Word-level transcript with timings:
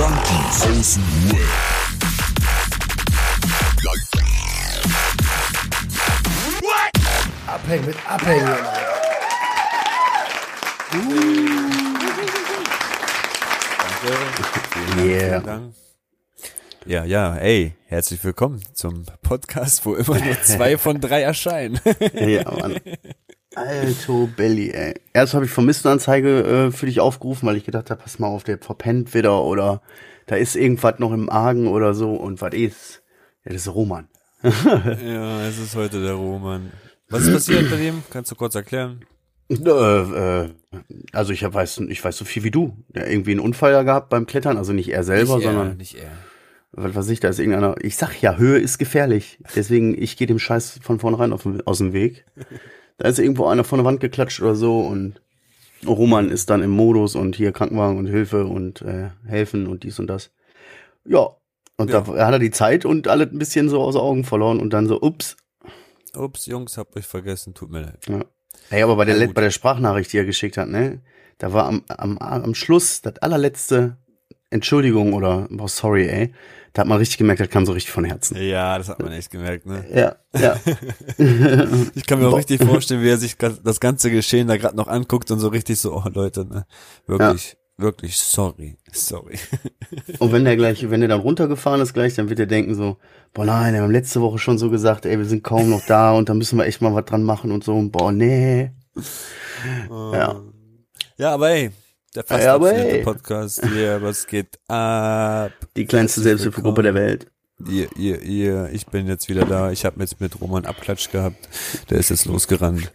Junkies 0.00 0.62
aus 0.62 0.94
dem 0.94 1.30
Web. 1.30 1.40
Abhängen 7.46 7.84
mit 7.84 7.96
Abhängen. 8.08 8.56
Yeah. 14.96 15.40
Dank. 15.40 15.74
Ja, 16.86 17.04
ja, 17.04 17.36
ey, 17.36 17.74
herzlich 17.84 18.24
willkommen 18.24 18.62
zum 18.72 19.04
Podcast, 19.20 19.84
wo 19.84 19.96
immer 19.96 20.18
nur 20.18 20.40
zwei 20.42 20.78
von 20.78 20.98
drei 21.02 21.20
erscheinen. 21.20 21.78
ja, 22.14 22.50
Mann. 22.50 22.80
Alto 23.66 24.28
Belly, 24.36 24.70
ey. 24.70 24.94
Erst 25.12 25.34
habe 25.34 25.44
ich 25.44 25.50
Vermisstenanzeige 25.50 26.42
äh, 26.42 26.70
für 26.70 26.86
dich 26.86 27.00
aufgerufen, 27.00 27.46
weil 27.46 27.56
ich 27.56 27.64
gedacht 27.64 27.90
habe, 27.90 28.02
pass 28.02 28.18
mal 28.18 28.28
auf, 28.28 28.44
der 28.44 28.58
verpennt 28.58 29.14
wieder 29.14 29.42
oder 29.42 29.82
da 30.26 30.36
ist 30.36 30.56
irgendwas 30.56 30.98
noch 30.98 31.12
im 31.12 31.28
Argen 31.28 31.66
oder 31.66 31.94
so 31.94 32.14
und 32.14 32.40
was 32.40 32.54
ist? 32.54 33.02
Ja, 33.44 33.52
das 33.52 33.66
ist 33.66 33.74
Roman. 33.74 34.08
ja, 34.42 35.46
es 35.46 35.58
ist 35.58 35.74
heute 35.74 36.02
der 36.02 36.14
Roman. 36.14 36.70
Was 37.08 37.22
ist 37.22 37.32
passiert 37.32 37.70
bei 37.70 37.76
dem? 37.76 38.02
Kannst 38.10 38.30
du 38.30 38.36
kurz 38.36 38.54
erklären? 38.54 39.04
Äh, 39.50 39.54
äh, 39.56 40.48
also 41.12 41.32
ich 41.32 41.42
weiß, 41.42 41.82
ich 41.88 42.04
weiß 42.04 42.16
so 42.16 42.24
viel 42.24 42.44
wie 42.44 42.50
du. 42.50 42.76
Der 42.88 43.10
irgendwie 43.10 43.32
einen 43.32 43.40
Unfall 43.40 43.84
gehabt 43.84 44.08
beim 44.08 44.26
Klettern, 44.26 44.56
also 44.56 44.72
nicht 44.72 44.90
er 44.90 45.02
selber, 45.02 45.36
nicht 45.36 45.46
er, 45.46 45.52
sondern 45.52 45.76
nicht 45.76 45.96
er. 45.96 46.10
Was 46.72 46.94
weiß 46.94 47.08
ich, 47.08 47.18
da 47.18 47.28
ist 47.28 47.40
irgendeiner. 47.40 47.74
Ich 47.82 47.96
sag 47.96 48.20
ja, 48.22 48.36
Höhe 48.36 48.58
ist 48.58 48.78
gefährlich. 48.78 49.40
Deswegen, 49.56 50.00
ich 50.00 50.16
gehe 50.16 50.28
dem 50.28 50.38
Scheiß 50.38 50.78
von 50.82 51.00
vornherein 51.00 51.32
auf, 51.32 51.46
aus 51.64 51.78
dem 51.78 51.92
Weg. 51.92 52.24
Da 53.00 53.08
ist 53.08 53.18
irgendwo 53.18 53.46
einer 53.46 53.64
von 53.64 53.78
der 53.78 53.86
Wand 53.86 54.00
geklatscht 54.00 54.42
oder 54.42 54.54
so 54.54 54.80
und 54.80 55.22
Roman 55.86 56.30
ist 56.30 56.50
dann 56.50 56.62
im 56.62 56.70
Modus 56.70 57.14
und 57.14 57.34
hier 57.34 57.50
Krankenwagen 57.50 57.96
und 57.96 58.06
Hilfe 58.06 58.44
und 58.44 58.82
äh, 58.82 59.08
helfen 59.26 59.66
und 59.66 59.84
dies 59.84 59.98
und 59.98 60.06
das. 60.06 60.30
Ja. 61.06 61.30
Und 61.78 61.88
ja. 61.88 62.02
da 62.02 62.26
hat 62.26 62.34
er 62.34 62.38
die 62.38 62.50
Zeit 62.50 62.84
und 62.84 63.08
alle 63.08 63.24
ein 63.24 63.38
bisschen 63.38 63.70
so 63.70 63.80
aus 63.80 63.96
Augen 63.96 64.24
verloren 64.24 64.60
und 64.60 64.74
dann 64.74 64.86
so, 64.86 65.00
ups. 65.00 65.38
Ups, 66.14 66.44
Jungs, 66.44 66.76
hab 66.76 66.94
euch 66.94 67.06
vergessen, 67.06 67.54
tut 67.54 67.70
mir 67.70 67.80
leid. 67.80 68.06
Ja. 68.06 68.20
Hey, 68.68 68.82
aber 68.82 68.96
bei 68.96 69.06
der, 69.06 69.28
bei 69.28 69.40
der 69.40 69.50
Sprachnachricht, 69.50 70.12
die 70.12 70.18
er 70.18 70.26
geschickt 70.26 70.58
hat, 70.58 70.68
ne, 70.68 71.00
da 71.38 71.54
war 71.54 71.68
am, 71.68 71.82
am, 71.88 72.18
am 72.18 72.54
Schluss 72.54 73.00
das 73.00 73.16
allerletzte 73.22 73.96
Entschuldigung 74.50 75.14
oder 75.14 75.48
oh, 75.58 75.68
sorry, 75.68 76.06
ey. 76.06 76.34
Da 76.72 76.82
hat 76.82 76.88
man 76.88 76.98
richtig 76.98 77.18
gemerkt, 77.18 77.40
das 77.40 77.48
kam 77.48 77.66
so 77.66 77.72
richtig 77.72 77.92
von 77.92 78.04
Herzen. 78.04 78.36
Ja, 78.36 78.78
das 78.78 78.88
hat 78.88 79.00
man 79.00 79.12
echt 79.12 79.30
gemerkt, 79.30 79.66
ne? 79.66 79.84
Ja, 79.92 80.16
ja. 80.38 80.56
ich 81.94 82.06
kann 82.06 82.20
mir 82.20 82.28
auch 82.28 82.36
richtig 82.36 82.62
vorstellen, 82.62 83.02
wie 83.02 83.08
er 83.08 83.16
sich 83.16 83.36
das 83.36 83.80
ganze 83.80 84.10
Geschehen 84.10 84.46
da 84.46 84.56
gerade 84.56 84.76
noch 84.76 84.86
anguckt 84.86 85.30
und 85.32 85.40
so 85.40 85.48
richtig 85.48 85.80
so, 85.80 85.94
oh 85.94 86.04
Leute, 86.12 86.44
ne? 86.44 86.66
Wirklich, 87.06 87.56
ja. 87.78 87.84
wirklich, 87.84 88.18
sorry, 88.18 88.78
sorry. 88.92 89.36
und 90.20 90.30
wenn 90.30 90.44
der 90.44 90.56
gleich, 90.58 90.88
wenn 90.88 91.00
der 91.00 91.08
dann 91.08 91.20
runtergefahren 91.20 91.80
ist 91.80 91.92
gleich, 91.92 92.14
dann 92.14 92.28
wird 92.28 92.38
er 92.38 92.46
denken 92.46 92.76
so, 92.76 92.98
boah 93.34 93.44
nein, 93.44 93.74
wir 93.74 93.82
haben 93.82 93.90
letzte 93.90 94.20
Woche 94.20 94.38
schon 94.38 94.58
so 94.58 94.70
gesagt, 94.70 95.06
ey, 95.06 95.18
wir 95.18 95.26
sind 95.26 95.42
kaum 95.42 95.70
noch 95.70 95.84
da 95.86 96.12
und 96.12 96.28
da 96.28 96.34
müssen 96.34 96.56
wir 96.56 96.66
echt 96.66 96.82
mal 96.82 96.94
was 96.94 97.04
dran 97.04 97.24
machen 97.24 97.50
und 97.50 97.64
so, 97.64 97.74
und 97.74 97.90
boah, 97.90 98.12
nee. 98.12 98.70
Oh. 99.90 100.12
Ja. 100.14 100.40
Ja, 101.18 101.34
aber 101.34 101.50
ey, 101.50 101.70
der 102.14 102.24
fast 102.24 102.44
ja, 102.44 102.58
Podcast 103.04 103.64
hier, 103.72 104.02
was 104.02 104.26
geht 104.26 104.58
ab? 104.68 105.52
Die 105.76 105.86
kleinste 105.86 106.20
Selbsthilfegruppe 106.20 106.82
der 106.82 106.94
Welt. 106.94 107.26
Ihr, 107.68 107.88
ihr, 107.96 108.22
ihr, 108.22 108.70
ich 108.72 108.86
bin 108.86 109.06
jetzt 109.06 109.28
wieder 109.28 109.44
da. 109.44 109.70
Ich 109.70 109.84
habe 109.84 110.00
jetzt 110.00 110.20
mit 110.20 110.40
Roman 110.40 110.64
Abklatsch 110.64 111.10
gehabt. 111.10 111.48
Der 111.90 111.98
ist 111.98 112.08
jetzt 112.08 112.24
losgerannt. 112.24 112.90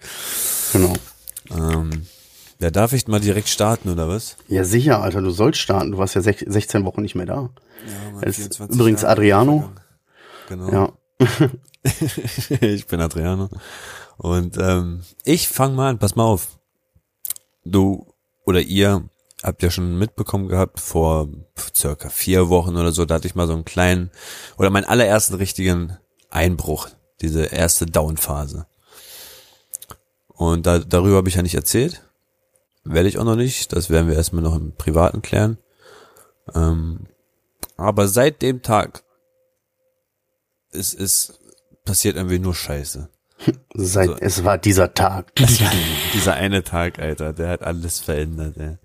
Genau. 0.73 0.93
Ähm, 1.51 2.07
ja, 2.59 2.71
darf 2.71 2.93
ich 2.93 3.07
mal 3.07 3.19
direkt 3.19 3.47
starten, 3.47 3.89
oder 3.89 4.07
was? 4.07 4.37
Ja, 4.47 4.63
sicher, 4.63 5.01
Alter, 5.01 5.21
du 5.21 5.29
sollst 5.29 5.59
starten. 5.59 5.91
Du 5.91 5.97
warst 5.97 6.15
ja 6.15 6.21
16 6.21 6.83
Wochen 6.83 7.01
nicht 7.01 7.15
mehr 7.15 7.27
da. 7.27 7.49
Ja, 7.85 8.11
Mann, 8.11 8.23
ist 8.23 8.59
übrigens 8.59 9.03
Jahre 9.03 9.13
Adriano. 9.13 9.71
Genau. 10.49 10.71
Ja. 10.71 10.93
ich 12.61 12.87
bin 12.87 12.99
Adriano. 13.01 13.49
Und 14.17 14.57
ähm, 14.57 15.01
ich 15.23 15.47
fang 15.47 15.75
mal 15.75 15.89
an, 15.89 15.99
pass 15.99 16.15
mal 16.15 16.23
auf. 16.23 16.47
Du 17.65 18.07
oder 18.45 18.61
ihr 18.61 19.09
habt 19.43 19.61
ja 19.61 19.69
schon 19.69 19.97
mitbekommen 19.97 20.47
gehabt, 20.47 20.79
vor 20.79 21.27
circa 21.75 22.09
vier 22.09 22.49
Wochen 22.49 22.77
oder 22.77 22.91
so, 22.91 23.05
da 23.05 23.15
hatte 23.15 23.27
ich 23.27 23.35
mal 23.35 23.47
so 23.47 23.53
einen 23.53 23.65
kleinen, 23.65 24.11
oder 24.57 24.69
meinen 24.69 24.85
allerersten 24.85 25.35
richtigen 25.35 25.97
Einbruch, 26.29 26.89
diese 27.21 27.45
erste 27.45 27.85
Down-Phase. 27.85 28.67
Und 30.27 30.65
da, 30.65 30.79
darüber 30.79 31.17
habe 31.17 31.29
ich 31.29 31.35
ja 31.35 31.41
nicht 31.41 31.55
erzählt. 31.55 32.01
Werde 32.83 33.07
ich 33.07 33.17
auch 33.17 33.23
noch 33.23 33.37
nicht. 33.37 33.73
Das 33.73 33.89
werden 33.89 34.09
wir 34.09 34.15
erstmal 34.15 34.43
noch 34.43 34.55
im 34.55 34.75
Privaten 34.75 35.21
klären. 35.21 35.57
Ähm, 36.53 37.07
aber 37.77 38.07
seit 38.07 38.41
dem 38.41 38.61
Tag 38.61 39.03
ist, 40.71 40.93
ist 40.93 41.39
passiert 41.85 42.15
irgendwie 42.15 42.39
nur 42.39 42.53
Scheiße. 42.53 43.09
Seit 43.73 44.09
also, 44.09 44.21
es 44.21 44.43
war 44.43 44.57
dieser 44.57 44.93
Tag. 44.93 45.35
dieser 46.13 46.33
eine 46.33 46.63
Tag, 46.63 46.99
Alter, 46.99 47.33
der 47.33 47.49
hat 47.49 47.63
alles 47.63 47.99
verändert, 47.99 48.57
ey. 48.57 48.77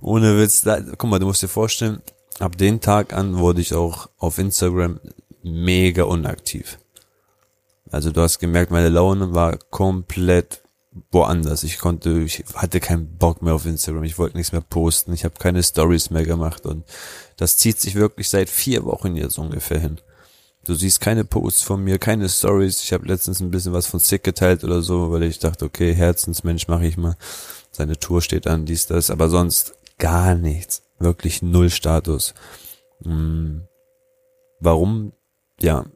Ohne 0.00 0.38
Witz, 0.38 0.62
da, 0.62 0.80
guck 0.80 1.10
mal, 1.10 1.18
du 1.18 1.26
musst 1.26 1.42
dir 1.42 1.48
vorstellen, 1.48 2.00
ab 2.38 2.56
dem 2.56 2.80
Tag 2.80 3.12
an 3.12 3.38
wurde 3.38 3.60
ich 3.60 3.74
auch 3.74 4.08
auf 4.18 4.38
Instagram 4.38 5.00
mega 5.42 6.04
unaktiv. 6.04 6.78
Also 7.90 8.10
du 8.10 8.20
hast 8.20 8.38
gemerkt, 8.38 8.70
meine 8.70 8.88
Laune 8.88 9.34
war 9.34 9.56
komplett 9.70 10.62
woanders. 11.10 11.62
Ich 11.62 11.78
konnte, 11.78 12.20
ich 12.20 12.44
hatte 12.54 12.80
keinen 12.80 13.16
Bock 13.16 13.42
mehr 13.42 13.54
auf 13.54 13.66
Instagram. 13.66 14.04
Ich 14.04 14.18
wollte 14.18 14.36
nichts 14.36 14.52
mehr 14.52 14.60
posten. 14.60 15.12
Ich 15.12 15.24
habe 15.24 15.34
keine 15.38 15.62
Stories 15.62 16.10
mehr 16.10 16.24
gemacht 16.24 16.66
und 16.66 16.84
das 17.36 17.56
zieht 17.56 17.80
sich 17.80 17.94
wirklich 17.94 18.28
seit 18.28 18.50
vier 18.50 18.84
Wochen 18.84 19.16
jetzt 19.16 19.38
ungefähr 19.38 19.78
hin. 19.78 20.00
Du 20.68 20.74
siehst 20.74 21.00
keine 21.00 21.24
Posts 21.24 21.62
von 21.62 21.82
mir, 21.82 21.98
keine 21.98 22.28
Stories. 22.28 22.82
Ich 22.82 22.92
habe 22.92 23.06
letztens 23.06 23.40
ein 23.40 23.50
bisschen 23.50 23.72
was 23.72 23.86
von 23.86 24.00
Sick 24.00 24.22
geteilt 24.22 24.64
oder 24.64 24.82
so, 24.82 25.10
weil 25.10 25.22
ich 25.22 25.38
dachte, 25.38 25.64
okay, 25.64 25.94
Herzensmensch 25.94 26.68
mache 26.68 26.84
ich 26.84 26.98
mal. 26.98 27.16
Seine 27.70 27.98
Tour 27.98 28.20
steht 28.20 28.46
an, 28.46 28.66
dies, 28.66 28.86
das, 28.86 29.10
aber 29.10 29.30
sonst 29.30 29.72
gar 29.96 30.34
nichts. 30.34 30.82
Wirklich 30.98 31.40
null 31.40 31.70
Status. 31.70 32.34
Hm. 33.02 33.62
Warum? 34.60 35.14
Ja, 35.58 35.86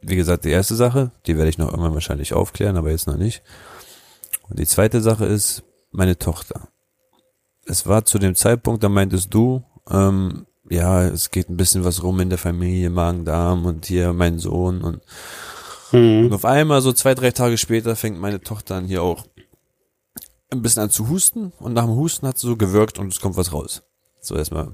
wie 0.00 0.14
gesagt, 0.14 0.44
die 0.44 0.50
erste 0.50 0.76
Sache, 0.76 1.10
die 1.26 1.36
werde 1.36 1.50
ich 1.50 1.58
noch 1.58 1.70
irgendwann 1.70 1.94
wahrscheinlich 1.94 2.34
aufklären, 2.34 2.76
aber 2.76 2.92
jetzt 2.92 3.08
noch 3.08 3.16
nicht. 3.16 3.42
Und 4.48 4.60
die 4.60 4.66
zweite 4.66 5.00
Sache 5.00 5.26
ist 5.26 5.64
meine 5.90 6.16
Tochter. 6.16 6.68
Es 7.66 7.84
war 7.84 8.04
zu 8.04 8.20
dem 8.20 8.36
Zeitpunkt, 8.36 8.84
da 8.84 8.88
meintest 8.88 9.34
du, 9.34 9.64
ähm, 9.90 10.46
ja, 10.70 11.04
es 11.04 11.30
geht 11.30 11.48
ein 11.48 11.56
bisschen 11.56 11.84
was 11.84 12.02
rum 12.02 12.20
in 12.20 12.28
der 12.28 12.38
Familie, 12.38 12.90
Magen-Darm 12.90 13.66
und 13.66 13.86
hier 13.86 14.12
mein 14.12 14.38
Sohn 14.38 14.82
und, 14.82 15.00
mhm. 15.92 16.26
und 16.26 16.32
auf 16.32 16.44
einmal 16.44 16.80
so 16.82 16.92
zwei, 16.92 17.14
drei 17.14 17.30
Tage 17.30 17.58
später 17.58 17.96
fängt 17.96 18.20
meine 18.20 18.40
Tochter 18.40 18.76
an 18.76 18.86
hier 18.86 19.02
auch 19.02 19.24
ein 20.50 20.62
bisschen 20.62 20.82
an 20.82 20.90
zu 20.90 21.08
husten 21.08 21.52
und 21.58 21.74
nach 21.74 21.84
dem 21.84 21.94
Husten 21.94 22.26
hat 22.26 22.38
sie 22.38 22.46
so 22.46 22.56
gewirkt 22.56 22.98
und 22.98 23.12
es 23.12 23.20
kommt 23.20 23.36
was 23.36 23.52
raus. 23.52 23.82
So 24.20 24.34
erstmal 24.34 24.72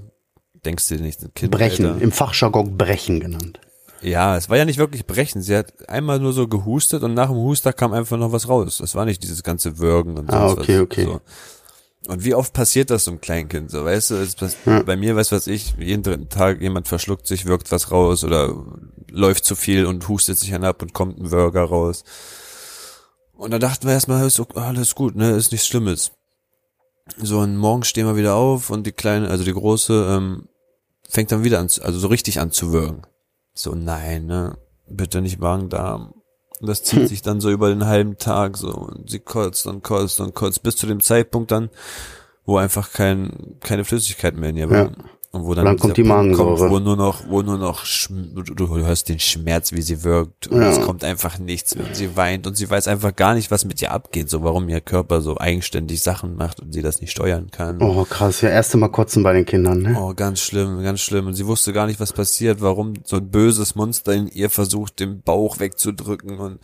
denkst 0.65 0.89
du 0.89 0.97
dir 0.97 1.03
nicht, 1.03 1.21
Kind. 1.35 1.51
Brechen, 1.51 1.87
Alter. 1.87 2.01
im 2.01 2.13
Fachjargon 2.13 2.77
Brechen 2.77 3.21
genannt. 3.21 3.61
Ja, 4.01 4.37
es 4.37 4.51
war 4.51 4.59
ja 4.59 4.67
nicht 4.67 4.79
wirklich 4.79 5.07
Brechen. 5.07 5.41
Sie 5.41 5.57
hat 5.57 5.89
einmal 5.89 6.21
nur 6.21 6.35
so 6.35 6.47
gehustet 6.47 7.03
und 7.03 7.15
nach 7.15 7.29
dem 7.29 7.37
Huster 7.37 7.73
kam 7.73 7.93
einfach 7.93 8.19
noch 8.19 8.33
was 8.33 8.49
raus. 8.49 8.79
Das 8.79 8.95
war 8.95 9.07
nicht 9.07 9.23
dieses 9.23 9.43
ganze 9.43 9.79
Würgen 9.79 10.19
und 10.19 10.31
so. 10.31 10.37
Ah, 10.37 10.51
okay, 10.51 10.77
was. 10.77 10.83
okay. 10.83 11.05
So. 11.05 11.21
Und 12.07 12.25
wie 12.25 12.35
oft 12.35 12.53
passiert 12.53 12.91
das 12.91 13.05
so 13.05 13.13
einem 13.13 13.21
Kleinkind? 13.21 13.71
So, 13.71 13.85
weißt 13.85 14.11
du, 14.11 14.27
ja. 14.67 14.83
bei 14.83 14.97
mir, 14.97 15.17
weiß 15.17 15.33
was 15.33 15.47
ich, 15.47 15.75
jeden 15.79 16.03
dritten 16.03 16.29
Tag 16.29 16.61
jemand 16.61 16.87
verschluckt 16.87 17.27
sich, 17.27 17.47
wirkt 17.47 17.73
was 17.73 17.91
raus 17.91 18.25
oder 18.25 18.55
läuft 19.11 19.45
zu 19.45 19.57
viel 19.57 19.87
und 19.87 20.07
hustet 20.09 20.39
sich 20.39 20.55
an 20.55 20.65
ab 20.65 20.83
und 20.83 20.93
kommt 20.93 21.19
ein 21.19 21.31
Burger 21.31 21.65
raus. 21.65 22.05
Und 23.33 23.53
da 23.53 23.59
dachten 23.59 23.87
wir 23.87 23.95
erstmal, 23.95 24.27
ist 24.27 24.41
alles 24.55 24.95
gut, 24.95 25.17
ne, 25.17 25.31
ist 25.31 25.53
nichts 25.53 25.67
Schlimmes. 25.67 26.13
So, 27.19 27.41
und 27.41 27.57
morgen 27.57 27.85
stehen 27.85 28.07
wir 28.07 28.17
wieder 28.17 28.35
auf 28.35 28.71
und 28.71 28.87
die 28.87 28.93
kleine, 28.93 29.29
also 29.29 29.45
die 29.45 29.53
große, 29.53 30.07
ähm, 30.11 30.49
fängt 31.09 31.33
dann 31.33 31.45
wieder 31.45 31.59
an, 31.59 31.69
also 31.81 31.99
so 31.99 32.09
richtig 32.09 32.41
an 32.41 32.51
zu 32.51 32.73
würgen. 32.73 33.03
So, 33.55 33.75
nein, 33.75 34.27
ne, 34.27 34.59
bitte 34.89 35.21
nicht 35.21 35.39
Magen-Darm. 35.39 36.14
Und 36.61 36.69
das 36.69 36.83
zieht 36.83 37.09
sich 37.09 37.23
dann 37.23 37.41
so 37.41 37.51
über 37.51 37.69
den 37.69 37.87
halben 37.87 38.19
Tag 38.19 38.57
so. 38.57 38.73
Und 38.73 39.11
sie 39.11 39.21
kotzt 39.21 39.67
und 39.67 39.83
kotzt 39.83 40.21
und 40.21 40.35
kotzt 40.35 40.63
bis 40.63 40.77
zu 40.77 40.87
dem 40.87 41.01
Zeitpunkt 41.01 41.51
dann, 41.51 41.71
wo 42.45 42.57
einfach 42.57 42.93
kein, 42.93 43.57
keine 43.61 43.85
Flüssigkeit 43.85 44.37
mehr 44.37 44.51
in 44.51 44.57
ihr 44.57 44.71
war. 44.71 44.85
Ja. 44.85 44.93
Und 45.35 45.47
wo 45.47 45.55
dann, 45.55 45.65
dann 45.65 45.77
kommt 45.77 45.97
die 45.97 46.05
Magensäure. 46.05 46.57
Kommt, 46.57 46.71
wo 46.71 46.79
nur 46.79 46.97
noch, 46.97 47.29
wo 47.29 47.43
nur 47.43 47.59
noch, 47.59 47.85
du, 48.07 48.77
hörst 48.77 49.09
den 49.09 49.19
Schmerz, 49.19 49.73
wie 49.73 49.83
sie 49.83 50.05
wirkt. 50.05 50.47
Und 50.47 50.61
ja. 50.61 50.71
es 50.71 50.81
kommt 50.81 51.03
einfach 51.03 51.41
nichts 51.41 51.75
mehr. 51.75 51.89
Und 51.89 51.97
sie 51.97 52.17
weint 52.17 52.47
und 52.47 52.57
sie 52.57 52.71
weiß 52.71 52.87
einfach 52.87 53.17
gar 53.17 53.35
nicht, 53.35 53.51
was 53.51 53.65
mit 53.65 53.83
ihr 53.83 53.91
abgeht. 53.91 54.31
So, 54.31 54.45
warum 54.45 54.69
ihr 54.69 54.81
Körper 54.81 55.23
so 55.23 55.37
eigenständig 55.37 56.03
Sachen 56.03 56.37
macht 56.37 56.61
und 56.61 56.73
sie 56.73 56.83
das 56.83 57.01
nicht 57.01 57.11
steuern 57.11 57.51
kann. 57.51 57.83
Oh, 57.83 58.05
krass. 58.05 58.43
Ja, 58.43 58.51
erste 58.51 58.77
Mal 58.77 58.91
kotzen 58.91 59.25
bei 59.25 59.33
den 59.33 59.45
Kindern, 59.45 59.83
ne? 59.83 59.97
Oh, 59.99 60.15
ganz 60.15 60.39
schlimm, 60.39 60.81
ganz 60.85 61.01
schlimm. 61.01 61.27
Und 61.27 61.35
sie 61.35 61.47
wusste 61.47 61.73
gar 61.73 61.89
nicht, 61.89 61.99
was 61.99 62.13
passiert, 62.13 62.61
warum 62.61 62.95
so 63.03 63.17
ein 63.17 63.29
böses 63.29 63.75
Monster 63.75 64.13
in 64.13 64.29
ihr 64.29 64.51
versucht, 64.51 65.01
den 65.01 65.21
Bauch 65.21 65.59
wegzudrücken 65.59 66.39
und, 66.39 66.61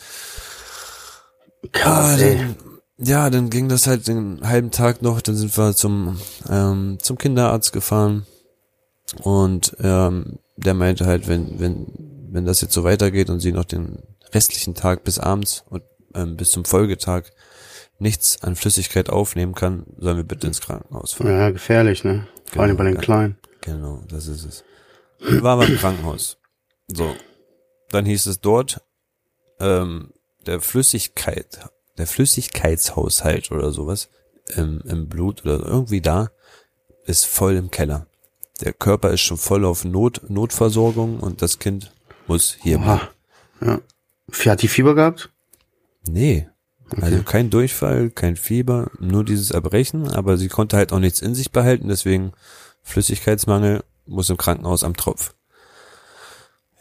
Krass, 1.72 2.14
ah, 2.14 2.16
dann, 2.16 2.56
ja, 2.98 3.30
dann 3.30 3.50
ging 3.50 3.68
das 3.68 3.88
halt 3.88 4.06
den 4.06 4.40
halben 4.44 4.70
Tag 4.70 5.02
noch, 5.02 5.20
dann 5.20 5.34
sind 5.34 5.58
wir 5.58 5.74
zum, 5.74 6.18
ähm, 6.48 6.98
zum 7.02 7.18
Kinderarzt 7.18 7.72
gefahren 7.72 8.26
Und 9.22 9.76
ähm, 9.80 10.38
der 10.56 10.74
meinte 10.74 11.06
halt, 11.06 11.28
wenn, 11.28 11.58
wenn, 11.58 11.86
wenn 12.30 12.44
das 12.44 12.60
jetzt 12.60 12.74
so 12.74 12.84
weitergeht 12.84 13.30
und 13.30 13.40
sie 13.40 13.52
noch 13.52 13.64
den 13.64 14.02
restlichen 14.32 14.74
Tag 14.74 15.04
bis 15.04 15.18
abends 15.18 15.64
und 15.68 15.82
ähm, 16.14 16.36
bis 16.36 16.50
zum 16.50 16.64
Folgetag 16.64 17.24
nichts 17.98 18.42
an 18.42 18.56
Flüssigkeit 18.56 19.10
aufnehmen 19.10 19.54
kann, 19.54 19.86
sollen 19.98 20.16
wir 20.16 20.24
bitte 20.24 20.46
ins 20.46 20.60
Krankenhaus 20.60 21.12
fahren. 21.12 21.30
Ja, 21.30 21.50
gefährlich, 21.50 22.04
ne? 22.04 22.26
Vor 22.46 22.62
allem 22.62 22.76
bei 22.76 22.84
den. 22.84 22.98
Kleinen. 22.98 23.36
Genau, 23.60 24.02
das 24.08 24.26
ist 24.26 24.44
es. 24.44 24.64
War 25.42 25.58
beim 25.58 25.76
Krankenhaus. 25.76 26.38
So. 26.88 27.14
Dann 27.90 28.06
hieß 28.06 28.26
es 28.26 28.40
dort, 28.40 28.80
ähm, 29.58 30.12
der 30.46 30.60
Flüssigkeit, 30.60 31.60
der 31.98 32.06
Flüssigkeitshaushalt 32.06 33.50
oder 33.50 33.70
sowas 33.72 34.08
im, 34.56 34.80
im 34.86 35.08
Blut 35.08 35.44
oder 35.44 35.60
irgendwie 35.64 36.00
da 36.00 36.30
ist 37.04 37.26
voll 37.26 37.56
im 37.56 37.70
Keller. 37.70 38.06
Der 38.60 38.72
Körper 38.72 39.10
ist 39.10 39.22
schon 39.22 39.38
voll 39.38 39.64
auf 39.64 39.84
Not, 39.84 40.22
Notversorgung 40.28 41.20
und 41.20 41.42
das 41.42 41.58
Kind 41.58 41.92
muss 42.26 42.56
hier 42.60 42.78
bleiben. 42.78 43.08
Ja. 43.60 43.80
Hat 44.50 44.62
die 44.62 44.68
Fieber 44.68 44.94
gehabt? 44.94 45.30
Nee. 46.06 46.48
Also 47.00 47.22
kein 47.22 47.50
Durchfall, 47.50 48.10
kein 48.10 48.36
Fieber, 48.36 48.90
nur 48.98 49.24
dieses 49.24 49.50
Erbrechen, 49.50 50.08
aber 50.08 50.36
sie 50.36 50.48
konnte 50.48 50.76
halt 50.76 50.92
auch 50.92 50.98
nichts 50.98 51.20
in 51.20 51.34
sich 51.34 51.52
behalten, 51.52 51.88
deswegen 51.88 52.32
Flüssigkeitsmangel 52.82 53.84
muss 54.06 54.30
im 54.30 54.36
Krankenhaus 54.36 54.82
am 54.82 54.96
Tropf. 54.96 55.34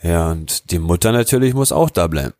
Ja, 0.01 0.31
und 0.31 0.71
die 0.71 0.79
Mutter 0.79 1.11
natürlich 1.11 1.53
muss 1.53 1.71
auch 1.71 1.89
da 1.89 2.07
bleiben. 2.07 2.33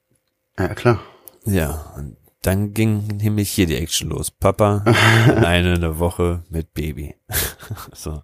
Ja, 0.58 0.70
klar. 0.70 1.00
Ja, 1.46 1.94
und 1.96 2.18
dann 2.42 2.74
ging 2.74 3.06
nämlich 3.08 3.52
hier 3.52 3.68
die 3.68 3.76
Action 3.76 4.10
los. 4.10 4.32
Papa, 4.32 4.84
alleine 5.28 5.74
eine 5.74 6.00
Woche 6.00 6.44
mit 6.50 6.74
Baby. 6.74 7.16
so. 7.94 8.24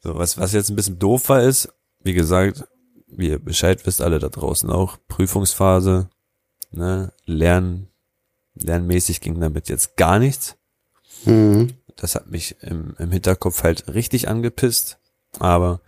So, 0.00 0.16
was, 0.16 0.38
was 0.38 0.52
jetzt 0.52 0.70
ein 0.70 0.76
bisschen 0.76 0.98
doof 0.98 1.28
war, 1.28 1.42
ist, 1.42 1.72
wie 2.02 2.14
gesagt, 2.14 2.64
wie 3.08 3.28
ihr 3.28 3.38
Bescheid 3.38 3.84
wisst, 3.86 4.00
alle 4.00 4.18
da 4.18 4.28
draußen 4.28 4.70
auch, 4.70 4.98
Prüfungsphase, 5.08 6.08
ne, 6.70 7.12
Lernen, 7.24 7.88
lernmäßig 8.54 9.20
ging 9.20 9.40
damit 9.40 9.68
jetzt 9.68 9.96
gar 9.96 10.18
nichts. 10.18 10.56
Mhm. 11.24 11.74
Das 11.96 12.14
hat 12.14 12.30
mich 12.30 12.56
im, 12.62 12.94
im 12.98 13.10
Hinterkopf 13.10 13.64
halt 13.64 13.92
richtig 13.92 14.28
angepisst, 14.28 14.98
aber 15.38 15.80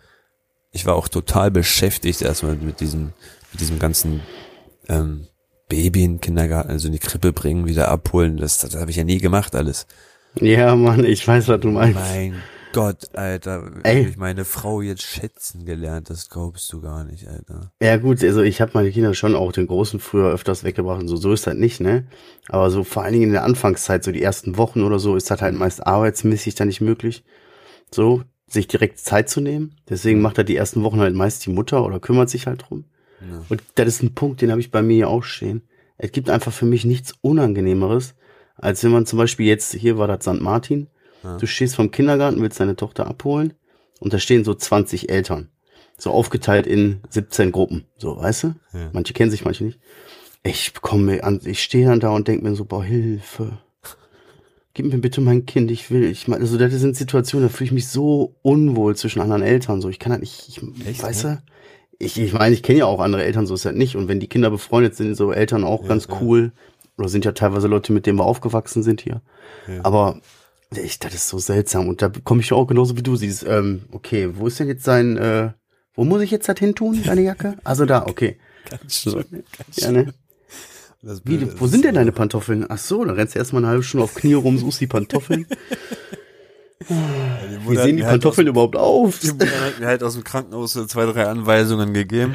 ich 0.72 0.86
war 0.86 0.94
auch 0.94 1.08
total 1.08 1.50
beschäftigt 1.50 2.22
erstmal 2.22 2.56
mit 2.56 2.80
diesem, 2.80 3.12
mit 3.52 3.60
diesem 3.60 3.78
ganzen 3.78 4.22
ähm, 4.88 5.26
Baby 5.68 6.04
in 6.04 6.14
den 6.14 6.20
Kindergarten, 6.20 6.70
also 6.70 6.88
in 6.88 6.92
die 6.92 6.98
Krippe 6.98 7.32
bringen, 7.32 7.66
wieder 7.66 7.88
abholen. 7.88 8.36
Das, 8.36 8.58
das 8.58 8.74
habe 8.74 8.90
ich 8.90 8.96
ja 8.96 9.04
nie 9.04 9.18
gemacht 9.18 9.54
alles. 9.54 9.86
Ja, 10.34 10.74
Mann, 10.76 11.04
ich 11.04 11.26
weiß, 11.26 11.48
was 11.48 11.60
du 11.60 11.68
meinst. 11.68 11.98
Mein 11.98 12.42
Gott, 12.72 13.08
Alter, 13.14 13.70
Ey. 13.82 14.06
ich 14.08 14.16
meine 14.16 14.44
Frau 14.44 14.80
jetzt 14.80 15.02
schätzen 15.02 15.64
gelernt, 15.64 16.08
das 16.08 16.28
glaubst 16.30 16.72
du 16.72 16.80
gar 16.80 17.04
nicht, 17.04 17.26
Alter. 17.26 17.72
Ja 17.82 17.96
gut, 17.96 18.22
also 18.22 18.42
ich 18.42 18.60
habe 18.60 18.72
meine 18.74 18.92
Kinder 18.92 19.14
schon 19.14 19.34
auch 19.34 19.52
den 19.52 19.66
Großen 19.66 19.98
früher 19.98 20.30
öfters 20.30 20.62
weggebracht 20.62 21.00
und 21.00 21.08
so, 21.08 21.16
so 21.16 21.32
ist 21.32 21.46
das 21.46 21.54
nicht, 21.54 21.80
ne? 21.80 22.06
Aber 22.48 22.70
so 22.70 22.84
vor 22.84 23.02
allen 23.02 23.14
Dingen 23.14 23.24
in 23.24 23.32
der 23.32 23.44
Anfangszeit, 23.44 24.04
so 24.04 24.12
die 24.12 24.22
ersten 24.22 24.56
Wochen 24.56 24.82
oder 24.82 24.98
so, 24.98 25.16
ist 25.16 25.30
das 25.30 25.42
halt 25.42 25.54
meist 25.54 25.86
arbeitsmäßig 25.86 26.54
dann 26.54 26.68
nicht 26.68 26.80
möglich, 26.80 27.24
so 27.92 28.22
sich 28.46 28.68
direkt 28.68 28.98
Zeit 28.98 29.28
zu 29.28 29.40
nehmen. 29.40 29.76
Deswegen 29.88 30.20
macht 30.20 30.38
er 30.38 30.44
die 30.44 30.56
ersten 30.56 30.82
Wochen 30.82 31.00
halt 31.00 31.14
meist 31.14 31.44
die 31.46 31.50
Mutter 31.50 31.84
oder 31.84 32.00
kümmert 32.00 32.30
sich 32.30 32.46
halt 32.46 32.64
drum. 32.68 32.84
Ja. 33.20 33.44
Und 33.48 33.62
das 33.74 33.88
ist 33.88 34.02
ein 34.02 34.14
Punkt, 34.14 34.42
den 34.42 34.50
habe 34.50 34.60
ich 34.60 34.70
bei 34.70 34.82
mir 34.82 35.08
auch 35.08 35.22
stehen. 35.22 35.62
Es 35.98 36.12
gibt 36.12 36.30
einfach 36.30 36.52
für 36.52 36.66
mich 36.66 36.84
nichts 36.84 37.14
Unangenehmeres, 37.20 38.14
als 38.56 38.82
wenn 38.82 38.90
man 38.90 39.06
zum 39.06 39.18
Beispiel 39.18 39.46
jetzt, 39.46 39.74
hier 39.74 39.98
war 39.98 40.08
das 40.08 40.24
St. 40.24 40.40
Martin, 40.40 40.88
Ja. 41.22 41.36
du 41.36 41.46
stehst 41.46 41.76
vom 41.76 41.90
Kindergarten, 41.90 42.40
willst 42.40 42.60
deine 42.60 42.76
Tochter 42.76 43.06
abholen 43.06 43.54
und 44.00 44.12
da 44.12 44.18
stehen 44.18 44.44
so 44.44 44.54
20 44.54 45.10
Eltern. 45.10 45.48
So 45.98 46.10
aufgeteilt 46.12 46.66
in 46.66 47.00
17 47.10 47.52
Gruppen. 47.52 47.84
So, 47.98 48.16
weißt 48.16 48.44
du? 48.44 48.54
Ja. 48.72 48.90
Manche 48.92 49.12
kennen 49.12 49.30
sich, 49.30 49.44
manche 49.44 49.64
nicht. 49.64 49.78
Ich 50.42 50.72
komme 50.80 51.02
mir 51.04 51.24
an, 51.24 51.40
ich 51.44 51.62
stehe 51.62 51.86
dann 51.86 52.00
da 52.00 52.08
und 52.10 52.26
denke 52.26 52.48
mir 52.48 52.56
so, 52.56 52.64
boah, 52.64 52.82
Hilfe. 52.82 53.58
Gib 54.72 54.86
mir 54.86 54.98
bitte 54.98 55.20
mein 55.20 55.44
Kind, 55.44 55.70
ich 55.70 55.90
will. 55.90 56.04
Ich 56.04 56.26
meine, 56.26 56.42
also 56.42 56.56
das 56.56 56.72
sind 56.72 56.96
Situationen, 56.96 57.48
da 57.48 57.54
fühle 57.54 57.66
ich 57.66 57.72
mich 57.72 57.88
so 57.88 58.36
unwohl 58.40 58.96
zwischen 58.96 59.20
anderen 59.20 59.42
Eltern. 59.42 59.82
So, 59.82 59.90
ich 59.90 59.98
kann 59.98 60.12
halt 60.12 60.22
nicht, 60.22 60.48
ich, 60.48 60.86
Echt, 60.86 61.02
weißt 61.02 61.24
ne? 61.24 61.42
du? 61.44 61.52
Ich, 61.98 62.18
ich 62.18 62.32
meine, 62.32 62.54
ich 62.54 62.62
kenne 62.62 62.78
ja 62.78 62.86
auch 62.86 63.00
andere 63.00 63.24
Eltern, 63.24 63.46
so 63.46 63.54
ist 63.54 63.66
halt 63.66 63.76
nicht. 63.76 63.96
Und 63.96 64.08
wenn 64.08 64.20
die 64.20 64.28
Kinder 64.28 64.48
befreundet 64.48 64.94
sind, 64.96 65.16
so 65.16 65.32
Eltern 65.32 65.64
auch 65.64 65.86
ganz 65.86 66.08
cool. 66.22 66.52
Oder 66.96 67.08
sind 67.08 67.24
ja 67.26 67.32
teilweise 67.32 67.66
Leute, 67.66 67.92
mit 67.92 68.06
denen 68.06 68.18
wir 68.18 68.24
aufgewachsen 68.24 68.82
sind 68.82 69.02
hier. 69.02 69.20
Ja. 69.68 69.84
Aber 69.84 70.20
ich, 70.76 70.98
das 70.98 71.14
ist 71.14 71.28
so 71.28 71.38
seltsam. 71.38 71.88
Und 71.88 72.00
da 72.02 72.10
komme 72.24 72.40
ich 72.40 72.52
auch 72.52 72.66
genauso 72.66 72.96
wie 72.96 73.02
du 73.02 73.16
siehst. 73.16 73.44
Ähm, 73.46 73.82
okay, 73.90 74.30
wo 74.36 74.46
ist 74.46 74.60
denn 74.60 74.68
jetzt 74.68 74.84
sein, 74.84 75.16
äh, 75.16 75.50
wo 75.94 76.04
muss 76.04 76.22
ich 76.22 76.30
jetzt 76.30 76.48
das 76.48 76.58
hin 76.58 76.74
tun, 76.74 77.02
deine 77.04 77.22
Jacke? 77.22 77.56
Also 77.64 77.84
da, 77.86 78.06
okay. 78.06 78.38
Ganz 78.70 79.00
schön, 79.00 79.24
ganz 79.30 79.76
Ja, 79.76 79.90
ne? 79.90 80.12
Wie, 81.24 81.58
wo 81.58 81.66
sind 81.66 81.84
denn 81.84 81.94
deine 81.94 82.12
Pantoffeln? 82.12 82.66
Ach 82.68 82.76
so, 82.78 83.04
dann 83.04 83.14
rennst 83.16 83.34
du 83.34 83.38
erstmal 83.38 83.62
eine 83.62 83.70
halbe 83.70 83.82
Stunde 83.82 84.04
auf 84.04 84.14
Knie 84.14 84.34
rum, 84.34 84.58
suchst 84.58 84.80
die 84.80 84.86
Pantoffeln. 84.86 85.46
Die 86.88 87.68
Wie 87.70 87.76
sehen 87.76 87.96
die 87.98 88.04
halt 88.04 88.12
Pantoffeln 88.12 88.46
überhaupt 88.48 88.74
auf? 88.76 89.08
aus- 89.14 89.20
Die 89.20 89.28
Mutter 89.32 89.60
hat 89.60 89.78
mir 89.80 89.86
halt 89.86 90.02
aus 90.02 90.14
dem 90.14 90.24
Krankenhaus 90.24 90.72
zwei, 90.72 91.04
drei 91.06 91.26
Anweisungen 91.26 91.92
gegeben. 91.92 92.34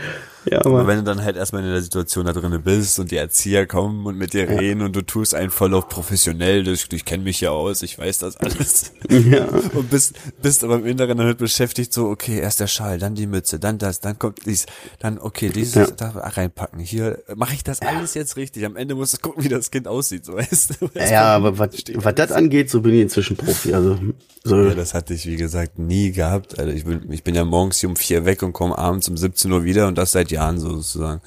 Ja, 0.50 0.59
Aber 0.59 0.80
aber 0.81 0.88
wenn 0.88 0.97
du 0.97 1.03
dann 1.03 1.24
halt 1.24 1.36
erstmal 1.38 1.63
in 1.63 1.69
der 1.71 1.81
Situation 1.81 2.25
da 2.25 2.33
drinnen 2.33 2.62
bist 2.62 3.00
und 3.00 3.12
die 3.12 3.18
Erzieher 3.18 3.65
kommen 3.65 4.06
und 4.06 4.18
mit 4.18 4.33
dir 4.33 4.47
reden 4.50 4.81
und 4.81 4.95
du 4.95 5.01
tust 5.01 5.33
einen 5.33 5.50
voll 5.50 5.74
auf 5.74 5.89
professionell, 5.89 6.63
du, 6.63 6.71
ich 6.74 7.06
kenne 7.06 7.24
mich 7.24 7.42
ja 7.42 7.50
aus, 7.51 7.81
ich 7.81 7.97
weiß 7.97 8.19
das 8.19 8.38
alles. 8.38 8.92
ja. 9.09 9.45
Und 9.74 9.89
bist, 9.89 10.15
bist 10.42 10.63
aber 10.63 10.75
im 10.75 10.86
Inneren 10.86 11.18
damit 11.18 11.38
beschäftigt, 11.38 11.94
so, 11.94 12.07
okay, 12.09 12.39
erst 12.39 12.59
der 12.59 12.68
Schal, 12.68 13.00
dann 13.00 13.15
die 13.15 13.27
Mütze, 13.27 13.59
dann 13.59 13.77
das, 13.77 14.00
dann 14.01 14.19
kommt 14.19 14.45
dies, 14.45 14.65
dann, 15.00 15.18
okay, 15.19 15.50
dieses 15.50 15.75
Ja. 15.75 15.88
da 15.95 16.09
reinpacken. 16.09 16.80
Hier, 16.80 17.24
mache 17.36 17.53
ich 17.56 17.63
das 17.63 17.81
alles 17.81 18.13
jetzt 18.13 18.36
richtig? 18.38 18.65
Am 18.65 18.75
Ende 18.75 18.95
musst 18.95 19.13
du 19.13 19.18
gucken, 19.18 19.44
wie 19.44 19.50
das 19.50 19.71
Kind 19.71 19.88
aussieht, 19.88 20.25
so 20.25 20.33
weißt 20.38 20.77
du. 20.80 20.89
Ja, 21.00 21.36
aber 21.36 21.57
was, 21.57 21.69
was 21.95 22.15
das 22.15 22.31
angeht, 22.31 22.69
so 22.69 22.81
bin 22.81 22.94
ich 22.94 23.01
inzwischen 23.01 23.36
Profi. 23.38 23.74
Also 23.74 23.98
so, 24.44 24.57
Ja, 24.63 24.75
das 24.75 24.94
hatte 24.94 25.13
ich, 25.15 25.25
wie 25.25 25.38
gesagt, 25.38 25.80
nie 25.80 26.12
gehabt. 26.12 26.59
Also 26.59 26.71
ich 26.71 26.86
bin, 26.86 27.12
ich 27.12 27.24
bin 27.24 27.33
ja 27.33 27.44
morgens 27.45 27.80
hier 27.80 27.89
um 27.89 27.95
vier 27.95 28.25
weg 28.25 28.44
und 28.44 28.53
komme 28.53 28.77
abends 28.77 29.09
um 29.09 29.18
17 29.18 29.51
Uhr 29.51 29.63
wieder 29.63 29.88
und 29.88 29.98
das 29.98 30.12
seit 30.12 30.30
Jahren 30.36 30.60
so 30.60 30.70
sozusagen. 30.70 31.22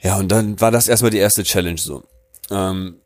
Ja, 0.00 0.16
und 0.18 0.28
dann 0.28 0.60
war 0.60 0.70
das 0.70 0.88
erstmal 0.88 1.10
die 1.10 1.18
erste 1.18 1.42
Challenge 1.42 1.78
so. 1.78 2.04
Ähm, 2.50 3.00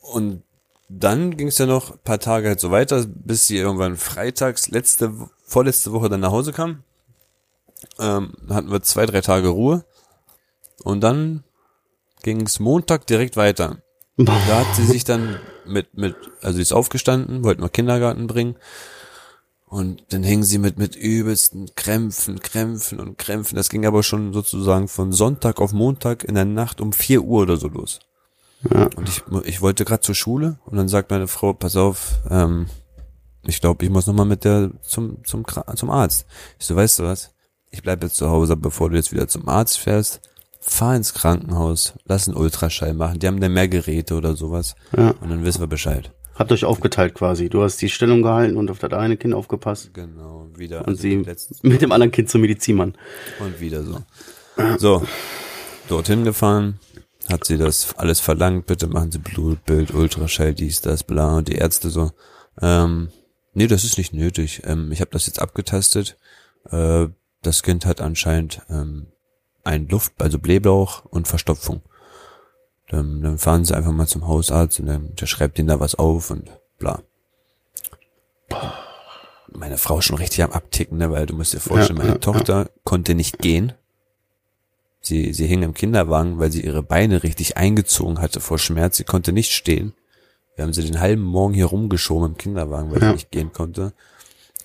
und 0.00 0.42
dann 0.88 1.36
ging 1.36 1.48
es 1.48 1.58
ja 1.58 1.66
noch 1.66 1.92
ein 1.92 1.98
paar 2.04 2.20
Tage 2.20 2.48
halt 2.48 2.60
so 2.60 2.70
weiter, 2.70 3.04
bis 3.06 3.46
sie 3.46 3.56
irgendwann 3.56 3.96
freitags, 3.96 4.68
letzte, 4.68 5.12
vorletzte 5.46 5.92
Woche 5.92 6.08
dann 6.08 6.20
nach 6.20 6.30
Hause 6.30 6.52
kam. 6.52 6.84
Ähm, 7.98 8.32
hatten 8.48 8.70
wir 8.70 8.82
zwei, 8.82 9.06
drei 9.06 9.20
Tage 9.20 9.48
Ruhe. 9.48 9.84
Und 10.82 11.00
dann 11.00 11.42
ging 12.22 12.42
es 12.42 12.60
Montag 12.60 13.06
direkt 13.06 13.36
weiter. 13.36 13.78
Da 14.16 14.32
hat 14.32 14.76
sie 14.76 14.86
sich 14.86 15.02
dann 15.02 15.40
mit, 15.66 15.98
mit, 15.98 16.14
also 16.40 16.54
sie 16.54 16.62
ist 16.62 16.72
aufgestanden, 16.72 17.42
wollten 17.42 17.62
wir 17.62 17.68
Kindergarten 17.68 18.28
bringen. 18.28 18.54
Und 19.74 20.04
dann 20.10 20.22
hingen 20.22 20.44
sie 20.44 20.58
mit, 20.58 20.78
mit 20.78 20.94
übelsten 20.94 21.74
Krämpfen, 21.74 22.38
Krämpfen 22.38 23.00
und 23.00 23.18
Krämpfen. 23.18 23.56
Das 23.56 23.70
ging 23.70 23.84
aber 23.86 24.04
schon 24.04 24.32
sozusagen 24.32 24.86
von 24.86 25.10
Sonntag 25.10 25.60
auf 25.60 25.72
Montag 25.72 26.22
in 26.22 26.36
der 26.36 26.44
Nacht 26.44 26.80
um 26.80 26.92
vier 26.92 27.24
Uhr 27.24 27.42
oder 27.42 27.56
so 27.56 27.66
los. 27.66 27.98
Ja. 28.72 28.88
Und 28.94 29.08
ich, 29.08 29.24
ich 29.42 29.62
wollte 29.62 29.84
gerade 29.84 30.02
zur 30.02 30.14
Schule 30.14 30.60
und 30.64 30.76
dann 30.76 30.86
sagt 30.86 31.10
meine 31.10 31.26
Frau, 31.26 31.54
pass 31.54 31.74
auf, 31.74 32.20
ähm, 32.30 32.66
ich 33.42 33.60
glaube, 33.60 33.84
ich 33.84 33.90
muss 33.90 34.06
nochmal 34.06 34.26
mit 34.26 34.44
der 34.44 34.70
zum, 34.82 35.24
zum, 35.24 35.44
zum 35.74 35.90
Arzt. 35.90 36.26
Ich 36.60 36.66
so, 36.66 36.76
weißt 36.76 37.00
du 37.00 37.02
was? 37.02 37.32
Ich 37.72 37.82
bleib 37.82 38.00
jetzt 38.04 38.14
zu 38.14 38.30
Hause, 38.30 38.56
bevor 38.56 38.90
du 38.90 38.96
jetzt 38.96 39.10
wieder 39.10 39.26
zum 39.26 39.48
Arzt 39.48 39.78
fährst. 39.78 40.20
Fahr 40.60 40.94
ins 40.94 41.14
Krankenhaus, 41.14 41.94
lass 42.04 42.28
einen 42.28 42.36
Ultraschall 42.36 42.94
machen. 42.94 43.18
Die 43.18 43.26
haben 43.26 43.40
da 43.40 43.48
mehr 43.48 43.66
Geräte 43.66 44.14
oder 44.14 44.36
sowas. 44.36 44.76
Ja. 44.96 45.10
Und 45.20 45.30
dann 45.30 45.44
wissen 45.44 45.58
wir 45.58 45.66
Bescheid. 45.66 46.13
Habt 46.34 46.52
euch 46.52 46.64
aufgeteilt 46.64 47.14
quasi. 47.14 47.48
Du 47.48 47.62
hast 47.62 47.80
die 47.80 47.88
Stellung 47.88 48.22
gehalten 48.22 48.56
und 48.56 48.70
auf 48.70 48.78
das 48.78 48.92
eine 48.92 49.16
Kind 49.16 49.34
aufgepasst. 49.34 49.92
Genau, 49.94 50.48
wieder. 50.56 50.80
Und 50.80 50.88
also 50.88 51.02
sie 51.02 51.16
mit 51.62 51.82
dem 51.82 51.92
anderen 51.92 52.12
Kind 52.12 52.28
zum 52.28 52.40
Medizinmann. 52.40 52.94
Und 53.40 53.60
wieder 53.60 53.82
so. 53.82 54.02
So, 54.78 55.02
dorthin 55.88 56.24
gefahren, 56.24 56.78
hat 57.28 57.44
sie 57.44 57.56
das 57.56 57.94
alles 57.96 58.20
verlangt, 58.20 58.66
bitte 58.66 58.86
machen 58.86 59.10
Sie 59.10 59.18
Blutbild, 59.18 59.92
Ultraschall, 59.92 60.54
dies, 60.54 60.80
das, 60.80 61.02
bla, 61.02 61.36
und 61.36 61.48
die 61.48 61.56
Ärzte 61.56 61.90
so, 61.90 62.12
ähm, 62.60 63.08
nee, 63.52 63.66
das 63.66 63.84
ist 63.84 63.98
nicht 63.98 64.12
nötig. 64.12 64.62
Ähm, 64.64 64.92
ich 64.92 65.00
habe 65.00 65.10
das 65.10 65.26
jetzt 65.26 65.40
abgetastet. 65.40 66.16
Äh, 66.70 67.08
das 67.42 67.62
Kind 67.62 67.84
hat 67.86 68.00
anscheinend 68.00 68.62
ähm, 68.70 69.06
ein 69.64 69.88
Luft, 69.88 70.12
also 70.18 70.38
Blähbauch 70.38 71.04
und 71.06 71.28
Verstopfung. 71.28 71.82
Dann, 72.88 73.22
dann 73.22 73.38
fahren 73.38 73.64
sie 73.64 73.76
einfach 73.76 73.92
mal 73.92 74.06
zum 74.06 74.26
Hausarzt 74.26 74.78
und 74.80 74.86
dann, 74.86 75.14
der 75.16 75.26
schreibt 75.26 75.58
ihnen 75.58 75.68
da 75.68 75.80
was 75.80 75.94
auf 75.94 76.30
und 76.30 76.50
bla. 76.78 77.02
Meine 79.52 79.78
Frau 79.78 79.98
ist 79.98 80.06
schon 80.06 80.18
richtig 80.18 80.42
am 80.42 80.50
Abticken, 80.52 80.98
ne, 80.98 81.10
weil 81.10 81.26
du 81.26 81.34
musst 81.34 81.54
dir 81.54 81.60
vorstellen, 81.60 81.96
Ja, 81.98 82.04
meine 82.04 82.14
ja, 82.16 82.18
Tochter 82.18 82.70
konnte 82.82 83.14
nicht 83.14 83.38
gehen. 83.38 83.72
Sie, 85.00 85.32
sie 85.32 85.46
hing 85.46 85.62
im 85.62 85.74
Kinderwagen, 85.74 86.38
weil 86.38 86.50
sie 86.50 86.64
ihre 86.64 86.82
Beine 86.82 87.22
richtig 87.22 87.56
eingezogen 87.56 88.20
hatte 88.20 88.40
vor 88.40 88.58
Schmerz. 88.58 88.96
Sie 88.96 89.04
konnte 89.04 89.32
nicht 89.32 89.52
stehen. 89.52 89.92
Wir 90.56 90.64
haben 90.64 90.72
sie 90.72 90.82
den 90.84 91.00
halben 91.00 91.22
Morgen 91.22 91.52
hier 91.54 91.66
rumgeschoben 91.66 92.30
im 92.32 92.36
Kinderwagen, 92.36 92.90
weil 92.90 93.00
Ja. 93.02 93.08
sie 93.08 93.14
nicht 93.14 93.30
gehen 93.30 93.52
konnte. 93.52 93.92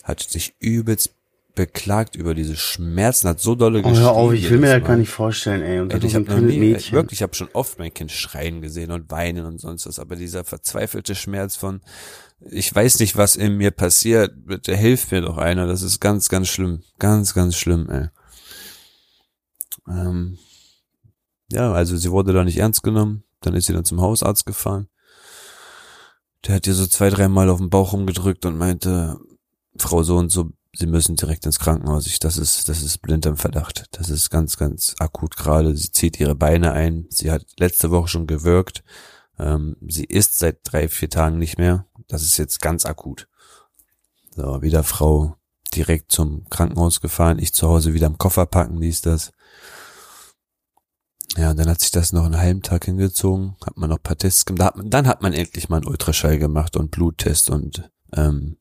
Hat 0.03 0.21
sich 0.21 0.53
übelst 0.59 1.13
beklagt 1.59 2.15
über 2.15 2.35
diese 2.35 2.55
Schmerzen, 2.55 3.27
hat 3.27 3.41
so 3.41 3.53
dolle 3.53 3.81
Oh, 3.83 3.93
hör 3.93 4.11
auf, 4.13 4.31
ich 4.31 4.49
will 4.49 4.59
mir 4.59 4.79
das 4.79 4.87
gar 4.87 4.95
nicht 4.95 5.09
vorstellen, 5.09 5.61
ey. 5.61 5.81
Und 5.81 5.93
Ey, 5.93 6.05
ich 6.05 6.15
habe 6.15 6.25
wirklich, 6.29 7.11
ich 7.11 7.21
habe 7.21 7.35
schon 7.35 7.49
oft 7.51 7.77
mein 7.79 7.93
Kind 7.93 8.13
schreien 8.13 8.61
gesehen 8.61 8.91
und 8.91 9.11
weinen 9.11 9.45
und 9.45 9.59
sonst 9.59 9.85
was, 9.85 9.99
aber 9.99 10.15
dieser 10.15 10.45
verzweifelte 10.45 11.15
Schmerz 11.15 11.57
von, 11.57 11.81
ich 12.49 12.73
weiß 12.73 12.99
nicht, 12.99 13.17
was 13.17 13.35
in 13.35 13.57
mir 13.57 13.71
passiert, 13.71 14.31
bitte 14.45 14.73
hilf 14.73 15.11
mir 15.11 15.19
doch 15.19 15.37
einer, 15.37 15.67
das 15.67 15.81
ist 15.81 15.99
ganz, 15.99 16.29
ganz 16.29 16.47
schlimm, 16.47 16.81
ganz, 16.97 17.33
ganz 17.33 17.57
schlimm, 17.57 17.89
ey. 17.89 18.07
Ähm, 19.89 20.37
ja, 21.51 21.73
also 21.73 21.97
sie 21.97 22.11
wurde 22.11 22.31
da 22.31 22.45
nicht 22.45 22.57
ernst 22.57 22.83
genommen, 22.83 23.25
dann 23.41 23.53
ist 23.53 23.65
sie 23.65 23.73
dann 23.73 23.83
zum 23.83 23.99
Hausarzt 23.99 24.45
gefahren. 24.45 24.87
Der 26.47 26.55
hat 26.55 26.67
ihr 26.67 26.73
so 26.73 26.87
zwei, 26.87 27.09
dreimal 27.09 27.49
auf 27.49 27.59
den 27.59 27.69
Bauch 27.69 27.91
rumgedrückt 27.91 28.45
und 28.45 28.57
meinte, 28.57 29.19
Frau 29.77 30.03
so 30.03 30.15
und 30.15 30.31
so, 30.31 30.51
Sie 30.73 30.85
müssen 30.85 31.15
direkt 31.15 31.45
ins 31.45 31.59
Krankenhaus. 31.59 32.05
Ich, 32.05 32.19
das 32.19 32.37
ist, 32.37 32.69
das 32.69 32.83
ist 32.83 32.99
blind 32.99 33.25
im 33.25 33.37
Verdacht. 33.37 33.85
Das 33.91 34.09
ist 34.09 34.29
ganz, 34.29 34.57
ganz 34.57 34.95
akut 34.99 35.35
gerade. 35.35 35.75
Sie 35.75 35.91
zieht 35.91 36.19
ihre 36.19 36.35
Beine 36.35 36.73
ein. 36.73 37.07
Sie 37.09 37.31
hat 37.31 37.45
letzte 37.57 37.89
Woche 37.91 38.07
schon 38.07 38.27
gewirkt. 38.27 38.83
Ähm, 39.39 39.77
sie 39.87 40.05
isst 40.05 40.37
seit 40.37 40.59
drei, 40.63 40.87
vier 40.87 41.09
Tagen 41.09 41.37
nicht 41.39 41.57
mehr. 41.57 41.85
Das 42.07 42.21
ist 42.21 42.37
jetzt 42.37 42.61
ganz 42.61 42.85
akut. 42.85 43.27
So, 44.35 44.61
wieder 44.61 44.83
Frau 44.83 45.35
direkt 45.73 46.11
zum 46.11 46.47
Krankenhaus 46.49 47.01
gefahren. 47.01 47.39
Ich 47.39 47.53
zu 47.53 47.67
Hause 47.67 47.93
wieder 47.93 48.07
im 48.07 48.17
Koffer 48.17 48.45
packen, 48.45 48.77
ließ 48.77 49.01
das. 49.01 49.31
Ja, 51.37 51.51
und 51.51 51.57
dann 51.57 51.69
hat 51.69 51.79
sich 51.81 51.91
das 51.91 52.11
noch 52.11 52.25
einen 52.25 52.37
halben 52.37 52.61
Tag 52.61 52.85
hingezogen, 52.85 53.55
hat 53.65 53.77
man 53.77 53.89
noch 53.89 54.01
paar 54.01 54.17
Tests 54.17 54.45
gemacht. 54.45 54.73
Dann 54.83 55.07
hat 55.07 55.21
man 55.21 55.33
endlich 55.33 55.69
mal 55.69 55.77
einen 55.77 55.87
Ultraschall 55.87 56.39
gemacht 56.39 56.75
und 56.75 56.91
Bluttest 56.91 57.49
und 57.49 57.89
ähm, 58.13 58.57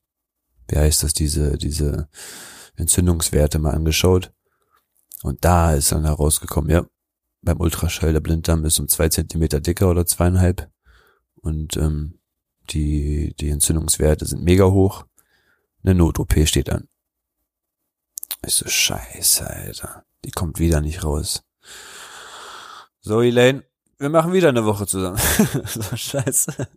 wie 0.68 0.78
heißt 0.78 1.02
das, 1.02 1.12
diese, 1.12 1.58
diese 1.58 2.08
Entzündungswerte 2.76 3.58
mal 3.58 3.74
angeschaut. 3.74 4.32
Und 5.22 5.44
da 5.44 5.74
ist 5.74 5.92
dann 5.92 6.04
herausgekommen, 6.04 6.70
ja, 6.70 6.86
beim 7.42 7.60
Ultraschall 7.60 8.12
der 8.12 8.20
Blinddarm 8.20 8.64
ist 8.64 8.78
um 8.78 8.88
zwei 8.88 9.08
Zentimeter 9.08 9.60
dicker 9.60 9.90
oder 9.90 10.06
zweieinhalb. 10.06 10.70
Und 11.36 11.76
ähm, 11.76 12.18
die, 12.70 13.34
die 13.38 13.50
Entzündungswerte 13.50 14.26
sind 14.26 14.42
mega 14.42 14.66
hoch. 14.66 15.06
Eine 15.82 15.94
Not-OP 15.94 16.46
steht 16.46 16.70
an. 16.70 16.88
Ich 18.44 18.54
so, 18.54 18.68
scheiße, 18.68 19.48
Alter. 19.48 20.04
Die 20.24 20.30
kommt 20.30 20.58
wieder 20.58 20.80
nicht 20.80 21.04
raus. 21.04 21.42
So, 23.00 23.22
Elaine, 23.22 23.64
wir 23.98 24.10
machen 24.10 24.32
wieder 24.32 24.48
eine 24.48 24.64
Woche 24.64 24.86
zusammen. 24.86 25.18
so, 25.66 25.96
scheiße. 25.96 26.68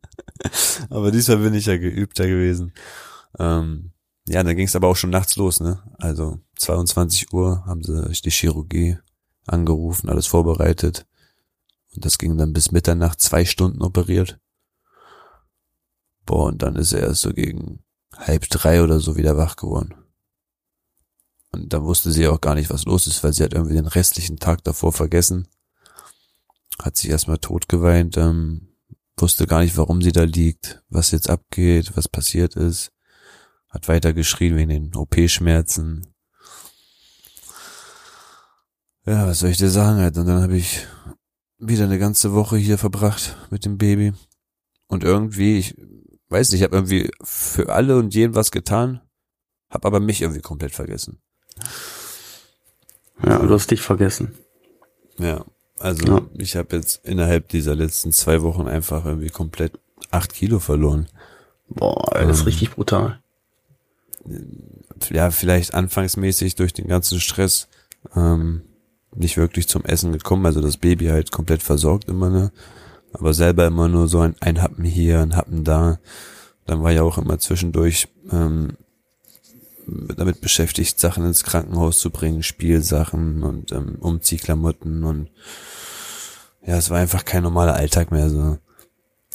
Aber 0.90 1.12
diesmal 1.12 1.38
bin 1.38 1.54
ich 1.54 1.66
ja 1.66 1.78
geübter 1.78 2.28
gewesen. 2.28 2.74
Ähm, 3.40 3.92
ja, 4.28 4.44
dann 4.44 4.56
ging 4.56 4.68
es 4.68 4.76
aber 4.76 4.88
auch 4.88 4.96
schon 4.96 5.10
nachts 5.10 5.36
los, 5.36 5.60
ne? 5.60 5.82
Also 5.98 6.40
22 6.58 7.34
Uhr 7.34 7.66
haben 7.66 7.84
sie 7.84 8.12
die 8.22 8.32
Chirurgie 8.32 8.98
angerufen, 9.48 10.10
alles 10.10 10.28
vorbereitet. 10.28 11.06
Und 11.94 12.06
das 12.06 12.18
ging 12.18 12.38
dann 12.38 12.54
bis 12.54 12.72
Mitternacht, 12.72 13.20
zwei 13.20 13.46
Stunden 13.46 13.82
operiert. 13.82 14.40
Boah, 16.26 16.46
und 16.48 16.62
dann 16.62 16.76
ist 16.76 16.94
er 16.94 17.02
erst 17.02 17.22
so 17.22 17.34
gegen 17.34 17.84
halb 18.16 18.48
drei 18.50 18.84
oder 18.84 19.00
so 19.00 19.16
wieder 19.16 19.38
wach 19.38 19.56
geworden. 19.56 19.96
Und 21.52 21.74
dann 21.74 21.84
wusste 21.84 22.12
sie 22.12 22.28
auch 22.28 22.40
gar 22.40 22.56
nicht, 22.56 22.70
was 22.70 22.86
los 22.86 23.08
ist, 23.08 23.24
weil 23.24 23.34
sie 23.34 23.44
hat 23.44 23.54
irgendwie 23.54 23.76
den 23.76 23.88
restlichen 23.88 24.38
Tag 24.38 24.64
davor 24.64 24.94
vergessen. 24.94 25.48
Hat 26.82 26.96
sich 26.96 27.10
erstmal 27.10 27.40
tot 27.40 27.68
geweint, 27.68 28.16
ähm, 28.18 28.70
wusste 29.18 29.46
gar 29.46 29.60
nicht, 29.62 29.76
warum 29.78 30.02
sie 30.02 30.14
da 30.14 30.24
liegt, 30.24 30.82
was 30.90 31.12
jetzt 31.12 31.30
abgeht, 31.30 31.96
was 31.96 32.08
passiert 32.08 32.56
ist. 32.56 32.92
Hat 33.72 33.88
weiter 33.88 34.14
geschrien 34.14 34.56
wegen 34.58 34.70
den 34.70 34.96
OP-Schmerzen. 34.96 36.06
Ja, 39.06 39.28
was 39.28 39.40
soll 39.40 39.50
ich 39.50 39.58
dir 39.58 39.70
sagen 39.70 40.00
halt? 40.00 40.18
Und 40.18 40.28
dann 40.28 40.42
habe 40.44 40.58
ich 40.58 40.86
wieder 41.58 41.86
eine 41.86 41.98
ganze 42.00 42.34
Woche 42.34 42.58
hier 42.58 42.78
verbracht 42.78 43.36
mit 43.50 43.66
dem 43.66 43.78
Baby. 43.78 44.14
Und 44.88 45.04
irgendwie, 45.04 45.58
ich 45.58 45.76
weiß 46.30 46.52
nicht, 46.52 46.60
ich 46.62 46.64
habe 46.64 46.76
irgendwie 46.76 47.10
für 47.24 47.70
alle 47.74 47.98
und 47.98 48.14
jeden 48.14 48.36
was 48.36 48.52
getan, 48.52 49.02
habe 49.70 49.88
aber 49.88 50.00
mich 50.00 50.22
irgendwie 50.22 50.42
komplett 50.42 50.74
vergessen. 50.74 51.22
Ja, 53.24 53.40
du 53.40 53.54
hast 53.54 53.72
dich 53.72 53.82
vergessen. 53.82 54.34
Ja, 55.18 55.46
also 55.80 56.06
Ja. 56.06 56.22
ich 56.38 56.56
habe 56.56 56.76
jetzt 56.76 57.06
innerhalb 57.06 57.48
dieser 57.50 57.76
letzten 57.76 58.12
zwei 58.12 58.42
Wochen 58.42 58.68
einfach 58.68 59.06
irgendwie 59.06 59.30
komplett 59.30 59.80
acht 60.10 60.34
Kilo 60.34 60.60
verloren. 60.60 61.08
Boah, 61.70 62.12
das 62.14 62.38
ist 62.38 62.42
Ähm. 62.42 62.46
richtig 62.48 62.72
brutal. 62.72 63.21
Ja, 65.10 65.32
vielleicht 65.32 65.74
anfangsmäßig 65.74 66.56
durch 66.56 66.74
den 66.74 66.88
ganzen 66.88 67.20
Stress 67.20 67.68
ähm, 68.16 68.62
nicht 69.16 69.38
wirklich 69.38 69.68
zum 69.68 69.84
Essen 69.84 70.14
gekommen, 70.14 70.46
also 70.46 70.62
das 70.62 70.78
Baby 70.78 71.08
halt 71.08 71.32
komplett 71.32 71.62
versorgt 71.62 72.08
immer, 72.08 72.30
ne? 72.30 72.52
Aber 73.14 73.34
selber 73.34 73.68
immer 73.68 73.90
nur 73.90 74.08
so 74.08 74.20
ein, 74.22 74.36
ein 74.40 74.62
Happen 74.62 74.86
hier, 74.86 75.20
ein 75.20 75.36
Happen 75.36 75.66
da. 75.66 76.00
Dann 76.66 76.82
war 76.82 76.92
ja 76.92 77.04
auch 77.04 77.18
immer 77.18 77.40
zwischendurch 77.40 78.08
ähm, 78.32 78.78
damit 79.86 80.40
beschäftigt, 80.40 80.98
Sachen 80.98 81.26
ins 81.26 81.44
Krankenhaus 81.44 82.00
zu 82.00 82.10
bringen, 82.10 82.44
Spielsachen 82.44 83.44
und 83.44 83.74
ähm, 83.74 83.98
Umziehklamotten 84.00 85.04
und 85.04 85.30
ja, 86.66 86.78
es 86.78 86.90
war 86.90 87.00
einfach 87.00 87.26
kein 87.26 87.44
normaler 87.44 87.74
Alltag 87.74 88.12
mehr 88.12 88.30
so. 88.30 88.58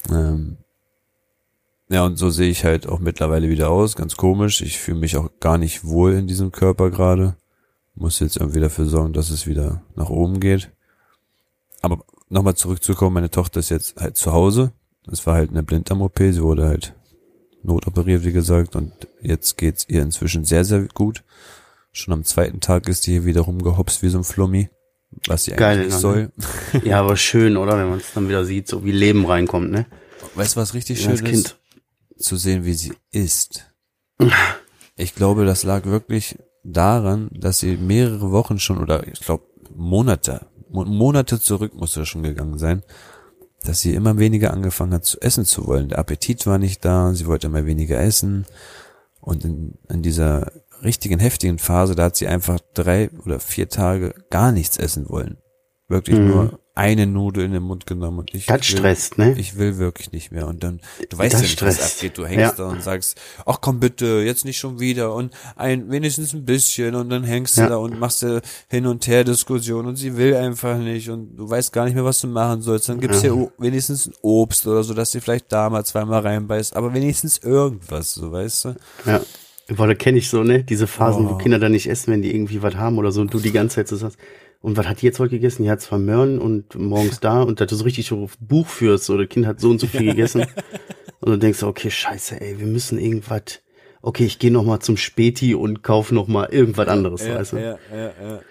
Ähm, 0.09 0.57
ja, 1.89 2.05
und 2.05 2.17
so 2.17 2.29
sehe 2.29 2.49
ich 2.49 2.65
halt 2.65 2.87
auch 2.87 2.99
mittlerweile 2.99 3.49
wieder 3.49 3.69
aus. 3.69 3.95
Ganz 3.95 4.17
komisch. 4.17 4.61
Ich 4.61 4.77
fühle 4.77 4.99
mich 4.99 5.15
auch 5.17 5.29
gar 5.39 5.57
nicht 5.57 5.85
wohl 5.85 6.13
in 6.13 6.27
diesem 6.27 6.51
Körper 6.51 6.89
gerade. 6.91 7.35
Muss 7.95 8.19
jetzt 8.19 8.37
irgendwie 8.37 8.59
dafür 8.59 8.85
sorgen, 8.85 9.13
dass 9.13 9.29
es 9.29 9.47
wieder 9.47 9.81
nach 9.95 10.09
oben 10.09 10.39
geht. 10.39 10.69
Aber 11.81 12.03
nochmal 12.29 12.55
zurückzukommen, 12.55 13.13
meine 13.13 13.31
Tochter 13.31 13.59
ist 13.59 13.69
jetzt 13.69 13.99
halt 13.99 14.17
zu 14.17 14.33
Hause. 14.33 14.71
Es 15.09 15.25
war 15.25 15.35
halt 15.35 15.51
eine 15.51 15.63
Blinddarm-OP. 15.63 16.19
Sie 16.19 16.41
wurde 16.43 16.65
halt 16.65 16.93
notoperiert, 17.63 18.25
wie 18.25 18.33
gesagt. 18.33 18.75
Und 18.75 18.91
jetzt 19.21 19.57
geht's 19.57 19.85
ihr 19.87 20.01
inzwischen 20.01 20.43
sehr, 20.43 20.65
sehr 20.65 20.87
gut. 20.93 21.23
Schon 21.93 22.13
am 22.13 22.23
zweiten 22.25 22.59
Tag 22.59 22.87
ist 22.89 23.07
die 23.07 23.11
hier 23.13 23.25
wieder 23.25 23.41
rumgehopst 23.41 24.03
wie 24.03 24.09
so 24.09 24.17
ein 24.17 24.23
Flummi. 24.23 24.69
Was 25.25 25.45
sie 25.45 25.51
Geil, 25.51 25.77
eigentlich 25.77 25.85
nicht 25.85 25.95
ne? 25.95 25.99
soll. 25.99 26.31
Ja, 26.83 26.99
aber 26.99 27.15
schön, 27.15 27.55
oder? 27.57 27.77
Wenn 27.79 27.89
man 27.89 27.99
es 27.99 28.13
dann 28.13 28.27
wieder 28.27 28.43
sieht, 28.45 28.67
so 28.67 28.83
wie 28.83 28.91
Leben 28.91 29.25
reinkommt, 29.25 29.71
ne? 29.71 29.85
Weißt 30.35 30.55
du, 30.55 30.59
was 30.59 30.73
richtig 30.73 30.97
Ja, 30.99 31.03
schön 31.03 31.11
als 31.11 31.21
ist? 31.21 31.29
Kind. 31.29 31.57
Zu 32.17 32.35
sehen, 32.37 32.65
wie 32.65 32.73
sie 32.73 32.93
ist. 33.11 33.71
Ich 34.95 35.15
glaube, 35.15 35.45
das 35.45 35.63
lag 35.63 35.85
wirklich 35.85 36.37
daran, 36.63 37.29
dass 37.31 37.59
sie 37.59 37.77
mehrere 37.77 38.31
Wochen 38.31 38.59
schon 38.59 38.79
oder 38.79 39.07
ich 39.07 39.19
glaube 39.21 39.45
Monate, 39.75 40.47
Mo- 40.69 40.85
Monate 40.85 41.39
zurück 41.39 41.73
muss 41.75 41.95
er 41.95 42.05
schon 42.05 42.23
gegangen 42.23 42.57
sein, 42.57 42.83
dass 43.63 43.79
sie 43.81 43.93
immer 43.93 44.17
weniger 44.17 44.51
angefangen 44.51 44.93
hat 44.93 45.05
zu 45.05 45.19
essen 45.21 45.45
zu 45.45 45.67
wollen. 45.67 45.89
Der 45.89 45.99
Appetit 45.99 46.45
war 46.47 46.57
nicht 46.57 46.83
da, 46.83 47.13
sie 47.13 47.25
wollte 47.27 47.47
immer 47.47 47.65
weniger 47.65 47.99
essen 47.99 48.45
und 49.21 49.45
in, 49.45 49.77
in 49.89 50.01
dieser 50.01 50.51
richtigen 50.83 51.19
heftigen 51.19 51.57
Phase, 51.59 51.95
da 51.95 52.05
hat 52.05 52.15
sie 52.15 52.27
einfach 52.27 52.59
drei 52.73 53.09
oder 53.25 53.39
vier 53.39 53.67
Tage 53.69 54.13
gar 54.29 54.51
nichts 54.51 54.77
essen 54.77 55.09
wollen. 55.09 55.37
Wirklich 55.87 56.17
Mhm. 56.19 56.27
nur 56.27 56.59
eine 56.77 57.07
Nudel 57.07 57.43
in 57.45 57.51
den 57.51 57.63
Mund 57.63 57.85
genommen 57.85 58.19
und 58.19 58.33
ich 58.33 58.45
Das 58.45 58.57
will- 58.59 58.63
stresst, 58.77 59.17
ne? 59.17 59.33
ich 59.37 59.57
will 59.57 59.77
wirklich 59.77 60.11
nicht 60.11 60.31
mehr. 60.31 60.47
Und 60.47 60.63
dann, 60.63 60.79
du 61.09 61.17
weißt 61.17 61.33
Das 61.33 61.41
ja 61.41 61.47
nicht, 61.47 61.61
was 61.61 61.75
stresst. 61.75 61.95
abgeht. 61.97 62.17
Du 62.17 62.25
hängst 62.25 62.39
Ja. 62.39 62.51
da 62.65 62.69
und 62.69 62.81
sagst, 62.83 63.19
ach 63.45 63.59
komm 63.61 63.79
bitte, 63.79 64.21
jetzt 64.25 64.45
nicht 64.45 64.57
schon 64.59 64.79
wieder 64.79 65.13
und 65.13 65.33
ein, 65.55 65.89
wenigstens 65.91 66.33
ein 66.33 66.45
bisschen 66.45 66.95
und 66.95 67.09
dann 67.09 67.23
hängst 67.23 67.57
du 67.57 67.61
Ja. 67.61 67.69
da 67.69 67.75
und 67.77 67.99
machst 67.99 68.21
du 68.21 68.41
hin 68.69 68.85
und 68.85 69.05
her 69.07 69.23
Diskussion 69.23 69.85
und 69.87 69.95
sie 69.95 70.15
will 70.17 70.35
einfach 70.35 70.77
nicht 70.77 71.09
und 71.09 71.35
du 71.35 71.49
weißt 71.49 71.73
gar 71.73 71.85
nicht 71.85 71.95
mehr, 71.95 72.05
was 72.05 72.21
du 72.21 72.27
machen 72.27 72.61
sollst. 72.61 72.87
Dann 72.89 72.99
gibt's 72.99 73.23
Ja. 73.23 73.33
o- 73.33 73.51
wenigstens 73.57 74.07
ein 74.07 74.13
Obst 74.21 74.65
oder 74.67 74.83
so, 74.83 74.93
dass 74.93 75.11
sie 75.11 75.19
vielleicht 75.19 75.51
da 75.51 75.69
mal 75.69 75.83
zweimal 75.83 76.21
reinbeißt, 76.21 76.75
aber 76.75 76.93
wenigstens 76.93 77.39
irgendwas, 77.39 78.13
so 78.13 78.31
weißt 78.31 78.65
du. 78.65 78.75
Ja. 79.05 79.21
Boah, 79.75 79.87
da 79.87 79.95
kenne 79.95 80.17
ich 80.19 80.29
so, 80.29 80.43
ne? 80.43 80.63
Diese 80.63 80.87
Phasen, 80.87 81.25
Oh. 81.27 81.31
wo 81.31 81.35
Kinder 81.35 81.59
dann 81.59 81.73
nicht 81.73 81.89
essen, 81.89 82.13
wenn 82.13 82.21
die 82.21 82.33
irgendwie 82.33 82.61
was 82.61 82.75
haben 82.75 82.97
oder 82.99 83.11
so 83.11 83.19
und 83.19 83.33
du 83.33 83.39
die 83.39 83.51
ganze 83.51 83.75
Zeit 83.75 83.89
so 83.89 83.97
sagst, 83.97 84.17
und 84.61 84.77
was 84.77 84.87
hat 84.87 85.01
die 85.01 85.05
jetzt 85.05 85.19
heute 85.19 85.31
gegessen? 85.31 85.63
Die 85.63 85.69
hat 85.69 85.81
zwar 85.81 85.99
Möhren 85.99 86.39
und 86.39 86.75
morgens 86.75 87.19
da 87.19 87.41
und 87.41 87.61
dass 87.61 87.67
du 87.67 87.75
so 87.75 87.83
richtig 87.83 88.07
so 88.07 88.29
Buch 88.39 88.67
führst, 88.67 89.05
so, 89.05 89.17
das 89.17 89.29
Kind 89.29 89.45
hat 89.45 89.59
so 89.59 89.69
und 89.69 89.79
so 89.79 89.87
viel 89.87 90.05
gegessen. 90.11 90.45
und 91.19 91.31
du 91.31 91.37
denkst, 91.37 91.63
okay, 91.63 91.91
scheiße, 91.91 92.39
ey, 92.41 92.59
wir 92.59 92.67
müssen 92.67 92.99
irgendwas, 92.99 93.61
okay, 94.01 94.25
ich 94.25 94.39
gehe 94.39 94.51
noch 94.51 94.63
mal 94.63 94.79
zum 94.79 94.97
Späti 94.97 95.55
und 95.55 95.83
kauf 95.83 96.11
noch 96.11 96.27
mal 96.27 96.47
irgendwas 96.51 96.87
anderes, 96.87 97.27
weißt 97.27 97.53
du? 97.53 97.57
ja, 97.57 97.79
ja, 97.91 98.11
ja. 98.21 98.41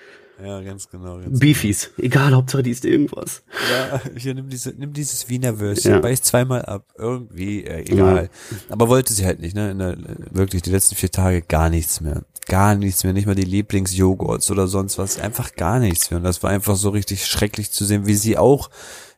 Ja, 0.43 0.61
ganz 0.61 0.91
genau. 0.91 1.19
Ganz 1.19 1.39
Beefies, 1.39 1.91
egal, 1.97 2.35
Hauptsache 2.35 2.63
die 2.63 2.71
ist 2.71 2.85
irgendwas. 2.85 3.43
Ja, 3.71 4.01
hier 4.17 4.35
nimm 4.35 4.51
diese, 4.51 4.71
nimm 4.71 4.93
dieses 4.93 5.29
Wiener 5.31 5.59
Würstchen, 5.59 5.93
Ja. 5.93 5.99
beiß 6.01 6.21
zweimal 6.23 6.63
ab, 6.63 6.85
irgendwie, 6.99 7.65
äh, 7.65 7.91
egal. 7.91 8.29
Aber 8.69 8.89
wollte 8.89 9.15
sie 9.15 9.25
halt 9.25 9.41
nicht, 9.41 9.57
ne? 9.57 9.71
In 9.71 9.79
der, 9.79 9.97
wirklich 10.31 10.61
die 10.63 10.71
letzten 10.71 10.95
vier 10.95 11.11
Tage 11.11 11.41
gar 11.41 11.71
nichts 11.71 12.03
mehr. 12.03 12.23
Gar 12.49 12.75
nichts 12.75 13.03
mehr, 13.03 13.15
nicht 13.15 13.27
mal 13.27 13.35
die 13.35 13.43
Lieblingsjoghurts 13.45 14.51
oder 14.51 14.69
sonst 14.69 14.99
was, 14.99 15.19
einfach 15.19 15.55
gar 15.55 15.79
nichts 15.79 16.11
mehr. 16.11 16.19
Und 16.19 16.25
das 16.25 16.43
war 16.43 16.51
einfach 16.51 16.77
so 16.77 16.91
richtig 16.91 17.25
schrecklich 17.27 17.71
zu 17.73 17.85
sehen, 17.87 18.07
wie 18.07 18.15
sie 18.15 18.37
auch 18.37 18.69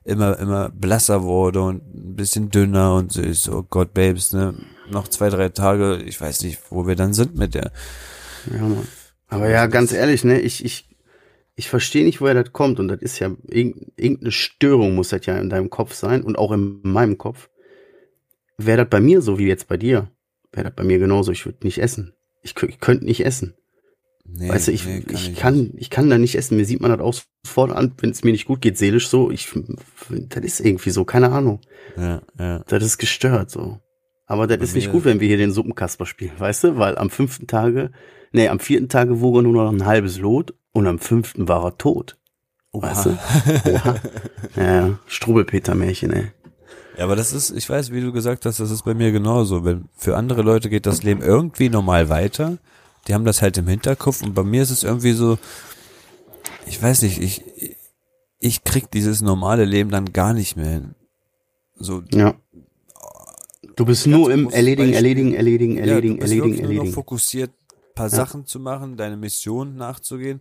immer, 0.04 0.38
immer 0.38 0.68
blasser 0.70 1.24
wurde 1.24 1.62
und 1.62 1.82
ein 1.94 2.14
bisschen 2.14 2.48
dünner 2.50 2.94
und 2.94 3.12
so, 3.12 3.20
ich 3.22 3.40
so, 3.40 3.52
oh 3.58 3.66
Gott, 3.68 3.92
Babes, 3.92 4.32
ne? 4.32 4.54
Noch 4.90 5.08
zwei, 5.08 5.28
drei 5.30 5.48
Tage, 5.50 5.96
ich 5.96 6.18
weiß 6.20 6.42
nicht, 6.44 6.60
wo 6.70 6.86
wir 6.86 6.94
dann 6.94 7.12
sind 7.12 7.34
mit 7.36 7.54
der. 7.54 7.72
Ja, 8.50 8.60
Mann. 8.62 8.86
Aber 9.26 9.48
ja, 9.50 9.66
ganz 9.66 9.92
ehrlich, 9.92 10.24
ne, 10.24 10.40
ich, 10.40 10.64
ich, 10.64 10.88
ich 11.58 11.68
verstehe 11.68 12.04
nicht, 12.04 12.20
woher 12.20 12.34
das 12.34 12.52
kommt. 12.52 12.78
Und 12.78 12.86
das 12.86 13.02
ist 13.02 13.18
ja 13.18 13.34
irgendeine 13.50 14.30
Störung 14.30 14.94
muss 14.94 15.08
das 15.08 15.26
ja 15.26 15.36
in 15.38 15.50
deinem 15.50 15.70
Kopf 15.70 15.92
sein 15.92 16.22
und 16.22 16.38
auch 16.38 16.52
in 16.52 16.80
meinem 16.82 17.18
Kopf. 17.18 17.50
Wäre 18.58 18.78
das 18.78 18.88
bei 18.88 19.00
mir 19.00 19.20
so 19.22 19.40
wie 19.40 19.48
jetzt 19.48 19.66
bei 19.66 19.76
dir, 19.76 20.08
wäre 20.52 20.68
das 20.68 20.76
bei 20.76 20.84
mir 20.84 21.00
genauso. 21.00 21.32
Ich 21.32 21.46
würde 21.46 21.58
nicht 21.64 21.78
essen. 21.78 22.14
Ich, 22.42 22.54
ich 22.62 22.78
könnte 22.78 23.04
nicht 23.04 23.24
essen. 23.26 23.54
Nee, 24.24 24.48
weißt 24.48 24.68
du, 24.68 24.72
ich, 24.72 24.86
nee, 24.86 25.00
kann 25.00 25.14
ich, 25.16 25.34
kann, 25.36 25.72
ich 25.76 25.90
kann 25.90 26.08
da 26.08 26.18
nicht 26.18 26.36
essen. 26.36 26.56
Mir 26.56 26.64
sieht 26.64 26.80
man 26.80 26.92
das 26.92 27.00
auch 27.00 27.14
sofort 27.44 27.72
an, 27.72 27.92
wenn 27.98 28.10
es 28.10 28.22
mir 28.22 28.30
nicht 28.30 28.46
gut 28.46 28.60
geht, 28.60 28.78
seelisch 28.78 29.08
so. 29.08 29.32
Ich, 29.32 29.48
das 30.10 30.44
ist 30.44 30.60
irgendwie 30.60 30.90
so, 30.90 31.04
keine 31.04 31.32
Ahnung. 31.32 31.60
Ja, 31.96 32.22
ja. 32.38 32.62
Das 32.68 32.84
ist 32.84 32.98
gestört 32.98 33.50
so. 33.50 33.80
Aber 34.26 34.46
das 34.46 34.58
Bei 34.58 34.64
ist 34.64 34.74
nicht 34.74 34.92
gut, 34.92 35.04
wenn 35.06 35.18
wir 35.18 35.26
hier 35.26 35.38
den 35.38 35.50
Suppenkasper 35.50 36.06
spielen, 36.06 36.38
weißt 36.38 36.64
du? 36.64 36.76
Weil 36.76 36.98
am 36.98 37.10
fünften 37.10 37.48
Tage, 37.48 37.90
nee, 38.30 38.46
am 38.46 38.60
vierten 38.60 38.88
Tage 38.88 39.20
wog 39.20 39.36
er 39.36 39.42
nur 39.42 39.54
noch 39.54 39.72
ein 39.72 39.86
halbes 39.86 40.20
Lot 40.20 40.54
und 40.78 40.86
am 40.86 40.98
fünften 40.98 41.48
war 41.48 41.64
er 41.64 41.78
tot. 41.78 42.16
Oha. 42.72 42.90
Weißt 42.90 43.06
du? 43.06 43.10
Oha. 43.10 43.94
Ja, 44.56 44.98
Strubelpeter-Märchen, 45.06 46.12
ey. 46.12 46.32
Ja, 46.96 47.04
aber 47.04 47.14
das 47.14 47.32
ist, 47.32 47.50
ich 47.50 47.68
weiß, 47.68 47.92
wie 47.92 48.00
du 48.00 48.12
gesagt 48.12 48.44
hast, 48.44 48.58
das 48.58 48.70
ist 48.72 48.84
bei 48.84 48.92
mir 48.92 49.12
genauso. 49.12 49.64
Wenn 49.64 49.88
für 49.96 50.16
andere 50.16 50.42
Leute 50.42 50.68
geht 50.68 50.84
das 50.84 51.04
Leben 51.04 51.22
irgendwie 51.22 51.68
normal 51.68 52.08
weiter, 52.08 52.58
die 53.06 53.14
haben 53.14 53.24
das 53.24 53.40
halt 53.40 53.56
im 53.56 53.68
Hinterkopf 53.68 54.22
und 54.22 54.34
bei 54.34 54.42
mir 54.42 54.62
ist 54.62 54.70
es 54.70 54.82
irgendwie 54.82 55.12
so, 55.12 55.38
ich 56.66 56.82
weiß 56.82 57.02
nicht, 57.02 57.20
ich, 57.20 57.44
ich 58.40 58.64
krieg 58.64 58.90
dieses 58.90 59.22
normale 59.22 59.64
Leben 59.64 59.90
dann 59.90 60.12
gar 60.12 60.34
nicht 60.34 60.56
mehr 60.56 60.70
hin. 60.70 60.94
So. 61.76 62.02
Ja. 62.12 62.34
Du 63.76 63.84
bist 63.84 64.08
nur 64.08 64.32
im 64.32 64.50
Erledigen, 64.50 64.92
Erledigen, 64.92 65.34
Erledigen, 65.34 65.78
Erledigen, 65.78 66.16
ja, 66.16 66.22
Erledigen, 66.22 66.54
Erledigen. 66.54 66.74
Nur 66.74 66.84
noch 66.86 66.92
fokussiert, 66.92 67.52
paar 67.98 68.08
ja. 68.08 68.16
Sachen 68.16 68.46
zu 68.46 68.60
machen, 68.60 68.96
deine 68.96 69.16
Mission 69.16 69.76
nachzugehen. 69.76 70.40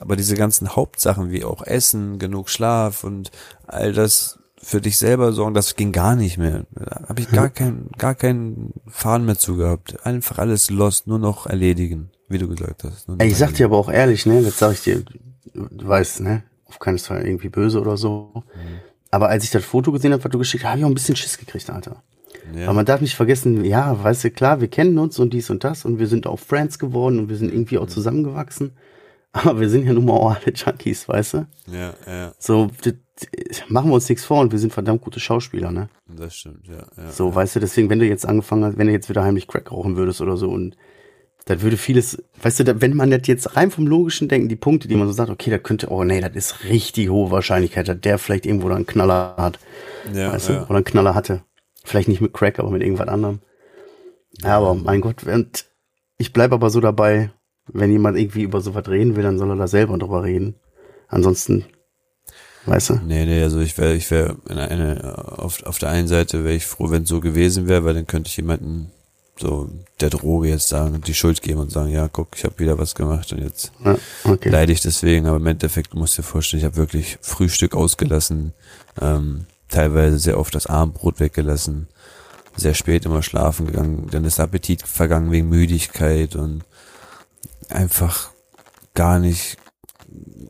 Aber 0.00 0.14
diese 0.14 0.36
ganzen 0.36 0.76
Hauptsachen 0.76 1.30
wie 1.30 1.44
auch 1.44 1.62
Essen, 1.62 2.18
genug 2.18 2.50
Schlaf 2.50 3.02
und 3.02 3.30
all 3.66 3.92
das 3.92 4.38
für 4.60 4.80
dich 4.80 4.98
selber 4.98 5.32
sorgen, 5.32 5.54
das 5.54 5.76
ging 5.76 5.92
gar 5.92 6.16
nicht 6.16 6.38
mehr. 6.38 6.66
Da 6.72 7.08
habe 7.08 7.20
ich 7.20 7.30
gar 7.30 7.48
keinen, 7.48 7.90
gar 7.96 8.14
keinen 8.14 8.74
Faden 8.86 9.26
mehr 9.26 9.38
zu 9.38 9.56
gehabt. 9.56 10.04
Einfach 10.04 10.38
alles 10.38 10.70
lost, 10.70 11.06
nur 11.06 11.18
noch 11.18 11.46
erledigen, 11.46 12.10
wie 12.28 12.38
du 12.38 12.48
gesagt 12.48 12.84
hast. 12.84 13.08
Ey, 13.18 13.28
ich 13.28 13.38
sag 13.38 13.54
dir 13.54 13.66
aber 13.66 13.78
auch 13.78 13.88
ehrlich, 13.88 14.26
ne, 14.26 14.40
jetzt 14.40 14.58
sag 14.58 14.72
ich 14.72 14.82
dir, 14.82 15.04
du 15.54 15.88
weißt, 15.88 16.20
ne, 16.20 16.42
auf 16.66 16.78
keinen 16.78 16.98
Fall 16.98 17.26
irgendwie 17.26 17.48
böse 17.48 17.80
oder 17.80 17.96
so. 17.96 18.32
Mhm. 18.34 18.80
Aber 19.10 19.28
als 19.28 19.44
ich 19.44 19.50
das 19.50 19.64
Foto 19.64 19.90
gesehen 19.90 20.12
habe, 20.12 20.22
was 20.22 20.30
du 20.30 20.38
geschickt 20.38 20.64
hast, 20.64 20.70
habe 20.70 20.80
ich 20.80 20.84
auch 20.84 20.90
ein 20.90 20.94
bisschen 20.94 21.16
Schiss 21.16 21.38
gekriegt, 21.38 21.70
Alter. 21.70 22.02
Ja. 22.54 22.64
Aber 22.64 22.74
man 22.74 22.86
darf 22.86 23.00
nicht 23.00 23.14
vergessen, 23.14 23.64
ja, 23.64 24.02
weißt 24.02 24.24
du, 24.24 24.30
klar, 24.30 24.60
wir 24.60 24.68
kennen 24.68 24.98
uns 24.98 25.18
und 25.18 25.32
dies 25.32 25.50
und 25.50 25.64
das 25.64 25.84
und 25.84 25.98
wir 25.98 26.06
sind 26.06 26.26
auch 26.26 26.38
Friends 26.38 26.78
geworden 26.78 27.18
und 27.18 27.28
wir 27.28 27.36
sind 27.36 27.52
irgendwie 27.52 27.78
auch 27.78 27.86
mhm. 27.86 27.90
zusammengewachsen. 27.90 28.72
Aber 29.32 29.60
wir 29.60 29.68
sind 29.68 29.86
ja 29.86 29.92
nun 29.92 30.06
mal 30.06 30.14
auch 30.14 30.36
alle 30.36 30.54
Junkies, 30.54 31.08
weißt 31.08 31.34
du? 31.34 31.46
Ja, 31.70 31.94
ja. 32.06 32.32
So, 32.38 32.70
machen 33.68 33.90
wir 33.90 33.94
uns 33.94 34.08
nichts 34.08 34.24
vor 34.24 34.40
und 34.40 34.52
wir 34.52 34.58
sind 34.58 34.72
verdammt 34.72 35.02
gute 35.02 35.20
Schauspieler, 35.20 35.70
ne? 35.70 35.88
Das 36.06 36.34
stimmt, 36.34 36.66
ja. 36.66 36.86
ja 36.96 37.10
so, 37.10 37.28
ja. 37.28 37.34
weißt 37.34 37.56
du, 37.56 37.60
deswegen, 37.60 37.90
wenn 37.90 37.98
du 37.98 38.06
jetzt 38.06 38.26
angefangen 38.26 38.64
hast, 38.64 38.78
wenn 38.78 38.86
du 38.86 38.92
jetzt 38.92 39.08
wieder 39.08 39.24
heimlich 39.24 39.46
Crack 39.46 39.70
rauchen 39.70 39.96
würdest 39.96 40.20
oder 40.20 40.36
so 40.36 40.48
und 40.48 40.76
dann 41.44 41.62
würde 41.62 41.76
vieles, 41.76 42.22
weißt 42.42 42.60
du, 42.60 42.80
wenn 42.80 42.94
man 42.94 43.10
das 43.10 43.26
jetzt 43.26 43.56
rein 43.56 43.70
vom 43.70 43.86
logischen 43.86 44.28
Denken, 44.28 44.48
die 44.48 44.56
Punkte, 44.56 44.86
die 44.86 44.96
man 44.96 45.06
so 45.06 45.12
sagt, 45.14 45.30
okay, 45.30 45.50
da 45.50 45.58
könnte, 45.58 45.88
oh 45.90 46.04
nee, 46.04 46.20
das 46.20 46.32
ist 46.34 46.64
richtig 46.64 47.08
hohe 47.08 47.30
Wahrscheinlichkeit, 47.30 47.88
dass 47.88 48.00
der 48.00 48.18
vielleicht 48.18 48.44
irgendwo 48.44 48.68
da 48.68 48.76
einen 48.76 48.86
Knaller 48.86 49.34
hat. 49.38 49.58
Ja, 50.12 50.32
weißt 50.32 50.50
ja. 50.50 50.54
du, 50.56 50.62
oder 50.64 50.76
einen 50.76 50.84
Knaller 50.84 51.14
hatte. 51.14 51.42
Vielleicht 51.88 52.08
nicht 52.08 52.20
mit 52.20 52.34
Crack, 52.34 52.58
aber 52.58 52.70
mit 52.70 52.82
irgendwas 52.82 53.08
anderem. 53.08 53.40
Ja, 54.42 54.58
aber 54.58 54.74
mein 54.74 55.00
Gott, 55.00 55.24
ich 56.18 56.32
bleib 56.34 56.52
aber 56.52 56.68
so 56.68 56.80
dabei, 56.80 57.30
wenn 57.66 57.90
jemand 57.90 58.18
irgendwie 58.18 58.42
über 58.42 58.60
sowas 58.60 58.86
reden 58.88 59.16
will, 59.16 59.22
dann 59.22 59.38
soll 59.38 59.50
er 59.50 59.56
da 59.56 59.66
selber 59.66 59.96
drüber 59.96 60.22
reden. 60.22 60.56
Ansonsten, 61.08 61.64
weißt 62.66 62.90
du? 62.90 62.94
Nee, 63.06 63.24
nee, 63.24 63.42
also 63.42 63.60
ich 63.60 63.78
wäre, 63.78 63.94
ich 63.94 64.10
wäre 64.10 64.36
auf, 65.38 65.62
auf 65.62 65.78
der 65.78 65.88
einen 65.88 66.08
Seite 66.08 66.44
wäre 66.44 66.54
ich 66.54 66.66
froh, 66.66 66.90
wenn 66.90 67.04
es 67.04 67.08
so 67.08 67.20
gewesen 67.20 67.68
wäre, 67.68 67.84
weil 67.84 67.94
dann 67.94 68.06
könnte 68.06 68.28
ich 68.28 68.36
jemanden 68.36 68.90
so 69.40 69.70
der 70.00 70.10
Droge 70.10 70.48
jetzt 70.48 70.68
sagen 70.68 70.94
und 70.94 71.08
die 71.08 71.14
Schuld 71.14 71.40
geben 71.40 71.60
und 71.60 71.70
sagen, 71.70 71.90
ja, 71.90 72.08
guck, 72.08 72.36
ich 72.36 72.44
habe 72.44 72.58
wieder 72.58 72.76
was 72.76 72.94
gemacht 72.94 73.32
und 73.32 73.38
jetzt 73.38 73.72
ja, 73.82 73.96
okay. 74.24 74.50
leide 74.50 74.72
ich 74.72 74.82
deswegen. 74.82 75.26
Aber 75.26 75.38
im 75.38 75.46
Endeffekt 75.46 75.94
musst 75.94 76.18
du 76.18 76.22
dir 76.22 76.28
vorstellen, 76.28 76.58
ich 76.60 76.66
habe 76.66 76.76
wirklich 76.76 77.18
Frühstück 77.22 77.74
ausgelassen, 77.74 78.52
ähm, 79.00 79.46
teilweise 79.68 80.18
sehr 80.18 80.38
oft 80.38 80.54
das 80.54 80.66
Abendbrot 80.66 81.20
weggelassen, 81.20 81.88
sehr 82.56 82.74
spät 82.74 83.04
immer 83.04 83.22
schlafen 83.22 83.66
gegangen, 83.66 84.08
dann 84.10 84.24
ist 84.24 84.40
Appetit 84.40 84.82
vergangen 84.82 85.30
wegen 85.30 85.48
Müdigkeit 85.48 86.34
und 86.34 86.64
einfach 87.68 88.30
gar 88.94 89.18
nicht 89.18 89.58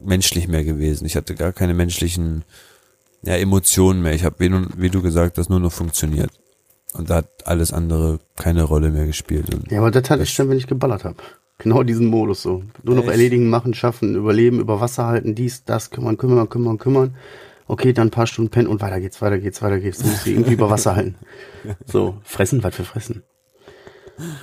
menschlich 0.00 0.48
mehr 0.48 0.64
gewesen. 0.64 1.04
Ich 1.04 1.16
hatte 1.16 1.34
gar 1.34 1.52
keine 1.52 1.74
menschlichen 1.74 2.44
ja, 3.22 3.34
Emotionen 3.34 4.02
mehr. 4.02 4.14
Ich 4.14 4.24
habe, 4.24 4.36
wie, 4.38 4.50
wie 4.76 4.90
du 4.90 5.02
gesagt 5.02 5.38
hast, 5.38 5.50
nur 5.50 5.60
noch 5.60 5.72
funktioniert. 5.72 6.30
Und 6.94 7.10
da 7.10 7.16
hat 7.16 7.46
alles 7.46 7.72
andere 7.72 8.20
keine 8.36 8.62
Rolle 8.62 8.90
mehr 8.90 9.06
gespielt. 9.06 9.54
Und 9.54 9.70
ja, 9.70 9.78
aber 9.78 9.90
das 9.90 10.08
hatte 10.08 10.22
ich 10.22 10.34
dann, 10.34 10.48
wenn 10.48 10.56
ich 10.56 10.66
geballert 10.66 11.04
habe. 11.04 11.16
Genau 11.58 11.82
diesen 11.82 12.06
Modus 12.06 12.42
so. 12.42 12.62
Nur 12.84 12.94
noch 12.94 13.06
erledigen, 13.06 13.50
machen, 13.50 13.74
schaffen, 13.74 14.14
überleben, 14.14 14.60
über 14.60 14.80
Wasser 14.80 15.06
halten, 15.06 15.34
dies, 15.34 15.64
das, 15.64 15.90
kümmern, 15.90 16.16
kümmern, 16.16 16.48
kümmern, 16.48 16.78
kümmern. 16.78 17.16
Okay, 17.68 17.92
dann 17.92 18.08
ein 18.08 18.10
paar 18.10 18.26
Stunden 18.26 18.50
pennen 18.50 18.66
und 18.66 18.80
weiter 18.80 18.98
geht's, 18.98 19.20
weiter 19.20 19.38
geht's, 19.38 19.60
weiter 19.60 19.78
geht's. 19.78 19.98
Du 19.98 20.08
musst 20.08 20.26
irgendwie 20.26 20.54
über 20.54 20.70
Wasser 20.70 20.96
halten. 20.96 21.16
So, 21.86 22.18
fressen, 22.22 22.64
was 22.64 22.74
für 22.74 22.84
fressen. 22.84 23.22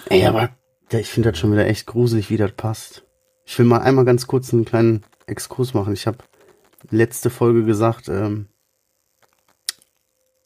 Ey, 0.10 0.26
aber 0.26 0.52
ich 0.92 1.10
finde 1.10 1.32
das 1.32 1.40
schon 1.40 1.52
wieder 1.52 1.66
echt 1.66 1.88
gruselig, 1.88 2.30
wie 2.30 2.38
das 2.38 2.52
passt. 2.52 3.04
Ich 3.46 3.58
will 3.58 3.66
mal 3.66 3.80
einmal 3.80 4.06
ganz 4.06 4.28
kurz 4.28 4.54
einen 4.54 4.64
kleinen 4.64 5.04
Exkurs 5.26 5.74
machen. 5.74 5.94
Ich 5.94 6.06
habe 6.06 6.20
letzte 6.92 7.32
Folge 7.32 7.66
gesagt, 7.66 8.10
ähm, 8.10 8.48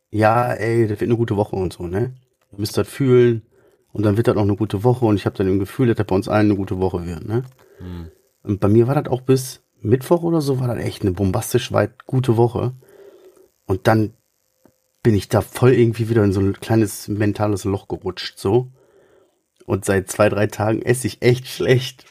ja, 0.10 0.54
ey, 0.54 0.88
das 0.88 1.02
wird 1.02 1.10
eine 1.10 1.18
gute 1.18 1.36
Woche 1.36 1.58
und 1.58 1.74
so, 1.74 1.86
ne? 1.86 2.16
Ihr 2.52 2.60
müsst 2.60 2.78
das 2.78 2.88
fühlen 2.88 3.44
und 3.92 4.04
dann 4.04 4.16
wird 4.16 4.28
das 4.28 4.38
auch 4.38 4.44
eine 4.44 4.56
gute 4.56 4.84
Woche 4.86 5.06
und 5.06 5.18
ich 5.18 5.26
habe 5.26 5.38
dann 5.38 5.48
im 5.48 5.60
Gefühl, 5.60 5.88
dass 5.88 5.98
das 5.98 6.08
bei 6.08 6.16
uns 6.16 6.30
allen 6.30 6.48
eine 6.48 6.56
gute 6.56 6.80
Woche 6.80 7.06
wird, 7.06 7.28
ne? 7.28 7.44
Mhm. 7.80 8.12
Und 8.44 8.60
bei 8.62 8.70
mir 8.70 8.88
war 8.88 8.96
das 8.96 9.12
auch 9.12 9.22
bis 9.22 9.62
Mittwoch 9.82 10.24
oder 10.24 10.42
so, 10.42 10.60
war 10.60 10.68
das 10.68 10.84
echt 10.84 11.02
eine 11.02 11.12
bombastisch 11.12 11.72
weit 11.72 12.06
gute 12.06 12.38
Woche. 12.38 12.74
Und 13.66 13.88
dann 13.88 14.14
bin 15.04 15.16
ich 15.16 15.30
da 15.30 15.42
voll 15.42 15.74
irgendwie 15.74 16.10
wieder 16.10 16.24
in 16.24 16.34
so 16.34 16.42
ein 16.42 16.54
kleines 16.54 17.08
mentales 17.08 17.64
Loch 17.64 17.88
gerutscht, 17.88 18.38
so. 18.38 18.72
Und 19.66 19.86
seit 19.86 20.10
zwei, 20.10 20.30
drei 20.30 20.48
Tagen 20.48 20.82
esse 20.82 21.08
ich 21.08 21.22
echt 21.22 21.48
schlecht. 21.48 22.06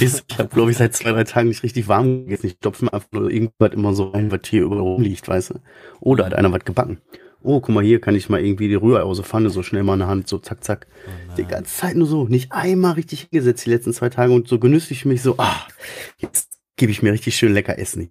Ich 0.00 0.22
habe, 0.38 0.48
glaube 0.48 0.70
ich, 0.70 0.76
seit 0.76 0.94
zwei, 0.94 1.10
drei 1.10 1.24
Tagen 1.24 1.48
nicht 1.48 1.62
richtig 1.64 1.88
warm 1.88 2.24
gegessen. 2.24 2.46
Ich 2.46 2.52
stopfe 2.52 2.84
mir 2.84 2.94
einfach 2.94 3.10
nur 3.12 3.30
irgendwas 3.30 3.72
immer 3.72 3.94
so 3.94 4.10
rein, 4.10 4.30
was 4.30 4.40
hier 4.46 4.62
überall 4.62 4.80
rumliegt, 4.80 5.26
weißt 5.26 5.50
du. 5.50 5.54
Oder 6.00 6.26
hat 6.26 6.34
einer 6.34 6.52
was 6.52 6.64
gebacken 6.64 6.98
oh, 7.42 7.60
guck 7.60 7.74
mal, 7.74 7.84
hier 7.84 8.00
kann 8.00 8.14
ich 8.14 8.28
mal 8.28 8.44
irgendwie 8.44 8.68
die 8.68 8.74
Rührei 8.74 9.02
aus 9.02 9.18
der 9.18 9.26
Pfanne 9.26 9.50
so 9.50 9.62
schnell 9.62 9.82
mal 9.82 9.94
in 9.94 10.00
der 10.00 10.08
Hand, 10.08 10.28
so 10.28 10.38
zack, 10.38 10.62
zack. 10.64 10.86
Oh 11.06 11.34
die 11.36 11.44
ganze 11.44 11.74
Zeit 11.74 11.96
nur 11.96 12.06
so, 12.06 12.24
nicht 12.24 12.52
einmal 12.52 12.92
richtig 12.92 13.28
hingesetzt 13.30 13.66
die 13.66 13.70
letzten 13.70 13.92
zwei 13.92 14.08
Tage 14.08 14.32
und 14.32 14.48
so 14.48 14.58
genüsslich 14.58 15.04
mich 15.04 15.22
so, 15.22 15.36
ah, 15.38 15.66
jetzt 16.18 16.58
gebe 16.82 16.90
ich 16.90 17.00
mir 17.00 17.12
richtig 17.12 17.36
schön 17.36 17.54
lecker 17.54 17.78
Essen. 17.78 18.10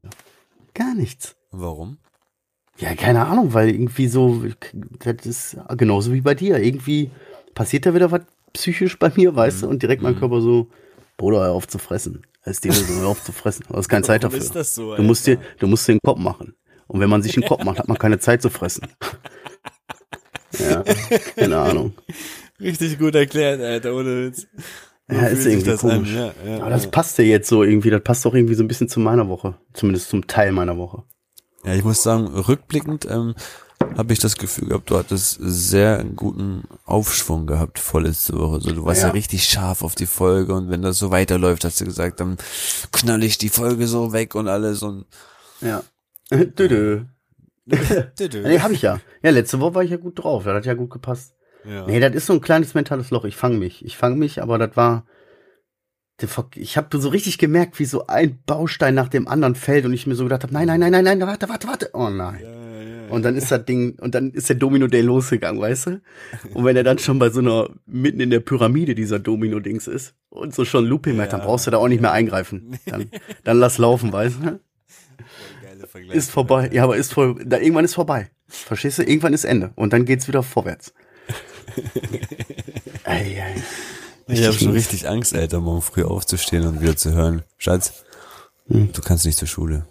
Gar 0.74 0.96
nichts. 0.96 1.36
Warum? 1.52 1.98
Ja, 2.78 2.96
keine 2.96 3.26
Ahnung, 3.26 3.54
weil 3.54 3.68
irgendwie 3.68 4.08
so, 4.08 4.46
das 5.00 5.26
ist 5.26 5.58
genauso 5.76 6.14
wie 6.14 6.22
bei 6.22 6.36
dir. 6.36 6.58
Irgendwie 6.58 7.12
passiert 7.54 7.86
da 7.86 7.94
wieder 7.94 8.12
was 8.12 8.22
psychisch 8.54 8.98
bei 8.98 9.12
mir, 9.14 9.36
weißt 9.36 9.58
mhm. 9.58 9.62
du, 9.62 9.68
und 9.68 9.84
direkt 9.84 10.02
mein 10.02 10.16
mhm. 10.16 10.20
Körper 10.20 10.40
so, 10.40 10.70
Bruder, 11.18 11.52
auf 11.52 11.68
zu 11.68 11.80
fressen. 11.80 12.26
Es 12.44 12.62
dir 12.62 12.72
so, 12.72 13.06
auf 13.08 13.22
zu 13.22 13.34
fressen. 13.34 13.66
Du 13.68 13.76
hast 13.76 13.90
keine 13.90 14.04
Zeit 14.04 14.24
dafür. 14.24 14.40
Ist 14.40 14.56
das 14.56 14.74
so, 14.74 14.96
du 14.96 15.04
musst 15.04 15.28
dir, 15.28 15.38
du 15.60 15.68
musst 15.68 15.86
dir 15.90 15.96
den 15.96 16.00
Kopf 16.02 16.20
machen. 16.20 16.56
Und 16.88 17.02
wenn 17.02 17.10
man 17.10 17.22
sich 17.22 17.36
einen 17.36 17.46
Kopf 17.46 17.66
macht, 17.66 17.78
hat 17.78 17.90
man 17.90 17.98
keine 17.98 18.20
Zeit 18.20 18.42
zu 18.42 18.50
fressen. 18.50 18.88
ja, 20.60 20.82
keine 21.36 21.58
Ahnung. 21.58 21.94
Richtig 22.58 22.98
gut 22.98 23.16
erklärt, 23.16 23.60
Alter, 23.60 23.94
ohne 23.94 24.28
Witz. 24.28 24.48
Ja, 25.12 25.28
ist 25.28 25.46
irgendwie 25.46 25.76
komisch. 25.76 26.14
Ja, 26.14 26.34
ja, 26.46 26.62
Aber 26.62 26.70
das 26.70 26.90
passt 26.90 27.18
ja 27.18 27.24
jetzt 27.24 27.50
so 27.50 27.64
irgendwie, 27.64 27.90
das 27.90 28.02
passt 28.02 28.26
doch 28.26 28.34
irgendwie 28.34 28.56
so 28.56 28.64
ein 28.64 28.68
bisschen 28.68 28.90
zu 28.90 29.00
meiner 29.00 29.28
Woche. 29.28 29.56
Zumindest 29.74 30.10
zum 30.10 30.26
Teil 30.28 30.52
meiner 30.52 30.78
Woche. 30.78 31.04
Ja, 31.64 31.76
ich 31.76 31.84
muss 31.84 32.02
sagen, 32.02 32.28
rückblickend 32.28 33.06
ähm, 33.10 33.36
habe 33.98 34.14
ich 34.14 34.20
das 34.20 34.36
Gefühl 34.38 34.70
gehabt, 34.70 34.90
du 34.90 34.98
hattest 34.98 35.38
sehr 35.42 36.04
guten 36.04 36.64
Aufschwung 36.86 37.46
gehabt 37.46 37.80
vorletzte 37.80 38.38
Woche. 38.38 38.62
So, 38.62 38.72
du 38.72 38.86
warst 38.86 39.02
ja. 39.02 39.08
ja. 39.08 39.14
richtig 39.14 39.44
scharf 39.44 39.84
auf 39.84 39.96
die 39.96 40.06
Folge 40.06 40.54
und 40.54 40.70
wenn 40.70 40.82
das 40.82 40.98
so 40.98 41.12
weiterläuft, 41.12 41.66
hast 41.66 41.82
du 41.82 41.86
gesagt, 41.86 42.20
dann 42.20 42.38
knall 42.92 43.24
ich 43.24 43.38
die 43.38 43.50
Folge 43.50 43.88
so 43.88 44.14
weg 44.14 44.36
und 44.36 44.48
alles 44.48 44.82
und 44.82 45.06
ja. 45.62 45.84
Dödö. 46.32 47.04
Dödö. 48.20 48.42
nee, 48.44 48.60
hab 48.60 48.72
ich 48.72 48.82
ja. 48.82 49.00
Ja, 49.22 49.32
letzte 49.32 49.60
Woche 49.60 49.76
war 49.76 49.84
ich 49.84 49.92
ja 49.92 49.98
gut 49.98 50.24
drauf. 50.24 50.46
Das 50.46 50.56
hat 50.56 50.66
ja 50.66 50.74
gut 50.74 50.90
gepasst. 50.90 51.36
Ja. 51.66 51.86
Nee, 51.86 52.00
das 52.00 52.14
ist 52.16 52.26
so 52.26 52.34
ein 52.34 52.42
kleines 52.42 52.74
mentales 52.74 53.12
Loch. 53.12 53.26
Ich 53.26 53.36
fange 53.36 53.58
mich. 53.58 53.86
Ich 53.86 53.98
fange 53.98 54.16
mich, 54.16 54.42
aber 54.42 54.58
das 54.58 54.76
war. 54.76 55.06
Ich 56.56 56.78
habe 56.78 57.00
so 57.00 57.10
richtig 57.10 57.40
gemerkt, 57.40 57.80
wie 57.80 57.86
so 57.86 58.06
ein 58.06 58.40
Baustein 58.46 58.94
nach 58.94 59.10
dem 59.10 59.28
anderen 59.28 59.56
fällt 59.56 59.86
und 59.86 59.94
ich 59.94 60.06
mir 60.06 60.14
so 60.14 60.26
gedacht 60.26 60.44
habe, 60.44 60.54
nein, 60.54 60.68
nein, 60.68 60.80
nein, 60.80 60.92
nein, 60.92 61.04
nein, 61.04 61.22
warte, 61.22 61.50
warte, 61.50 61.68
warte. 61.68 61.90
Oh 61.94 62.10
nein. 62.10 62.42
Ja, 62.44 62.50
ja, 63.08 63.10
Und 63.10 63.24
dann 63.24 63.36
ist 63.36 63.52
das 63.52 63.66
Ding, 63.66 63.98
und 64.00 64.14
dann 64.14 64.30
ist 64.30 64.48
der 64.48 64.56
Domino 64.56 64.86
Day 64.86 65.02
losgegangen, 65.02 65.60
weißt 65.60 65.88
du? 65.88 66.02
Und 66.54 66.64
wenn 66.64 66.76
er 66.76 66.84
dann 66.84 67.00
schon 67.00 67.18
bei 67.18 67.32
so 67.32 67.40
einer, 67.40 67.70
mitten 67.88 68.20
in 68.20 68.30
der 68.30 68.40
Pyramide 68.40 68.94
dieser 68.94 69.18
Domino-Dings 69.18 69.88
ist 69.88 70.14
und 70.30 70.54
so 70.54 70.64
schon 70.64 70.86
Looping 70.86 71.18
macht, 71.18 71.34
dann 71.34 71.42
brauchst 71.42 71.66
du 71.66 71.72
da 71.72 71.78
auch 71.78 71.88
nicht 71.88 72.02
mehr 72.02 72.12
eingreifen. 72.12 72.78
Dann, 72.86 73.10
dann 73.44 73.58
lass 73.58 73.80
laufen, 73.80 74.14
weißt 74.14 74.36
du? 74.44 74.60
Ist 76.12 76.30
vorbei. 76.30 76.70
Ja, 76.72 76.84
aber 76.84 76.98
ist 76.98 77.14
voll, 77.14 77.44
da 77.46 77.58
irgendwann 77.58 77.86
ist 77.86 77.96
vorbei. 77.96 78.30
Verstehst 78.48 79.00
du? 79.00 79.04
Irgendwann 79.04 79.34
ist 79.34 79.44
Ende. 79.44 79.72
Und 79.76 79.94
dann 79.94 80.06
geht's 80.06 80.28
wieder 80.28 80.44
vorwärts. 80.44 80.94
Ey, 83.04 83.36
ey. 83.40 83.64
Ich 84.28 84.44
habe 84.46 84.54
schon 84.58 84.72
richtig 84.72 85.08
Angst, 85.10 85.34
Alter, 85.36 85.60
morgen 85.60 85.82
früh 85.82 86.04
aufzustehen 86.04 86.66
und 86.66 86.82
wieder 86.82 86.96
zu 86.96 87.12
hören. 87.14 87.44
Schatz, 87.58 87.94
Hm. 88.68 88.92
du 88.94 89.02
kannst 89.02 89.26
nicht 89.26 89.38
zur 89.38 89.48
Schule. 89.48 89.86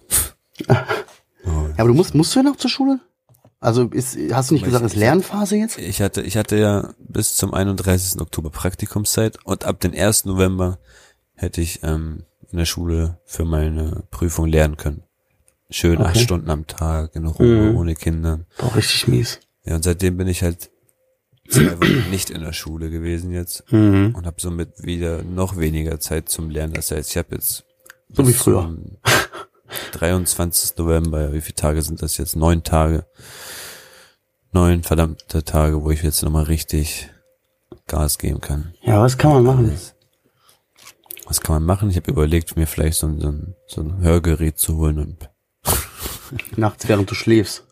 Ja, 1.42 1.72
aber 1.78 1.88
du 1.88 1.94
musst, 1.94 2.14
musst 2.14 2.34
du 2.34 2.40
ja 2.40 2.42
noch 2.42 2.56
zur 2.56 2.68
Schule? 2.70 3.00
Also 3.60 3.84
ist, 3.88 4.16
hast 4.30 4.50
du 4.50 4.54
nicht 4.54 4.64
gesagt, 4.64 4.84
ist 4.84 4.94
Lernphase 4.94 5.56
jetzt? 5.56 5.78
Ich 5.78 6.02
hatte, 6.02 6.20
ich 6.20 6.36
hatte 6.36 6.56
ja 6.56 6.92
bis 6.98 7.34
zum 7.34 7.54
31. 7.54 8.20
Oktober 8.20 8.50
Praktikumszeit 8.50 9.38
und 9.44 9.64
ab 9.64 9.80
den 9.80 9.94
1. 9.94 10.26
November 10.26 10.78
hätte 11.34 11.62
ich 11.62 11.82
ähm, 11.82 12.24
in 12.50 12.58
der 12.58 12.66
Schule 12.66 13.18
für 13.24 13.46
meine 13.46 14.02
Prüfung 14.10 14.46
lernen 14.48 14.76
können. 14.76 15.02
Schön 15.70 15.98
acht 16.02 16.10
Okay. 16.16 16.24
Stunden 16.24 16.50
am 16.50 16.66
Tag, 16.66 17.16
in 17.16 17.24
Ruhe, 17.26 17.70
Mhm. 17.70 17.76
ohne 17.78 17.94
Kinder. 17.94 18.40
Boah, 18.58 18.74
richtig 18.76 19.08
mies. 19.08 19.40
Ja, 19.64 19.76
und 19.76 19.82
seitdem 19.82 20.18
bin 20.18 20.28
ich 20.28 20.42
halt 20.42 20.70
zwei 21.50 21.78
Wochen 21.80 22.10
nicht 22.10 22.30
in 22.30 22.40
der 22.42 22.52
Schule 22.52 22.90
gewesen 22.90 23.32
jetzt 23.32 23.64
Mhm. 23.72 24.14
und 24.16 24.26
habe 24.26 24.40
somit 24.40 24.82
wieder 24.82 25.22
noch 25.22 25.56
weniger 25.56 26.00
Zeit 26.00 26.28
zum 26.28 26.50
Lernen. 26.50 26.74
Das 26.74 26.90
heißt, 26.90 27.10
ich 27.10 27.16
habe 27.16 27.34
jetzt 27.34 27.64
So 28.12 28.26
wie 28.26 28.32
früher. 28.32 28.62
zum 28.62 28.96
23. 29.92 30.76
November, 30.78 31.32
wie 31.32 31.40
viele 31.40 31.54
Tage 31.54 31.82
sind 31.82 32.02
das 32.02 32.16
jetzt? 32.16 32.36
Neun 32.36 32.62
Tage. 32.64 33.06
Neun 34.52 34.82
verdammte 34.82 35.44
Tage, 35.44 35.82
wo 35.82 35.90
ich 35.90 36.02
jetzt 36.02 36.22
nochmal 36.22 36.44
richtig 36.44 37.08
Gas 37.86 38.18
geben 38.18 38.40
kann. 38.40 38.74
Ja, 38.82 39.00
was 39.00 39.16
kann 39.18 39.32
man 39.32 39.44
machen? 39.44 39.78
Was 41.26 41.40
kann 41.40 41.54
man 41.54 41.64
machen? 41.64 41.90
Ich 41.90 41.96
habe 41.96 42.10
überlegt, 42.10 42.56
mir 42.56 42.66
vielleicht 42.66 42.98
so 42.98 43.06
ein, 43.06 43.20
so, 43.20 43.28
ein, 43.28 43.54
so 43.68 43.80
ein 43.82 43.98
Hörgerät 44.00 44.58
zu 44.58 44.76
holen 44.76 44.98
und 44.98 45.30
Nachts, 46.56 46.86
während 46.88 47.10
du 47.10 47.14
schläfst. 47.14 47.64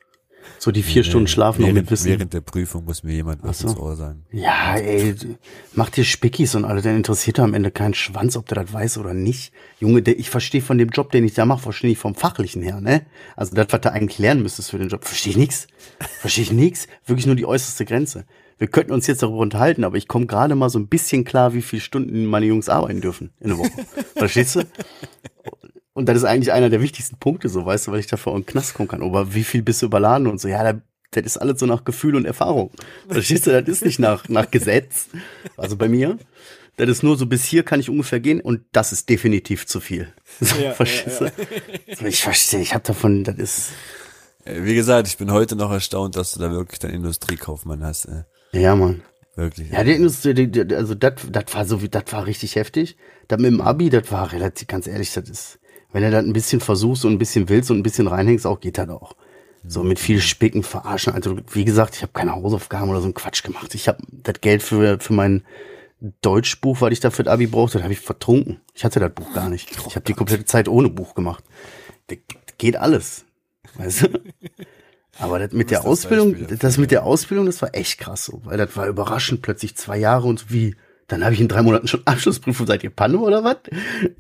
So 0.58 0.72
die 0.72 0.82
vier 0.82 1.04
Stunden 1.04 1.28
schlafen 1.28 1.62
noch 1.62 1.72
mit 1.72 1.90
Wissen. 1.90 2.10
während 2.10 2.32
der 2.34 2.40
Prüfung 2.40 2.84
muss 2.84 3.02
mir 3.02 3.14
jemand 3.14 3.42
was 3.44 3.60
so. 3.60 3.68
ins 3.68 3.78
Ohr 3.78 3.96
sagen. 3.96 4.24
Ja, 4.32 4.76
ey, 4.76 5.14
mach 5.74 5.90
dir 5.90 6.04
Spickis 6.04 6.54
und 6.54 6.64
alle, 6.64 6.82
dann 6.82 6.96
interessiert 6.96 7.38
er 7.38 7.44
am 7.44 7.54
Ende 7.54 7.70
keinen 7.70 7.94
Schwanz, 7.94 8.36
ob 8.36 8.46
der 8.46 8.64
das 8.64 8.72
weiß 8.72 8.98
oder 8.98 9.14
nicht. 9.14 9.52
Junge, 9.78 10.02
der, 10.02 10.18
ich 10.18 10.30
verstehe 10.30 10.60
von 10.60 10.78
dem 10.78 10.88
Job, 10.88 11.12
den 11.12 11.24
ich 11.24 11.34
da 11.34 11.46
mache, 11.46 11.62
verstehe 11.62 11.92
ich 11.92 11.98
vom 11.98 12.14
Fachlichen 12.14 12.62
her, 12.62 12.80
ne? 12.80 13.06
Also 13.36 13.54
das, 13.54 13.68
was 13.70 13.80
du 13.80 13.92
eigentlich 13.92 14.18
lernen 14.18 14.42
müsstest 14.42 14.70
für 14.70 14.78
den 14.78 14.88
Job, 14.88 15.04
verstehe 15.04 15.30
ich 15.30 15.36
nix. 15.36 15.68
Verstehe 16.20 16.44
ich 16.44 16.52
nix. 16.52 16.88
Wirklich 17.06 17.26
nur 17.26 17.36
die 17.36 17.46
äußerste 17.46 17.84
Grenze. 17.84 18.24
Wir 18.58 18.66
könnten 18.66 18.92
uns 18.92 19.06
jetzt 19.06 19.22
darüber 19.22 19.38
unterhalten, 19.38 19.84
aber 19.84 19.96
ich 19.96 20.08
komme 20.08 20.26
gerade 20.26 20.56
mal 20.56 20.68
so 20.68 20.80
ein 20.80 20.88
bisschen 20.88 21.24
klar, 21.24 21.54
wie 21.54 21.62
viele 21.62 21.80
Stunden 21.80 22.26
meine 22.26 22.46
Jungs 22.46 22.68
arbeiten 22.68 23.00
dürfen 23.00 23.30
in 23.40 23.50
der 23.50 23.58
Woche. 23.58 23.70
Verstehst 24.16 24.56
du? 24.56 24.62
Und 25.98 26.08
das 26.08 26.18
ist 26.18 26.24
eigentlich 26.24 26.52
einer 26.52 26.70
der 26.70 26.80
wichtigsten 26.80 27.16
Punkte, 27.16 27.48
so 27.48 27.66
weißt 27.66 27.88
du, 27.88 27.90
weil 27.90 27.98
ich 27.98 28.06
dafür 28.06 28.32
in 28.36 28.42
den 28.42 28.46
Knast 28.46 28.74
kommen 28.74 28.88
kann. 28.88 29.02
Aber 29.02 29.34
wie 29.34 29.42
viel 29.42 29.62
bist 29.62 29.82
du 29.82 29.86
überladen 29.86 30.28
und 30.28 30.40
so? 30.40 30.46
Ja, 30.46 30.62
da, 30.62 30.80
das 31.10 31.24
ist 31.26 31.38
alles 31.38 31.58
so 31.58 31.66
nach 31.66 31.82
Gefühl 31.82 32.14
und 32.14 32.24
Erfahrung. 32.24 32.70
Verstehst 33.08 33.48
du? 33.48 33.50
Das 33.50 33.68
ist 33.68 33.84
nicht 33.84 33.98
nach, 33.98 34.28
nach 34.28 34.48
Gesetz. 34.48 35.08
Also 35.56 35.76
bei 35.76 35.88
mir. 35.88 36.16
Das 36.76 36.88
ist 36.88 37.02
nur 37.02 37.16
so, 37.16 37.26
bis 37.26 37.44
hier 37.44 37.64
kann 37.64 37.80
ich 37.80 37.90
ungefähr 37.90 38.20
gehen 38.20 38.40
und 38.40 38.60
das 38.70 38.92
ist 38.92 39.08
definitiv 39.08 39.66
zu 39.66 39.80
viel. 39.80 40.12
So, 40.40 40.54
verstehst 40.76 41.20
du? 41.20 41.32
So, 41.98 42.06
Ich 42.06 42.22
verstehe, 42.22 42.60
ich 42.60 42.74
habe 42.74 42.84
davon, 42.84 43.24
das 43.24 43.34
ist, 43.38 43.70
Äh, 44.44 44.62
Wie 44.62 44.76
gesagt, 44.76 45.08
ich 45.08 45.16
bin 45.16 45.32
heute 45.32 45.56
noch 45.56 45.72
erstaunt, 45.72 46.14
dass 46.14 46.30
du 46.30 46.38
da 46.38 46.52
wirklich 46.52 46.78
deinen 46.78 46.94
Industriekaufmann 46.94 47.82
hast. 47.82 48.04
Äh. 48.04 48.22
ja, 48.52 48.76
Mann. 48.76 49.02
Wirklich. 49.34 49.72
Ja, 49.72 49.82
die 49.82 49.94
Industrie, 49.94 50.32
die, 50.34 50.48
die, 50.48 50.72
also 50.76 50.94
das, 50.94 51.14
das 51.28 51.52
war 51.52 51.64
so 51.64 51.82
wie, 51.82 51.88
das 51.88 52.04
war 52.12 52.24
richtig 52.26 52.54
heftig. 52.54 52.96
Das 53.26 53.40
mit 53.40 53.50
dem 53.50 53.60
Abi, 53.60 53.90
das 53.90 54.12
war 54.12 54.30
relativ, 54.30 54.68
ganz 54.68 54.86
ehrlich, 54.86 55.12
das 55.12 55.28
ist, 55.28 55.58
wenn 55.92 56.02
du 56.02 56.10
das 56.10 56.24
ein 56.24 56.32
bisschen 56.32 56.60
versuchst 56.60 57.04
und 57.04 57.12
ein 57.12 57.18
bisschen 57.18 57.48
willst 57.48 57.70
und 57.70 57.78
ein 57.78 57.82
bisschen 57.82 58.06
reinhängst, 58.06 58.46
auch 58.46 58.60
geht 58.60 58.78
das 58.78 58.88
auch. 58.88 59.14
So 59.66 59.82
mit 59.82 59.98
viel 59.98 60.20
Spicken, 60.20 60.62
Verarschen. 60.62 61.12
Also 61.12 61.36
wie 61.52 61.64
gesagt, 61.64 61.96
ich 61.96 62.02
habe 62.02 62.12
keine 62.12 62.32
Hausaufgaben 62.32 62.90
oder 62.90 63.00
so 63.00 63.06
einen 63.06 63.14
Quatsch 63.14 63.42
gemacht. 63.42 63.74
Ich 63.74 63.88
habe 63.88 63.98
das 64.10 64.40
Geld 64.40 64.62
für 64.62 65.00
für 65.00 65.12
mein 65.12 65.44
Deutschbuch, 66.20 66.80
weil 66.80 66.92
ich 66.92 67.00
dafür 67.00 67.24
das 67.24 67.34
Abi 67.34 67.46
brauchte, 67.46 67.78
das 67.78 67.82
habe 67.82 67.92
ich 67.92 68.00
vertrunken. 68.00 68.60
Ich 68.74 68.84
hatte 68.84 69.00
das 69.00 69.12
Buch 69.12 69.32
gar 69.34 69.48
nicht. 69.48 69.70
Ich 69.70 69.96
habe 69.96 70.04
die 70.04 70.14
komplette 70.14 70.44
Zeit 70.44 70.68
ohne 70.68 70.88
Buch 70.88 71.14
gemacht. 71.14 71.42
Das 72.06 72.18
geht 72.56 72.76
alles. 72.76 73.24
Weißt 73.74 74.02
du? 74.02 74.20
Aber 75.18 75.40
das 75.40 75.52
mit 75.52 75.70
der 75.70 75.78
das 75.78 75.86
Ausbildung, 75.86 76.36
das 76.58 76.78
mit 76.78 76.92
der 76.92 77.02
Ausbildung, 77.02 77.46
das 77.46 77.60
war 77.60 77.74
echt 77.74 77.98
krass 77.98 78.24
so, 78.24 78.40
weil 78.44 78.56
das 78.56 78.76
war 78.76 78.86
überraschend 78.86 79.42
plötzlich 79.42 79.76
zwei 79.76 79.98
Jahre 79.98 80.28
und 80.28 80.38
so 80.38 80.46
wie, 80.50 80.76
dann 81.08 81.24
habe 81.24 81.34
ich 81.34 81.40
in 81.40 81.48
drei 81.48 81.62
Monaten 81.62 81.88
schon 81.88 82.02
Abschlussprüfung, 82.04 82.66
seid 82.66 82.84
ihr 82.84 82.90
Panne 82.90 83.18
oder 83.18 83.42
was? 83.42 83.56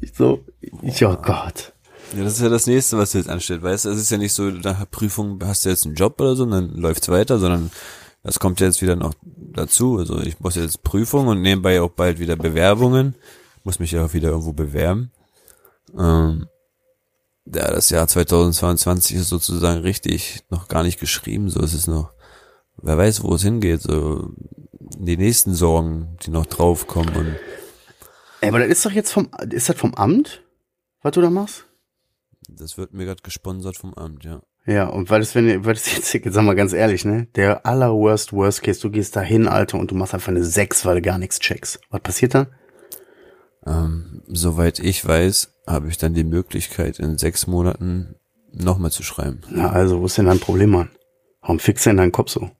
Ich 0.00 0.14
so, 0.14 0.44
ich, 0.82 1.04
oh 1.04 1.16
Gott. 1.22 1.72
Ja, 2.16 2.24
das 2.24 2.34
ist 2.34 2.40
ja 2.40 2.48
das 2.48 2.66
nächste, 2.66 2.96
was 2.96 3.12
du 3.12 3.18
jetzt 3.18 3.28
anstellt, 3.28 3.62
weißt 3.62 3.84
du? 3.84 3.90
Es 3.90 4.00
ist 4.00 4.10
ja 4.10 4.16
nicht 4.16 4.32
so, 4.32 4.44
nach 4.44 4.90
Prüfung 4.90 5.38
hast 5.44 5.64
du 5.64 5.68
jetzt 5.68 5.84
einen 5.84 5.94
Job 5.94 6.18
oder 6.20 6.34
so, 6.34 6.44
und 6.44 6.50
dann 6.50 6.74
läuft's 6.74 7.10
weiter, 7.10 7.38
sondern 7.38 7.70
das 8.22 8.38
kommt 8.38 8.60
jetzt 8.60 8.80
wieder 8.80 8.96
noch 8.96 9.14
dazu. 9.22 9.98
Also 9.98 10.18
ich 10.20 10.40
muss 10.40 10.56
jetzt 10.56 10.82
Prüfung 10.82 11.28
und 11.28 11.42
nebenbei 11.42 11.80
auch 11.80 11.90
bald 11.90 12.18
wieder 12.18 12.36
Bewerbungen. 12.36 13.14
Muss 13.64 13.78
mich 13.78 13.92
ja 13.92 14.04
auch 14.04 14.14
wieder 14.14 14.30
irgendwo 14.30 14.54
bewerben. 14.54 15.12
Ähm, 15.96 16.46
ja, 17.46 17.70
das 17.70 17.90
Jahr 17.90 18.08
2022 18.08 19.16
ist 19.16 19.28
sozusagen 19.28 19.80
richtig 19.80 20.40
noch 20.50 20.68
gar 20.68 20.82
nicht 20.82 21.00
geschrieben, 21.00 21.50
so 21.50 21.60
ist 21.60 21.74
es 21.74 21.86
noch. 21.86 22.12
Wer 22.80 22.96
weiß, 22.96 23.22
wo 23.22 23.34
es 23.34 23.42
hingeht, 23.42 23.82
so 23.82 24.32
die 24.80 25.16
nächsten 25.16 25.54
Sorgen, 25.54 26.16
die 26.24 26.30
noch 26.30 26.46
draufkommen 26.46 27.14
und 27.16 27.36
Ey, 28.40 28.50
aber 28.50 28.60
das 28.60 28.68
ist 28.68 28.86
doch 28.86 28.92
jetzt 28.92 29.12
vom, 29.12 29.30
ist 29.50 29.68
das 29.68 29.76
vom 29.76 29.94
Amt, 29.94 30.44
was 31.02 31.12
du 31.12 31.20
da 31.20 31.28
machst? 31.28 31.68
das 32.48 32.78
wird 32.78 32.92
mir 32.92 33.04
gerade 33.04 33.22
gesponsert 33.22 33.76
vom 33.76 33.94
Amt, 33.94 34.24
ja. 34.24 34.42
Ja, 34.66 34.86
und 34.86 35.08
weil 35.08 35.20
das, 35.20 35.34
wenn, 35.34 35.64
weil 35.64 35.74
das 35.74 35.94
jetzt, 35.94 36.12
jetzt 36.12 36.34
sag 36.34 36.44
mal 36.44 36.54
ganz 36.54 36.72
ehrlich, 36.72 37.04
ne, 37.04 37.26
der 37.36 37.64
aller 37.64 37.92
worst, 37.92 38.32
case, 38.62 38.80
du 38.80 38.90
gehst 38.90 39.16
da 39.16 39.20
hin, 39.20 39.48
Alter, 39.48 39.78
und 39.78 39.90
du 39.90 39.94
machst 39.94 40.14
einfach 40.14 40.28
eine 40.28 40.44
6, 40.44 40.84
weil 40.84 40.96
du 40.96 41.02
gar 41.02 41.18
nichts 41.18 41.38
checkst. 41.38 41.80
Was 41.90 42.00
passiert 42.02 42.34
dann? 42.34 42.48
Ähm, 43.66 44.22
soweit 44.26 44.78
ich 44.78 45.06
weiß, 45.06 45.54
habe 45.66 45.88
ich 45.88 45.98
dann 45.98 46.14
die 46.14 46.24
Möglichkeit, 46.24 46.98
in 46.98 47.18
sechs 47.18 47.46
Monaten 47.46 48.16
nochmal 48.52 48.90
zu 48.90 49.02
schreiben. 49.02 49.40
Na, 49.50 49.70
also, 49.70 50.00
wo 50.00 50.06
ist 50.06 50.18
denn 50.18 50.26
dein 50.26 50.40
Problem, 50.40 50.70
Mann? 50.70 50.90
Warum 51.40 51.58
fixst 51.58 51.86
du 51.86 51.90
denn 51.90 51.98
deinen 51.98 52.12
Kopf 52.12 52.30
so? 52.30 52.50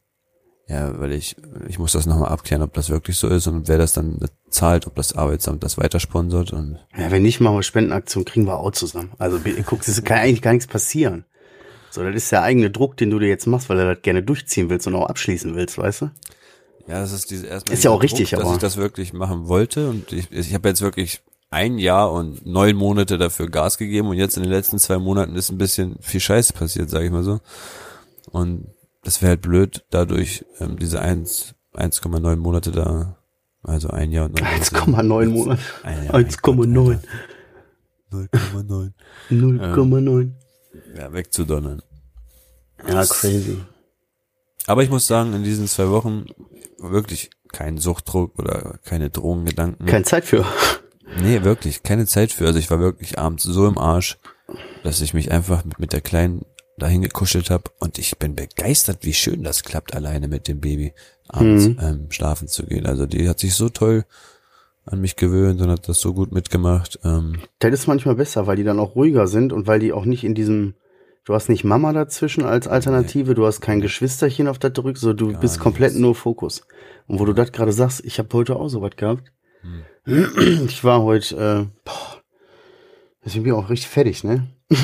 Ja, 0.69 1.01
weil 1.01 1.13
ich, 1.13 1.35
ich 1.67 1.79
muss 1.79 1.93
das 1.93 2.05
nochmal 2.05 2.29
abklären, 2.29 2.63
ob 2.63 2.75
das 2.75 2.91
wirklich 2.91 3.17
so 3.17 3.27
ist 3.29 3.47
und 3.47 3.69
wer 3.69 3.79
das 3.79 3.95
dann 3.95 4.19
zahlt, 4.51 4.87
ob 4.87 4.95
das 4.97 5.15
Arbeitsamt 5.17 5.63
das 5.65 5.79
weiter 5.79 5.99
sponsert 5.99 6.53
und 6.53 6.79
Ja, 6.97 7.11
wenn 7.11 7.23
nicht, 7.23 7.41
machen 7.41 7.57
wir 7.57 7.63
Spendenaktion, 7.63 8.27
kriegen 8.27 8.47
wir 8.47 8.59
auch 8.59 8.73
zusammen. 8.73 9.13
Also 9.19 9.41
guck, 9.65 9.87
es 9.89 10.05
kann 10.05 10.19
eigentlich 10.19 10.43
gar 10.43 10.53
nichts 10.53 10.67
passieren. 10.67 11.25
So, 11.91 12.03
das 12.05 12.15
ist 12.15 12.33
der 12.33 12.43
eigene 12.43 12.71
Druck, 12.71 12.99
den 12.99 13.09
du 13.11 13.19
dir 13.19 13.29
jetzt 13.29 13.47
machst, 13.47 13.71
weil 13.71 13.79
du 13.79 13.95
das 13.95 14.03
gerne 14.03 14.23
durchziehen 14.23 14.69
willst 14.69 14.87
und 14.87 14.95
auch 14.95 15.07
abschließen 15.09 15.55
willst, 15.57 15.79
weißt 15.79 16.03
du? 16.03 16.11
ja, 16.87 17.01
das 17.01 17.13
ist 17.13 17.31
diese 17.31 17.47
erstmal 17.47 17.75
Ist 17.75 17.85
ja 17.85 17.91
auch 17.91 18.03
richtig, 18.03 18.31
Druck, 18.31 18.39
dass 18.41 18.47
aber- 18.47 18.55
ich 18.57 18.61
das 18.61 18.77
wirklich 18.77 19.13
machen 19.15 19.49
wollte 19.49 19.89
und 19.89 20.13
ich, 20.13 20.31
ich 20.33 20.53
habe 20.55 20.69
jetzt 20.69 20.83
wirklich 20.83 21.23
ein 21.51 21.79
Jahr 21.79 22.13
und 22.13 22.45
neun 22.45 22.77
Monate 22.77 23.17
dafür 23.17 23.49
Gas 23.49 23.79
gegeben 23.79 24.09
und 24.09 24.17
jetzt 24.19 24.37
in 24.37 24.43
den 24.43 24.53
letzten 24.53 24.79
zwei 24.79 24.99
Monaten 24.99 25.35
ist 25.35 25.51
ein 25.51 25.57
bisschen 25.57 25.97
viel 26.03 26.21
Scheiße 26.21 26.53
passiert, 26.53 26.91
sage 26.91 27.07
ich 27.07 27.11
mal 27.11 27.25
so. 27.25 27.41
Und 28.31 28.67
das 29.09 29.23
wäre 29.23 29.31
halt 29.31 29.41
blöd, 29.41 29.87
dadurch 29.89 30.45
ähm, 30.61 30.79
diese 30.79 31.01
1 31.01 31.55
1,9 31.75 32.37
Monate 32.37 32.73
da, 32.73 33.17
also 33.63 33.89
ein 33.89 34.13
Jahr 34.13 34.27
und 34.27 34.39
neun 34.39 34.51
Monate. 34.51 34.77
1,9 34.77 35.27
Monate. 35.31 35.63
Ein 35.83 36.05
Jahr, 36.05 36.13
mein 36.13 36.27
1,9. 36.27 36.99
0,9. 38.13 38.93
0,9. 39.31 40.33
Ja, 40.95 41.13
wegzudonnern. 41.15 41.81
Ja, 42.87 43.03
crazy. 43.07 43.57
Aber 44.67 44.83
ich 44.83 44.91
muss 44.91 45.07
sagen, 45.07 45.33
in 45.33 45.43
diesen 45.43 45.69
zwei 45.69 45.89
Wochen 45.89 46.27
wirklich 46.77 47.31
kein 47.51 47.79
Suchtdruck 47.79 48.39
oder 48.39 48.79
keine 48.85 49.09
Drogengedanken. 49.09 49.87
Keine 49.87 50.05
Zeit 50.05 50.27
für. 50.27 50.45
nee, 51.23 51.45
wirklich, 51.45 51.83
keine 51.83 52.05
Zeit 52.05 52.31
für. 52.31 52.45
Also 52.45 52.59
ich 52.59 52.71
war 52.71 52.79
wirklich 52.79 53.19
abends 53.19 53.45
so 53.45 53.67
im 53.67 53.79
Arsch, 53.79 54.19
dass 54.85 55.01
ich 55.01 55.15
mich 55.15 55.33
einfach 55.33 55.65
mit, 55.65 55.79
mit 55.79 55.95
der 55.95 56.03
Kleinen 56.03 56.45
dahin 56.79 57.03
gekuschelt 57.03 57.51
habe 57.51 57.65
und 57.79 57.99
ich 57.99 58.19
bin 58.19 58.35
begeistert, 58.35 58.99
wie 59.03 59.15
schön 59.15 59.43
das 59.45 59.63
klappt, 59.65 59.95
alleine 59.95 60.29
mit 60.29 60.49
dem 60.49 60.61
Baby 60.61 60.93
abends 61.29 61.67
ähm, 61.67 62.07
schlafen 62.11 62.49
zu 62.49 62.65
gehen. 62.67 62.87
Also 62.87 63.07
die 63.07 63.29
hat 63.29 63.39
sich 63.41 63.55
so 63.55 63.69
toll 63.69 64.05
an 64.87 65.01
mich 65.01 65.17
gewöhnt 65.17 65.61
und 65.61 65.71
hat 65.71 65.89
das 65.89 66.01
so 66.01 66.15
gut 66.15 66.33
mitgemacht. 66.33 66.99
Ähm, 67.05 67.41
Das 67.59 67.73
ist 67.73 67.87
manchmal 67.87 68.15
besser, 68.15 68.47
weil 68.47 68.57
die 68.57 68.65
dann 68.65 68.79
auch 68.81 68.95
ruhiger 68.95 69.27
sind 69.27 69.53
und 69.53 69.67
weil 69.67 69.81
die 69.81 69.93
auch 69.93 70.07
nicht 70.07 70.25
in 70.25 70.35
diesem, 70.35 70.75
du 71.25 71.35
hast 71.35 71.51
nicht 71.51 71.65
Mama 71.65 71.93
dazwischen 71.93 72.45
als 72.45 72.67
Alternative, 72.67 73.35
du 73.35 73.45
hast 73.47 73.61
kein 73.61 73.81
Geschwisterchen 73.83 74.49
auf 74.49 74.59
der 74.59 74.71
Drück, 74.71 74.97
so 74.97 75.13
du 75.13 75.39
bist 75.39 75.61
komplett 75.61 75.95
nur 75.95 76.15
Fokus. 76.15 76.63
Und 77.07 77.19
wo 77.21 77.27
du 77.27 77.35
das 77.35 77.53
gerade 77.53 77.73
sagst, 77.73 78.03
ich 78.05 78.19
habe 78.19 78.29
heute 78.33 78.57
auch 78.57 78.69
sowas 78.69 78.93
gehabt. 78.97 79.31
Ich 80.07 80.85
war 80.85 81.03
heute, 81.03 81.35
äh, 81.37 81.67
boah, 81.85 82.23
deswegen 83.25 83.45
bin 83.45 83.53
ich 83.53 83.59
auch 83.59 83.69
richtig 83.69 83.89
fertig, 83.91 84.25
ne? 84.25 84.47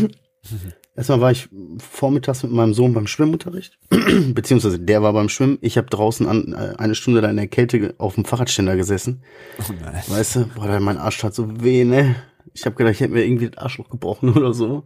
erstmal 0.97 1.21
war 1.21 1.31
ich 1.31 1.49
vormittags 1.79 2.43
mit 2.43 2.53
meinem 2.53 2.75
Sohn 2.75 2.95
beim 2.95 3.07
Schwimmunterricht, 3.07 3.79
beziehungsweise 4.35 4.79
der 4.79 5.03
war 5.03 5.13
beim 5.13 5.29
Schwimmen. 5.29 5.59
Ich 5.61 5.77
habe 5.77 5.89
draußen 5.89 6.27
an, 6.27 6.53
äh, 6.53 6.75
eine 6.79 6.95
Stunde 6.95 7.21
da 7.21 7.31
in 7.31 7.37
der 7.37 7.49
Kälte 7.49 7.95
auf 7.99 8.15
dem 8.15 8.25
Fahrradständer 8.25 8.77
gesessen. 8.77 9.23
Oh. 9.59 10.13
Weißt 10.13 10.37
du, 10.37 10.47
boah, 10.55 10.67
da 10.67 10.81
mein 10.81 10.99
Arsch 10.99 11.19
tat 11.19 11.35
so 11.35 11.63
weh, 11.63 11.85
ne? 11.85 12.17
Ich 12.53 12.67
habe 12.67 12.77
gedacht, 12.77 12.95
ich 12.95 13.01
hätte 13.01 13.13
mir 13.13 13.25
irgendwie 13.25 13.51
das 13.51 13.59
Arschloch 13.59 13.91
gebrochen 13.91 14.33
oder 14.37 14.53
so. 14.53 14.85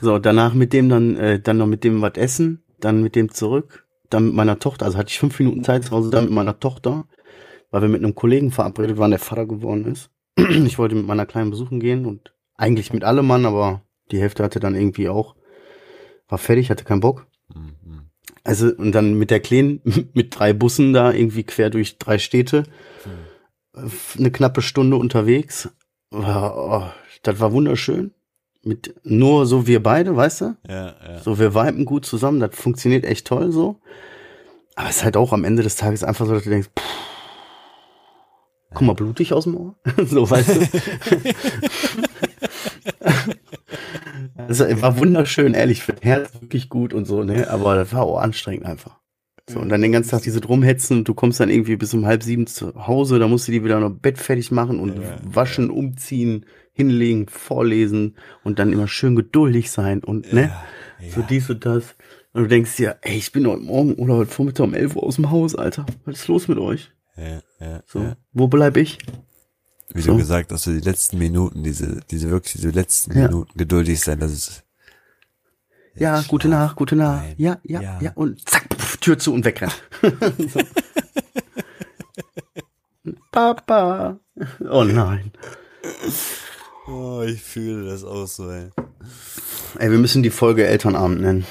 So, 0.00 0.18
danach 0.18 0.54
mit 0.54 0.72
dem 0.72 0.88
dann, 0.88 1.16
äh, 1.16 1.40
dann 1.40 1.58
noch 1.58 1.66
mit 1.66 1.84
dem 1.84 2.02
was 2.02 2.14
essen, 2.14 2.62
dann 2.80 3.02
mit 3.02 3.16
dem 3.16 3.32
zurück, 3.32 3.86
dann 4.10 4.26
mit 4.26 4.34
meiner 4.34 4.58
Tochter, 4.58 4.86
also 4.86 4.98
hatte 4.98 5.10
ich 5.10 5.18
fünf 5.18 5.38
Minuten 5.38 5.64
Zeit 5.64 5.84
zu 5.84 5.90
Hause, 5.90 6.10
dann 6.10 6.24
mit 6.24 6.34
meiner 6.34 6.58
Tochter, 6.58 7.06
weil 7.70 7.82
wir 7.82 7.88
mit 7.88 8.04
einem 8.04 8.14
Kollegen 8.14 8.50
verabredet 8.50 8.98
waren, 8.98 9.10
der 9.10 9.18
Vater 9.18 9.46
geworden 9.46 9.86
ist. 9.86 10.10
Ich 10.66 10.78
wollte 10.78 10.94
mit 10.94 11.06
meiner 11.06 11.26
Kleinen 11.26 11.50
besuchen 11.50 11.80
gehen 11.80 12.06
und 12.06 12.34
eigentlich 12.56 12.92
mit 12.92 13.04
allem 13.04 13.26
Mann, 13.26 13.46
aber 13.46 13.82
die 14.10 14.20
Hälfte 14.20 14.42
hatte 14.42 14.60
dann 14.60 14.74
irgendwie 14.74 15.08
auch, 15.08 15.36
war 16.28 16.38
fertig, 16.38 16.70
hatte 16.70 16.84
keinen 16.84 17.00
Bock. 17.00 17.26
Mhm. 17.54 18.10
Also, 18.44 18.74
und 18.74 18.92
dann 18.92 19.14
mit 19.14 19.30
der 19.30 19.40
Kleinen, 19.40 19.80
mit 20.14 20.38
drei 20.38 20.52
Bussen 20.52 20.92
da 20.92 21.12
irgendwie 21.12 21.44
quer 21.44 21.70
durch 21.70 21.98
drei 21.98 22.18
Städte, 22.18 22.64
eine 24.18 24.30
knappe 24.30 24.62
Stunde 24.62 24.96
unterwegs. 24.96 25.70
War, 26.10 26.56
oh, 26.56 26.90
das 27.22 27.40
war 27.40 27.52
wunderschön. 27.52 28.12
Mit 28.64 28.94
nur 29.02 29.46
so 29.46 29.66
wir 29.66 29.82
beide, 29.82 30.14
weißt 30.14 30.40
du? 30.42 30.56
Ja, 30.68 30.94
ja. 31.04 31.18
So, 31.20 31.38
wir 31.38 31.54
viben 31.54 31.84
gut 31.84 32.04
zusammen, 32.04 32.38
das 32.38 32.54
funktioniert 32.54 33.04
echt 33.04 33.26
toll 33.26 33.50
so. 33.50 33.80
Aber 34.76 34.88
es 34.88 34.96
ist 34.96 35.04
halt 35.04 35.16
auch 35.16 35.32
am 35.32 35.44
Ende 35.44 35.62
des 35.62 35.76
Tages 35.76 36.04
einfach 36.04 36.26
so, 36.26 36.34
dass 36.34 36.44
du 36.44 36.50
denkst, 36.50 36.68
pff, 36.78 36.84
guck 38.72 38.82
mal, 38.82 38.94
blutig 38.94 39.32
aus 39.32 39.44
dem 39.44 39.56
Ohr. 39.56 39.74
so, 40.04 40.30
weißt 40.30 40.56
du? 40.56 40.60
also, 44.36 44.64
es 44.64 44.82
war 44.82 44.98
wunderschön, 44.98 45.54
ehrlich, 45.54 45.82
für 45.82 45.92
das 45.92 46.02
Herz 46.02 46.32
wirklich 46.40 46.68
gut 46.68 46.92
und 46.94 47.04
so, 47.06 47.22
ne? 47.24 47.48
Aber 47.50 47.74
das 47.76 47.92
war 47.92 48.02
auch 48.02 48.18
anstrengend 48.18 48.66
einfach. 48.66 48.98
So, 49.50 49.58
und 49.58 49.68
dann 49.70 49.82
den 49.82 49.90
ganzen 49.92 50.10
Tag 50.10 50.22
diese 50.22 50.40
drumhetzen 50.40 50.98
und 50.98 51.08
du 51.08 51.14
kommst 51.14 51.40
dann 51.40 51.50
irgendwie 51.50 51.76
bis 51.76 51.92
um 51.94 52.06
halb 52.06 52.22
sieben 52.22 52.46
zu 52.46 52.86
Hause, 52.86 53.18
da 53.18 53.26
musst 53.26 53.48
du 53.48 53.52
die 53.52 53.64
wieder 53.64 53.80
noch 53.80 53.90
Bett 53.90 54.18
fertig 54.18 54.52
machen 54.52 54.78
und 54.78 54.96
Ja, 54.96 55.16
waschen, 55.24 55.68
umziehen, 55.68 56.46
hinlegen, 56.72 57.26
vorlesen 57.28 58.16
und 58.44 58.58
dann 58.60 58.72
immer 58.72 58.86
schön 58.86 59.16
geduldig 59.16 59.70
sein 59.70 60.02
und, 60.04 60.32
ne? 60.32 60.52
Ja, 61.00 61.10
So 61.10 61.20
ja. 61.20 61.26
dies 61.28 61.50
und 61.50 61.66
das. 61.66 61.96
Und 62.32 62.44
du 62.44 62.48
denkst 62.48 62.76
dir, 62.76 62.96
ey, 63.02 63.16
ich 63.18 63.32
bin 63.32 63.46
heute 63.46 63.62
Morgen 63.62 63.94
oder 63.94 64.14
heute 64.14 64.30
Vormittag 64.30 64.64
um 64.64 64.74
11 64.74 64.96
Uhr 64.96 65.02
aus 65.02 65.16
dem 65.16 65.30
Haus, 65.30 65.54
Alter. 65.54 65.86
Was 66.04 66.20
ist 66.20 66.28
los 66.28 66.48
mit 66.48 66.58
euch? 66.58 66.92
Ja, 67.16 67.42
ja, 67.60 67.82
So, 67.86 67.98
ja. 67.98 68.16
wo 68.32 68.46
bleib 68.48 68.76
ich? 68.76 68.98
Wie 69.94 70.00
So. 70.02 70.12
du 70.12 70.18
gesagt 70.18 70.52
hast, 70.52 70.62
so 70.64 70.70
die 70.72 70.80
letzten 70.80 71.18
Minuten, 71.18 71.62
diese, 71.62 72.00
diese 72.10 72.30
wirklich, 72.30 72.54
diese 72.54 72.70
letzten 72.70 73.16
Ja. 73.16 73.28
Minuten 73.28 73.56
geduldig 73.58 74.00
sein, 74.00 74.18
das 74.20 74.32
ist. 74.32 74.62
Ja, 75.94 76.18
Jetzt 76.18 76.28
gute 76.28 76.48
schlaf 76.48 76.60
Nacht, 76.68 76.76
gute 76.76 76.96
Nacht. 76.96 77.34
Ja, 77.36 77.58
ja, 77.64 77.80
Ja. 77.82 78.00
ja, 78.00 78.12
Und 78.14 78.48
zack, 78.48 78.66
pf, 78.74 78.96
Tür 78.98 79.18
zu 79.18 79.34
und 79.34 79.44
wegrennen. 79.44 79.74
Papa. 83.30 84.18
Oh 84.70 84.84
nein. 84.84 85.32
Oh, 86.86 87.22
ich 87.26 87.42
fühle 87.42 87.86
das 87.90 88.04
auch 88.04 88.26
so, 88.26 88.50
ey. 88.50 88.70
Ey, 89.78 89.90
wir 89.90 89.98
müssen 89.98 90.22
die 90.22 90.30
Folge 90.30 90.66
Elternabend 90.66 91.20
nennen. 91.20 91.46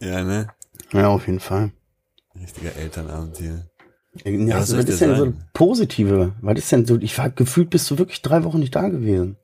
Ja, 0.00 0.22
ne? 0.24 0.48
Ja, 0.92 1.08
auf 1.08 1.26
jeden 1.26 1.40
Fall. 1.40 1.72
Richtiger 2.40 2.74
Elternabend 2.76 3.36
hier. 3.38 3.66
Ja, 4.24 4.56
was 4.60 4.76
was, 4.76 4.84
ist 4.84 5.00
denn 5.00 5.10
so 5.16 5.24
sagen? 5.24 5.44
positive? 5.52 6.32
Was 6.40 6.58
ist 6.58 6.72
denn 6.72 6.86
so? 6.86 6.96
Ich 6.98 7.16
war 7.18 7.30
gefühlt, 7.30 7.70
bist 7.70 7.90
du 7.90 7.98
wirklich 7.98 8.22
drei 8.22 8.44
Wochen 8.44 8.58
nicht 8.60 8.74
da 8.74 8.88
gewesen. 8.88 9.36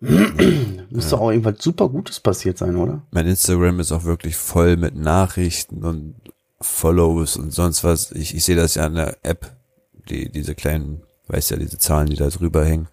Muss 0.90 1.10
doch 1.10 1.20
auch 1.20 1.30
irgendwas 1.30 1.56
super 1.62 1.88
Gutes 1.88 2.20
passiert 2.20 2.58
sein, 2.58 2.76
oder? 2.76 3.02
Mein 3.10 3.26
Instagram 3.26 3.80
ist 3.80 3.92
auch 3.92 4.04
wirklich 4.04 4.36
voll 4.36 4.76
mit 4.76 4.96
Nachrichten 4.96 5.84
und 5.84 6.14
Follows 6.60 7.36
und 7.36 7.52
sonst 7.52 7.84
was. 7.84 8.12
Ich, 8.12 8.34
ich 8.34 8.44
sehe 8.44 8.56
das 8.56 8.74
ja 8.76 8.86
an 8.86 8.94
der 8.94 9.18
App, 9.22 9.52
die, 10.08 10.30
diese 10.30 10.54
kleinen, 10.54 11.02
weiß 11.28 11.50
ja, 11.50 11.56
diese 11.58 11.78
Zahlen, 11.78 12.08
die 12.08 12.16
da 12.16 12.28
drüber 12.28 12.64
hängen. 12.64 12.88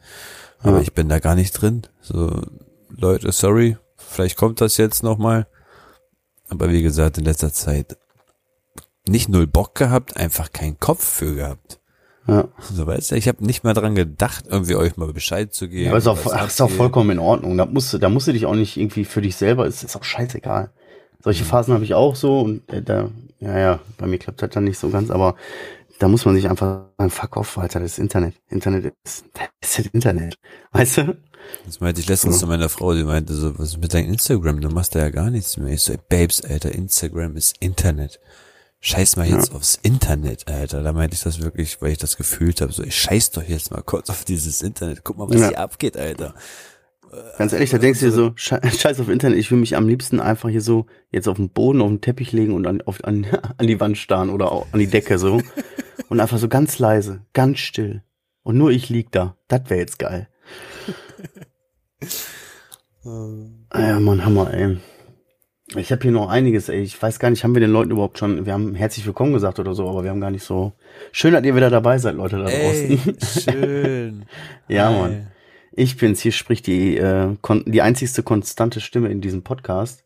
Aber 0.59 0.77
Ja. 0.77 0.81
ich 0.81 0.93
bin 0.93 1.07
da 1.09 1.19
gar 1.19 1.35
nicht 1.35 1.53
drin. 1.53 1.83
So, 2.01 2.41
Leute, 2.89 3.31
sorry, 3.31 3.77
vielleicht 3.95 4.37
kommt 4.37 4.59
das 4.61 4.77
jetzt 4.77 5.01
nochmal. 5.03 5.47
Aber 6.49 6.71
wie 6.71 6.81
gesagt, 6.81 7.17
in 7.17 7.25
letzter 7.25 7.51
Zeit 7.53 7.97
nicht 9.09 9.29
null 9.29 9.47
Bock 9.47 9.75
gehabt, 9.75 10.17
einfach 10.17 10.51
keinen 10.51 10.79
Kopf 10.79 11.03
für 11.03 11.35
gehabt. 11.35 11.79
Ja. 12.27 12.49
So 12.59 12.85
weißt 12.85 13.11
du, 13.11 13.15
ich 13.15 13.27
habe 13.27 13.45
nicht 13.45 13.63
mal 13.63 13.73
dran 13.73 13.95
gedacht, 13.95 14.45
irgendwie 14.49 14.75
euch 14.75 14.97
mal 14.97 15.11
Bescheid 15.13 15.53
zu 15.53 15.69
geben. 15.69 15.89
Aber 15.89 15.97
ist 15.97 16.07
auch, 16.07 16.19
ach, 16.33 16.47
ist 16.47 16.61
auch 16.61 16.69
vollkommen 16.69 17.11
in 17.11 17.19
Ordnung. 17.19 17.57
Da 17.57 17.65
musst 17.65 17.93
du, 17.93 17.97
da 17.97 18.09
musst 18.09 18.27
du 18.27 18.33
dich 18.33 18.45
auch 18.45 18.55
nicht 18.55 18.75
irgendwie 18.75 19.05
für 19.05 19.21
dich 19.21 19.37
selber, 19.37 19.65
ist, 19.65 19.83
ist 19.83 19.95
auch 19.95 20.03
scheißegal. 20.03 20.71
Solche 21.23 21.45
Phasen 21.45 21.73
habe 21.73 21.83
ich 21.83 21.93
auch 21.93 22.15
so 22.15 22.41
und 22.41 22.71
äh, 22.71 22.81
da, 22.81 23.09
ja, 23.39 23.57
ja, 23.57 23.79
bei 23.97 24.07
mir 24.07 24.19
klappt 24.19 24.41
das 24.41 24.49
dann 24.49 24.65
nicht 24.65 24.77
so 24.77 24.89
ganz, 24.89 25.09
aber 25.09 25.35
da 25.99 26.07
muss 26.07 26.25
man 26.25 26.35
sich 26.35 26.49
einfach 26.49 26.81
sagen, 26.97 27.09
fuck 27.09 27.37
off, 27.37 27.57
Alter, 27.57 27.79
das 27.79 27.93
ist 27.93 27.99
Internet. 27.99 28.35
Internet 28.49 28.93
ist, 29.03 29.25
das 29.33 29.79
ist 29.79 29.93
Internet. 29.93 30.37
Weißt 30.71 30.97
du? 30.97 31.17
Das 31.65 31.79
meinte 31.79 32.01
ich 32.01 32.07
letztens 32.07 32.35
So. 32.35 32.41
zu 32.41 32.47
meiner 32.47 32.69
Frau, 32.69 32.93
die 32.93 33.03
meinte 33.03 33.33
so, 33.33 33.57
was 33.57 33.69
ist 33.69 33.77
mit 33.77 33.93
deinem 33.93 34.09
Instagram? 34.09 34.59
Du 34.59 34.69
machst 34.69 34.95
da 34.95 34.99
ja 34.99 35.09
gar 35.09 35.29
nichts 35.29 35.57
mehr. 35.57 35.73
Ich 35.73 35.81
so, 35.81 35.93
ey, 35.93 35.99
Babes, 36.09 36.43
Alter, 36.43 36.73
Instagram 36.73 37.37
ist 37.37 37.55
Internet. 37.59 38.19
Scheiß 38.79 39.15
mal 39.15 39.27
jetzt 39.27 39.53
aufs 39.53 39.75
Internet, 39.81 40.47
Alter. 40.47 40.83
Da 40.83 40.93
meinte 40.93 41.15
ich 41.15 41.23
das 41.23 41.41
wirklich, 41.41 41.81
weil 41.81 41.91
ich 41.91 41.97
das 41.97 42.15
gefühlt 42.15 42.61
habe. 42.61 42.71
So, 42.71 42.83
ich 42.83 42.95
scheiß 42.95 43.31
doch 43.31 43.43
jetzt 43.43 43.71
mal 43.71 43.81
kurz 43.81 44.09
auf 44.09 44.23
dieses 44.23 44.61
Internet. 44.61 45.03
Guck 45.03 45.17
mal, 45.17 45.27
was 45.29 45.41
Ja. 45.41 45.47
hier 45.49 45.59
abgeht, 45.59 45.97
Alter. 45.97 46.35
Ganz 47.37 47.53
ehrlich, 47.53 47.69
da 47.71 47.77
denkst 47.77 48.01
du 48.01 48.07
dir 48.07 48.11
so, 48.11 48.27
sche- 48.35 48.61
scheiß 48.69 48.99
auf 48.99 49.07
Internet, 49.09 49.39
ich 49.39 49.49
will 49.49 49.57
mich 49.57 49.75
am 49.77 49.87
liebsten 49.87 50.19
einfach 50.19 50.49
hier 50.49 50.61
so 50.61 50.85
jetzt 51.09 51.27
auf 51.27 51.37
den 51.37 51.49
Boden, 51.49 51.81
auf 51.81 51.87
den 51.89 52.01
Teppich 52.01 52.33
legen 52.33 52.53
und 52.53 52.67
an, 52.67 52.81
auf, 52.81 53.03
an, 53.03 53.25
an 53.57 53.65
die 53.67 53.79
Wand 53.79 53.97
starren 53.97 54.29
oder 54.29 54.51
au- 54.51 54.67
an 54.71 54.79
die 54.79 54.87
Decke 54.87 55.17
so. 55.17 55.41
Und 56.09 56.21
einfach 56.21 56.37
so 56.37 56.47
ganz 56.47 56.79
leise, 56.79 57.25
ganz 57.33 57.59
still. 57.59 58.01
Und 58.43 58.57
nur 58.57 58.71
ich 58.71 58.87
lieg 58.87 59.11
da. 59.11 59.35
Das 59.49 59.61
wäre 59.69 59.79
jetzt 59.81 59.99
geil. 59.99 60.29
Ah 63.69 63.79
ja, 63.81 63.99
Mann, 63.99 64.25
Hammer, 64.25 64.53
ey. 64.53 64.77
Ich 65.75 65.91
habe 65.91 66.01
hier 66.01 66.11
noch 66.11 66.29
einiges, 66.29 66.69
ey. 66.69 66.81
Ich 66.81 66.99
weiß 67.01 67.19
gar 67.19 67.29
nicht, 67.29 67.43
haben 67.43 67.53
wir 67.53 67.59
den 67.59 67.71
Leuten 67.71 67.91
überhaupt 67.91 68.17
schon, 68.17 68.45
wir 68.45 68.53
haben 68.53 68.73
herzlich 68.73 69.05
willkommen 69.05 69.33
gesagt 69.33 69.59
oder 69.59 69.73
so, 69.75 69.89
aber 69.89 70.03
wir 70.03 70.11
haben 70.11 70.21
gar 70.21 70.31
nicht 70.31 70.43
so. 70.45 70.71
Schön, 71.11 71.33
dass 71.33 71.43
ihr 71.43 71.55
wieder 71.55 71.69
dabei 71.69 71.97
seid, 71.97 72.15
Leute 72.15 72.37
da 72.37 72.45
draußen. 72.45 73.17
schön. 73.43 74.25
Ja, 74.69 74.89
Hi. 74.89 74.99
Mann. 74.99 75.27
Ich 75.73 75.97
bin's, 75.97 76.21
hier 76.21 76.31
spricht 76.31 76.67
die, 76.67 76.97
äh, 76.97 77.35
kon 77.41 77.63
die 77.67 77.81
einzigste 77.81 78.23
konstante 78.23 78.79
Stimme 78.81 79.09
in 79.09 79.21
diesem 79.21 79.43
Podcast. 79.43 80.03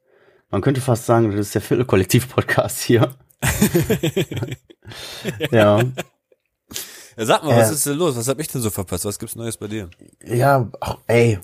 Man 0.49 0.61
könnte 0.61 0.81
fast 0.81 1.05
sagen, 1.05 1.31
das 1.31 1.39
ist 1.39 1.55
der 1.55 1.61
Viertel-Kollektiv-Podcast 1.61 2.81
hier. 2.81 3.15
ja. 5.51 5.79
Ja, 7.17 7.25
sag 7.25 7.43
mal, 7.43 7.55
was 7.55 7.69
Äh. 7.69 7.73
ist 7.73 7.85
denn 7.85 7.97
los? 7.97 8.17
Was 8.17 8.27
hab 8.27 8.39
ich 8.39 8.47
denn 8.47 8.61
so 8.61 8.69
verpasst? 8.69 9.05
Was 9.05 9.19
gibt's 9.19 9.35
Neues 9.35 9.57
bei 9.57 9.67
dir? 9.67 9.89
Ja, 10.25 10.69
ach, 10.81 10.97
ey. 11.07 11.39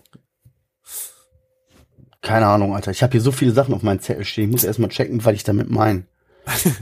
Keine 2.22 2.48
Ahnung, 2.48 2.76
Alter. 2.76 2.92
Ich 2.92 3.04
habe 3.04 3.12
hier 3.12 3.22
so 3.22 3.32
viele 3.32 3.52
Sachen 3.52 3.74
auf 3.74 3.84
meinem 3.84 4.00
Zettel 4.00 4.26
stehen. 4.26 4.46
Ich 4.46 4.52
muss 4.52 4.64
erstmal 4.64 4.90
checken, 4.90 5.24
was 5.24 5.36
ich 5.36 5.44
damit 5.44 5.70
meine. 5.70 6.06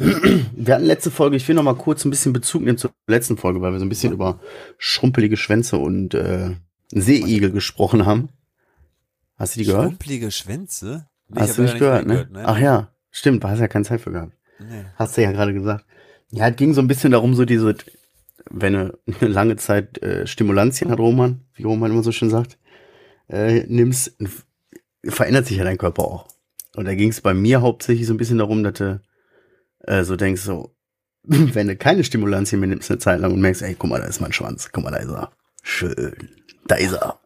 wir 0.56 0.76
hatten 0.76 0.86
letzte 0.86 1.12
Folge, 1.12 1.36
ich 1.36 1.48
will 1.48 1.56
noch 1.56 1.64
mal 1.64 1.76
kurz 1.76 2.06
ein 2.06 2.12
bisschen 2.12 2.34
Bezug 2.34 2.64
nehmen 2.64 2.78
zur 2.78 2.92
letzten 3.08 3.38
Folge, 3.38 3.62
weil 3.62 3.72
wir 3.72 3.80
so 3.80 3.86
ein 3.86 3.90
bisschen 3.90 4.14
über 4.14 4.40
schrumpelige 4.78 5.38
Schwänze 5.38 5.78
und 5.78 6.14
äh, 6.14 6.52
Seeigel 6.92 7.52
gesprochen 7.52 8.06
haben. 8.06 8.30
Hast 9.38 9.56
du 9.56 9.60
die 9.60 9.66
gehört? 9.66 9.86
Schrumpelige 9.86 10.32
Schwänze? 10.32 11.08
Nee, 11.28 11.42
Hast 11.42 11.58
du 11.58 11.64
nicht 11.64 11.74
leider 11.74 12.04
gehört, 12.04 12.08
ne? 12.08 12.18
reingehört, 12.20 12.48
Ach 12.48 12.60
ja, 12.60 12.90
stimmt, 13.10 13.44
da 13.44 13.50
hast 13.50 13.60
ja 13.60 13.68
keine 13.68 13.86
Zeit 13.86 14.02
für 14.02 14.12
gehabt. 14.12 14.34
Nee. 14.60 14.86
Hast 14.96 15.18
du 15.18 15.22
ja 15.24 15.32
gerade 15.32 15.54
gesagt. 15.54 15.86
Ja, 16.30 16.48
es 16.48 16.56
ging 16.56 16.74
so 16.74 16.82
ein 16.82 16.88
bisschen 16.88 17.12
darum, 17.12 17.34
so 17.34 17.46
diese, 17.46 17.76
wenn 18.50 18.74
du 18.74 18.98
eine 19.22 19.32
lange 19.32 19.56
Zeit 19.58 20.02
äh, 20.04 20.28
Stimulantien 20.28 20.92
hat, 20.92 21.00
Roman, 21.00 21.42
wie 21.56 21.64
Roman 21.64 21.92
immer 21.92 22.04
so 22.04 22.12
schön 22.12 22.30
sagt, 22.30 22.58
äh, 23.28 23.64
nimmst, 23.68 24.16
verändert 25.06 25.48
sich 25.48 25.58
ja 25.58 25.64
dein 25.64 25.78
Körper 25.78 26.04
auch. 26.04 26.28
Und 26.76 26.86
da 26.86 26.96
ging 26.96 27.10
es 27.10 27.22
bei 27.22 27.34
mir 27.34 27.62
hauptsächlich 27.62 28.08
so 28.08 28.14
ein 28.14 28.18
bisschen 28.18 28.38
darum, 28.38 28.64
dass 28.64 28.74
du 28.74 29.02
äh, 29.84 30.04
so 30.04 30.16
denkst, 30.16 30.42
so, 30.42 30.76
wenn 31.24 31.68
du 31.68 31.76
keine 31.76 32.04
Stimulantien 32.04 32.60
mehr 32.60 32.70
nimmst 32.70 32.92
eine 32.92 33.00
Zeit 33.00 33.20
lang 33.20 33.34
und 33.34 33.42
merkst, 33.42 33.62
ey, 33.62 33.76
guck 33.78 33.90
mal, 33.90 34.02
da 34.02 34.08
ist 34.08 34.22
mein 34.22 34.34
Schwanz, 34.34 34.70
guck 34.72 34.84
mal, 34.84 34.92
da 34.92 34.98
ist 34.98 35.10
er. 35.10 35.32
Schön, 35.64 36.30
da 36.68 36.76
ist 36.76 36.94
er. 36.94 37.20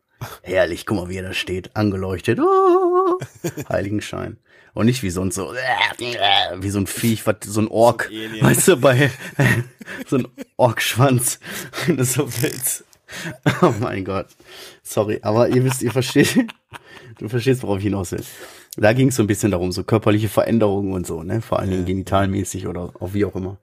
Herrlich, 0.44 0.86
guck 0.86 0.98
mal, 0.98 1.10
wie 1.10 1.18
er 1.18 1.24
da 1.24 1.34
steht, 1.34 1.76
angeleuchtet. 1.76 2.40
Oh, 2.40 3.20
Heiligenschein. 3.70 4.38
Und 4.74 4.86
nicht 4.86 5.02
wie 5.02 5.10
sonst 5.10 5.36
so, 5.36 5.52
wie 5.52 6.70
so 6.70 6.80
ein 6.80 6.88
Viech, 6.88 7.26
was, 7.26 7.38
so 7.46 7.62
ein 7.62 7.68
Ork. 7.68 8.10
So 8.12 8.46
weißt 8.46 8.68
du, 8.68 8.78
bei 8.78 9.10
so 10.08 10.18
ein 10.18 10.28
Orkschwanz, 10.58 11.40
wenn 11.86 11.98
du 11.98 12.06
so 12.06 12.30
willst. 12.42 12.86
Oh 13.62 13.74
mein 13.80 14.06
Gott. 14.06 14.28
Sorry, 14.84 15.20
aber 15.24 15.50
ihr 15.50 15.64
wisst, 15.64 15.82
ihr 15.82 15.92
versteht, 15.92 16.48
du 17.20 17.30
verstehst, 17.30 17.64
worauf 17.64 17.78
ich 17.78 17.84
hinaus 17.84 18.12
will. 18.12 18.24
Da 18.78 18.94
ging 18.94 19.10
es 19.10 19.16
so 19.16 19.24
ein 19.24 19.28
bisschen 19.28 19.52
darum, 19.52 19.72
so 19.72 19.84
körperliche 19.84 20.30
Veränderungen 20.30 20.94
und 20.94 21.06
so, 21.06 21.24
ne? 21.24 21.42
Vor 21.42 21.60
allen 21.60 21.70
Dingen 21.70 21.86
genitalmäßig 21.86 22.68
oder 22.68 22.94
auch 23.00 23.14
wie 23.14 23.26
auch 23.26 23.36
immer. 23.36 23.58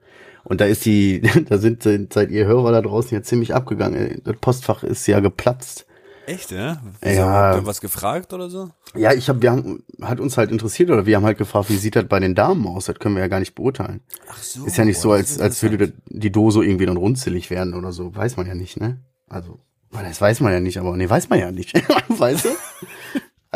Und 0.45 0.61
da 0.61 0.67
ist 0.67 0.85
die, 0.85 1.23
da 1.49 1.59
sind, 1.59 1.83
seid 1.83 2.31
ihr 2.31 2.47
Hörer 2.47 2.73
da 2.73 2.83
draußen 2.83 3.17
ja 3.17 3.23
ziemlich 3.23 3.55
abgegangen. 3.55 4.23
Das 4.25 4.37
Postfach 4.41 4.85
ist 4.85 5.07
ja 5.07 5.21
geplatzt 5.21 5.87
Echt, 6.27 6.51
ja? 6.51 6.83
Ja. 7.05 7.27
Habt 7.27 7.63
ihr 7.63 7.67
was 7.67 7.81
gefragt 7.81 8.33
oder 8.33 8.51
so? 8.51 8.71
Ja, 8.97 9.13
ich 9.13 9.29
hab, 9.29 9.43
wir 9.43 9.53
haben, 9.53 9.85
hat 10.03 10.19
uns 10.19 10.37
halt 10.37 10.51
interessiert 10.51 10.91
oder 10.91 11.07
wir 11.07 11.17
haben 11.17 11.25
halt 11.25 11.39
gefragt, 11.39 11.71
wie 11.71 11.77
sieht 11.77 11.95
das 11.95 12.07
bei 12.07 12.19
den 12.19 12.35
Damen 12.35 12.67
aus? 12.67 12.87
Das 12.87 12.99
können 12.99 13.15
wir 13.15 13.23
ja 13.23 13.29
gar 13.29 13.39
nicht 13.39 13.55
beurteilen. 13.55 14.01
Ach 14.29 14.43
so. 14.43 14.67
Ist 14.67 14.77
ja 14.77 14.85
nicht 14.85 14.99
so, 14.99 15.11
boah, 15.11 15.17
als, 15.17 15.35
das 15.35 15.41
als 15.41 15.63
würde 15.63 15.93
die 16.09 16.33
Dose 16.33 16.65
irgendwie 16.65 16.87
dann 16.87 16.97
runzelig 16.97 17.51
werden 17.51 17.75
oder 17.75 17.93
so. 17.93 18.15
Weiß 18.15 18.37
man 18.37 18.47
ja 18.47 18.55
nicht, 18.55 18.81
ne? 18.81 18.99
Also, 19.29 19.61
das 19.93 20.21
weiß 20.21 20.41
man 20.41 20.53
ja 20.53 20.59
nicht, 20.59 20.79
aber 20.79 20.97
nee, 20.97 21.09
weiß 21.09 21.29
man 21.29 21.39
ja 21.39 21.53
nicht. 21.53 21.75
weißt 22.09 22.47
du? 22.47 22.49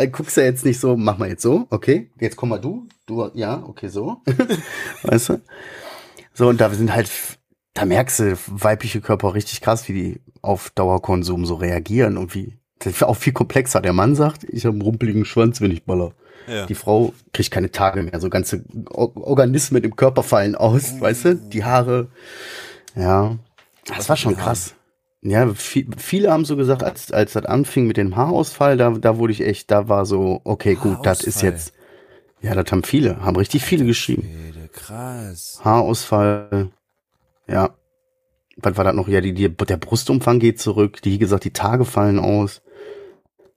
Also, 0.00 0.12
guckst 0.12 0.36
ja 0.38 0.44
jetzt 0.44 0.64
nicht 0.64 0.80
so, 0.80 0.96
mach 0.96 1.18
mal 1.18 1.28
jetzt 1.28 1.42
so, 1.42 1.66
okay, 1.68 2.10
jetzt 2.18 2.36
komm 2.36 2.48
mal 2.48 2.58
du, 2.58 2.88
du, 3.04 3.30
ja, 3.34 3.62
okay, 3.66 3.88
so. 3.88 4.22
weißt 5.02 5.28
du? 5.28 5.40
So, 6.32 6.48
und 6.48 6.58
da 6.58 6.70
sind 6.70 6.94
halt, 6.94 7.10
da 7.74 7.84
merkst 7.84 8.20
du 8.20 8.38
weibliche 8.46 9.02
Körper 9.02 9.34
richtig 9.34 9.60
krass, 9.60 9.88
wie 9.88 9.92
die 9.92 10.20
auf 10.40 10.70
Dauerkonsum 10.70 11.44
so 11.44 11.56
reagieren 11.56 12.16
und 12.16 12.34
wie, 12.34 12.56
das 12.78 12.94
ist 12.94 13.02
auch 13.02 13.16
viel 13.18 13.34
komplexer. 13.34 13.82
Der 13.82 13.92
Mann 13.92 14.16
sagt, 14.16 14.44
ich 14.44 14.64
habe 14.64 14.72
einen 14.72 14.80
rumpeligen 14.80 15.26
Schwanz, 15.26 15.60
wenn 15.60 15.70
ich 15.70 15.84
baller. 15.84 16.14
Ja. 16.48 16.64
Die 16.64 16.74
Frau 16.74 17.12
kriegt 17.34 17.50
keine 17.50 17.70
Tage 17.70 18.02
mehr. 18.02 18.20
So 18.20 18.30
ganze 18.30 18.64
Or 18.90 19.14
Organismen 19.18 19.84
im 19.84 19.96
Körper 19.96 20.22
fallen 20.22 20.54
aus, 20.54 20.98
weißt 20.98 21.24
du? 21.26 21.34
Die 21.34 21.64
Haare. 21.64 22.08
Ja. 22.96 23.36
Das 23.84 24.08
war 24.08 24.16
schon 24.16 24.34
krass. 24.34 24.74
Ja, 25.22 25.52
viel, 25.52 25.86
viele 25.98 26.32
haben 26.32 26.46
so 26.46 26.56
gesagt, 26.56 26.82
als, 26.82 27.12
als 27.12 27.34
das 27.34 27.44
anfing 27.44 27.86
mit 27.86 27.98
dem 27.98 28.16
Haarausfall, 28.16 28.78
da, 28.78 28.90
da 28.90 29.18
wurde 29.18 29.32
ich 29.34 29.42
echt, 29.42 29.70
da 29.70 29.88
war 29.88 30.06
so, 30.06 30.40
okay, 30.44 30.76
gut, 30.76 31.04
das 31.04 31.22
ist 31.22 31.42
jetzt. 31.42 31.74
Ja, 32.40 32.54
das 32.54 32.72
haben 32.72 32.84
viele, 32.84 33.20
haben 33.20 33.36
richtig 33.36 33.62
viele 33.62 33.84
geschrieben. 33.84 34.26
Krass. 34.72 35.60
Haarausfall. 35.62 36.70
Ja. 37.46 37.74
Was 38.56 38.76
war 38.76 38.84
das 38.84 38.94
noch? 38.94 39.08
Ja, 39.08 39.20
die, 39.20 39.34
die, 39.34 39.48
der 39.48 39.76
Brustumfang 39.76 40.38
geht 40.38 40.60
zurück. 40.60 41.02
Die, 41.02 41.12
wie 41.12 41.18
gesagt, 41.18 41.44
die 41.44 41.52
Tage 41.52 41.84
fallen 41.84 42.18
aus. 42.18 42.62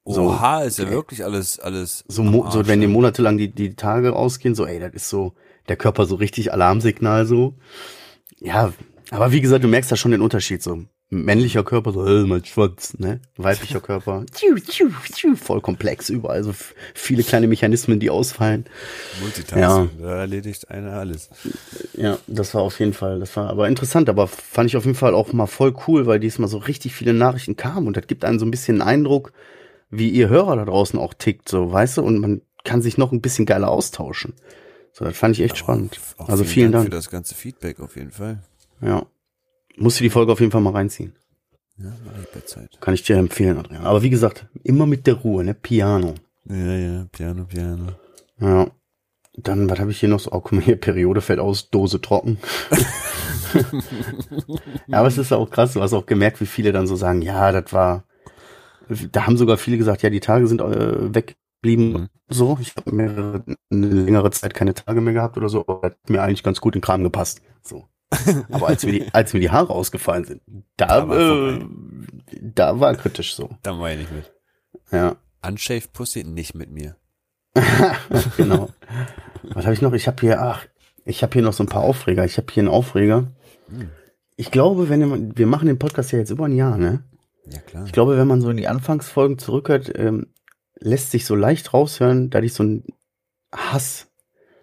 So. 0.05 0.23
Oha, 0.23 0.63
ist 0.63 0.79
ja 0.79 0.89
wirklich 0.89 1.23
alles, 1.23 1.59
alles. 1.59 2.03
So, 2.09 2.23
mo 2.23 2.49
so 2.49 2.59
Arsch, 2.59 2.67
wenn 2.67 2.81
die 2.81 2.87
monatelang 2.87 3.37
die, 3.37 3.53
die 3.53 3.75
Tage 3.75 4.13
ausgehen, 4.13 4.53
so, 4.53 4.65
ey, 4.65 4.79
das 4.79 4.93
ist 4.93 5.09
so, 5.09 5.33
der 5.69 5.77
Körper 5.77 6.05
so 6.05 6.15
richtig 6.15 6.51
Alarmsignal 6.51 7.25
so. 7.25 7.55
Ja, 8.39 8.73
aber 9.11 9.31
wie 9.31 9.39
gesagt, 9.39 9.63
du 9.63 9.69
merkst 9.69 9.91
da 9.91 9.95
schon 9.95 10.11
den 10.11 10.21
Unterschied 10.21 10.61
so. 10.61 10.83
Männlicher 11.13 11.63
Körper, 11.63 11.91
so, 11.91 12.05
äh, 12.05 12.23
mein 12.23 12.43
Schwanz, 12.43 12.97
ne? 12.97 13.21
Weiblicher 13.37 13.79
Körper, 13.81 14.25
tschiu, 14.31 14.55
tschiu, 14.55 14.89
tschiu, 15.11 15.35
voll 15.35 15.61
komplex, 15.61 16.09
überall 16.09 16.43
so 16.43 16.53
viele 16.93 17.23
kleine 17.23 17.47
Mechanismen, 17.47 17.99
die 17.99 18.09
ausfallen. 18.09 18.65
Multitasking, 19.21 19.91
da 20.01 20.15
erledigt 20.17 20.69
einer 20.71 20.93
alles. 20.93 21.29
Ja, 21.93 22.17
das 22.27 22.53
war 22.53 22.61
auf 22.63 22.79
jeden 22.79 22.93
Fall, 22.93 23.19
das 23.19 23.35
war 23.37 23.49
aber 23.49 23.67
interessant, 23.67 24.09
aber 24.09 24.27
fand 24.27 24.69
ich 24.69 24.77
auf 24.77 24.85
jeden 24.85 24.97
Fall 24.97 25.13
auch 25.13 25.31
mal 25.33 25.47
voll 25.47 25.73
cool, 25.87 26.05
weil 26.07 26.19
diesmal 26.19 26.49
so 26.49 26.57
richtig 26.57 26.95
viele 26.95 27.13
Nachrichten 27.13 27.55
kamen 27.55 27.87
und 27.87 27.95
das 27.95 28.07
gibt 28.07 28.25
einen 28.25 28.39
so 28.39 28.45
ein 28.45 28.51
bisschen 28.51 28.81
einen 28.81 28.89
Eindruck, 28.89 29.33
wie 29.89 30.09
ihr 30.09 30.29
Hörer 30.29 30.55
da 30.55 30.65
draußen 30.65 30.97
auch 30.99 31.13
tickt, 31.13 31.47
so, 31.47 31.71
weißt 31.71 31.97
du, 31.97 32.01
und 32.01 32.19
man 32.19 32.41
kann 32.63 32.81
sich 32.81 32.97
noch 32.97 33.11
ein 33.11 33.21
bisschen 33.21 33.45
geiler 33.45 33.69
austauschen. 33.69 34.33
So, 34.93 35.05
das 35.05 35.17
fand 35.17 35.35
ich 35.37 35.43
echt 35.43 35.57
spannend. 35.57 35.99
Auch 36.17 36.29
Also 36.29 36.43
vielen 36.43 36.71
Dank. 36.71 36.85
für 36.85 36.91
das 36.91 37.09
ganze 37.09 37.33
Feedback 37.35 37.79
auf 37.79 37.95
jeden 37.95 38.11
Fall. 38.11 38.43
Ja. 38.81 39.05
Musst 39.77 39.99
du 39.99 40.03
die 40.03 40.09
Folge 40.09 40.31
auf 40.31 40.39
jeden 40.39 40.51
Fall 40.51 40.61
mal 40.61 40.73
reinziehen. 40.73 41.15
Ja, 41.77 41.91
bei 42.33 42.41
Zeit. 42.41 42.77
Kann 42.79 42.93
ich 42.93 43.03
dir 43.03 43.17
empfehlen, 43.17 43.57
Adrian. 43.57 43.83
Aber 43.83 44.03
wie 44.03 44.09
gesagt, 44.09 44.47
immer 44.63 44.85
mit 44.85 45.07
der 45.07 45.15
Ruhe, 45.15 45.43
ne? 45.43 45.53
Piano. 45.53 46.15
Ja, 46.45 46.55
ja, 46.55 47.05
Piano, 47.11 47.45
Piano. 47.45 47.87
Ja. 48.39 48.67
Dann, 49.35 49.67
was 49.69 49.79
habe 49.79 49.89
ich 49.89 49.99
hier 49.99 50.09
noch 50.09 50.19
so? 50.19 50.31
Oh, 50.31 50.41
guck 50.41 50.51
mal 50.51 50.61
hier, 50.61 50.75
Periode 50.75 51.21
fällt 51.21 51.39
aus, 51.39 51.71
Dose 51.71 51.99
trocken. 51.99 52.37
ja, 54.87 54.99
aber 54.99 55.07
es 55.07 55.17
ist 55.17 55.31
auch 55.31 55.49
krass, 55.49 55.73
du 55.73 55.81
hast 55.81 55.93
auch 55.93 56.05
gemerkt, 56.05 56.39
wie 56.39 56.45
viele 56.45 56.71
dann 56.71 56.85
so 56.85 56.95
sagen, 56.95 57.23
ja, 57.23 57.51
das 57.51 57.73
war, 57.73 58.03
da 59.11 59.25
haben 59.25 59.37
sogar 59.37 59.57
viele 59.57 59.79
gesagt, 59.79 60.03
ja, 60.03 60.11
die 60.11 60.19
Tage 60.19 60.45
sind 60.47 60.61
äh, 60.61 61.15
weggeblieben. 61.15 61.93
Mhm. 61.93 62.09
So, 62.29 62.59
ich 62.61 62.75
habe 62.75 62.95
mehrere, 62.95 63.43
eine 63.71 63.87
längere 63.87 64.29
Zeit 64.29 64.53
keine 64.53 64.75
Tage 64.75 65.01
mehr 65.01 65.13
gehabt 65.13 65.35
oder 65.37 65.49
so, 65.49 65.61
aber 65.61 65.87
hat 65.87 66.09
mir 66.09 66.21
eigentlich 66.21 66.43
ganz 66.43 66.61
gut 66.61 66.75
in 66.75 66.81
den 66.81 66.85
Kram 66.85 67.03
gepasst. 67.03 67.41
So. 67.63 67.87
Aber 68.51 68.67
als 68.67 68.85
mir 68.85 68.91
die, 68.91 69.13
als 69.13 69.33
mir 69.33 69.39
die 69.39 69.51
Haare 69.51 69.71
ausgefallen 69.71 70.25
sind, 70.25 70.41
da, 70.77 70.87
Da 70.87 71.09
war 71.09 71.17
äh, 71.17 71.65
da 72.41 72.79
war 72.79 72.95
kritisch 72.95 73.35
so. 73.35 73.49
Da 73.63 73.77
war 73.77 73.91
ich 73.91 73.99
nicht 73.99 74.11
mit. 74.11 74.31
Ja. 74.91 75.15
Unshaved 75.45 75.93
Pussy 75.93 76.23
nicht 76.23 76.55
mit 76.55 76.71
mir. 76.71 76.95
genau. 78.37 78.69
Was 79.43 79.65
habe 79.65 79.73
ich 79.73 79.81
noch? 79.81 79.93
Ich 79.93 80.07
habe 80.07 80.21
hier, 80.21 80.41
ach, 80.41 80.65
ich 81.05 81.21
habe 81.21 81.33
hier 81.33 81.41
noch 81.41 81.53
so 81.53 81.63
ein 81.63 81.69
paar 81.69 81.83
Aufreger. 81.83 82.25
Ich 82.25 82.37
habe 82.37 82.47
hier 82.51 82.61
einen 82.61 82.69
Aufreger. 82.69 83.31
Ich 84.35 84.51
glaube, 84.51 84.89
wenn 84.89 85.07
man, 85.07 85.37
wir 85.37 85.47
machen 85.47 85.67
den 85.67 85.79
Podcast 85.79 86.11
ja 86.11 86.19
jetzt 86.19 86.31
über 86.31 86.45
ein 86.45 86.55
Jahr, 86.55 86.77
ne? 86.77 87.03
Ja, 87.45 87.59
klar. 87.59 87.85
Ich 87.85 87.91
glaube, 87.91 88.17
wenn 88.17 88.27
man 88.27 88.41
so 88.41 88.49
in 88.49 88.57
die 88.57 88.67
Anfangsfolgen 88.67 89.37
zurückhört, 89.37 89.91
ähm, 89.95 90.27
lässt 90.79 91.11
sich 91.11 91.25
so 91.25 91.35
leicht 91.35 91.73
raushören, 91.73 92.29
da 92.29 92.39
ich 92.39 92.53
so 92.53 92.63
einen 92.63 92.85
Hass, 93.53 94.07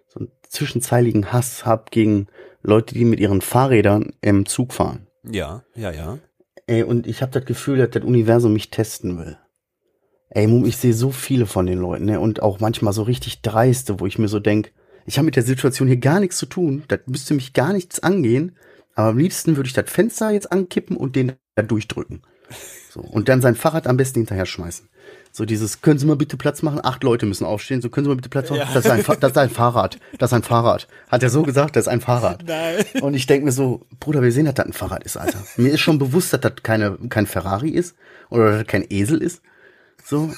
so 0.08 0.20
einen 0.20 0.32
zwischenzeiligen 0.48 1.32
Hass 1.32 1.66
hab 1.66 1.90
gegen 1.90 2.28
Leute, 2.62 2.94
die 2.94 3.04
mit 3.04 3.20
ihren 3.20 3.40
Fahrrädern 3.40 4.12
im 4.20 4.46
Zug 4.46 4.72
fahren. 4.72 5.06
Ja, 5.24 5.64
ja, 5.74 5.90
ja. 5.90 6.18
Ey, 6.66 6.82
und 6.82 7.06
ich 7.06 7.22
habe 7.22 7.32
das 7.32 7.44
Gefühl, 7.44 7.78
dass 7.78 7.90
das 7.90 8.04
Universum 8.04 8.52
mich 8.52 8.70
testen 8.70 9.18
will. 9.18 9.38
Ey, 10.28 10.46
Mum, 10.46 10.64
ich 10.64 10.76
sehe 10.76 10.94
so 10.94 11.10
viele 11.10 11.46
von 11.46 11.66
den 11.66 11.78
Leuten, 11.78 12.04
ne? 12.04 12.20
Und 12.20 12.42
auch 12.42 12.60
manchmal 12.60 12.92
so 12.92 13.02
richtig 13.02 13.42
dreiste, 13.42 13.98
wo 13.98 14.06
ich 14.06 14.18
mir 14.18 14.28
so 14.28 14.38
denk, 14.38 14.72
ich 15.06 15.18
habe 15.18 15.26
mit 15.26 15.36
der 15.36 15.42
Situation 15.42 15.88
hier 15.88 15.96
gar 15.96 16.20
nichts 16.20 16.36
zu 16.36 16.46
tun, 16.46 16.84
das 16.86 17.00
müsste 17.06 17.34
mich 17.34 17.52
gar 17.52 17.72
nichts 17.72 18.00
angehen, 18.00 18.56
aber 18.94 19.08
am 19.08 19.18
liebsten 19.18 19.56
würde 19.56 19.66
ich 19.66 19.72
das 19.72 19.90
Fenster 19.90 20.30
jetzt 20.30 20.52
ankippen 20.52 20.96
und 20.96 21.16
den 21.16 21.32
da 21.56 21.62
durchdrücken. 21.62 22.22
So, 22.90 23.00
und 23.00 23.28
dann 23.28 23.40
sein 23.40 23.54
Fahrrad 23.54 23.86
am 23.86 23.96
besten 23.96 24.18
hinterher 24.18 24.46
schmeißen. 24.46 24.88
So 25.30 25.44
dieses, 25.44 25.80
können 25.80 26.00
Sie 26.00 26.06
mal 26.06 26.16
bitte 26.16 26.36
Platz 26.36 26.62
machen? 26.62 26.80
Acht 26.82 27.04
Leute 27.04 27.24
müssen 27.24 27.44
aufstehen. 27.44 27.80
So, 27.80 27.88
können 27.88 28.04
Sie 28.04 28.08
mal 28.08 28.16
bitte 28.16 28.28
Platz 28.28 28.50
machen? 28.50 28.62
Das, 28.74 28.84
ist 28.84 28.90
ein, 28.90 29.04
das 29.20 29.30
ist 29.30 29.38
ein 29.38 29.50
Fahrrad. 29.50 29.98
Das 30.18 30.30
ist 30.30 30.34
ein 30.34 30.42
Fahrrad. 30.42 30.88
Hat 31.08 31.22
er 31.22 31.30
so 31.30 31.42
gesagt, 31.42 31.76
das 31.76 31.84
ist 31.84 31.88
ein 31.88 32.00
Fahrrad. 32.00 32.42
Nein. 32.48 32.84
Und 33.00 33.14
ich 33.14 33.26
denk 33.26 33.44
mir 33.44 33.52
so, 33.52 33.86
Bruder, 34.00 34.22
wir 34.22 34.32
sehen, 34.32 34.46
dass 34.46 34.54
das 34.54 34.66
ein 34.66 34.72
Fahrrad 34.72 35.04
ist, 35.04 35.16
Alter. 35.16 35.38
Mir 35.56 35.72
ist 35.72 35.80
schon 35.80 36.00
bewusst, 36.00 36.32
dass 36.32 36.40
das 36.40 36.54
keine, 36.64 36.98
kein 37.08 37.28
Ferrari 37.28 37.70
ist 37.70 37.94
oder 38.28 38.50
dass 38.50 38.58
das 38.58 38.66
kein 38.66 38.84
Esel 38.90 39.22
ist. 39.22 39.40
So. 40.04 40.32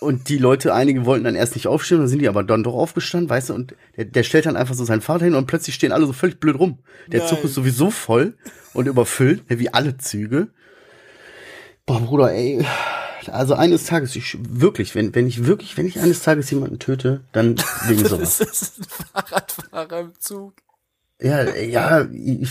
Und 0.00 0.28
die 0.28 0.38
Leute, 0.38 0.74
einige 0.74 1.06
wollten 1.06 1.24
dann 1.24 1.34
erst 1.34 1.54
nicht 1.54 1.66
aufstehen, 1.66 1.98
dann 1.98 2.08
sind 2.08 2.20
die 2.20 2.28
aber 2.28 2.44
dann 2.44 2.62
doch 2.62 2.74
aufgestanden, 2.74 3.30
weißt 3.30 3.48
du, 3.48 3.54
und 3.54 3.74
der, 3.96 4.04
der 4.04 4.22
stellt 4.22 4.46
dann 4.46 4.56
einfach 4.56 4.74
so 4.74 4.84
sein 4.84 5.00
Fahrrad 5.00 5.22
hin 5.22 5.34
und 5.34 5.46
plötzlich 5.46 5.74
stehen 5.74 5.90
alle 5.90 6.06
so 6.06 6.12
völlig 6.12 6.38
blöd 6.38 6.58
rum. 6.58 6.78
Der 7.08 7.26
Zug 7.26 7.38
Nein. 7.38 7.46
ist 7.46 7.54
sowieso 7.54 7.90
voll 7.90 8.34
und 8.74 8.86
überfüllt, 8.86 9.48
ne, 9.50 9.58
wie 9.58 9.72
alle 9.72 9.96
Züge. 9.96 10.48
Boah, 11.88 12.00
Bruder, 12.00 12.32
ey. 12.34 12.62
Also 13.32 13.54
eines 13.54 13.84
Tages, 13.84 14.14
ich 14.14 14.36
wirklich, 14.42 14.94
wenn, 14.94 15.14
wenn 15.14 15.26
ich 15.26 15.46
wirklich, 15.46 15.78
wenn 15.78 15.86
ich 15.86 15.98
eines 15.98 16.22
Tages 16.22 16.50
jemanden 16.50 16.78
töte, 16.78 17.22
dann 17.32 17.56
wegen 17.86 18.04
sowas. 18.04 18.38
Das 18.38 18.50
ist 18.50 18.80
ein 18.80 18.84
Fahrradfahrer 19.14 20.00
im 20.00 20.12
Zug. 20.18 20.52
Ja, 21.18 21.48
ja, 21.56 22.06
ich, 22.12 22.50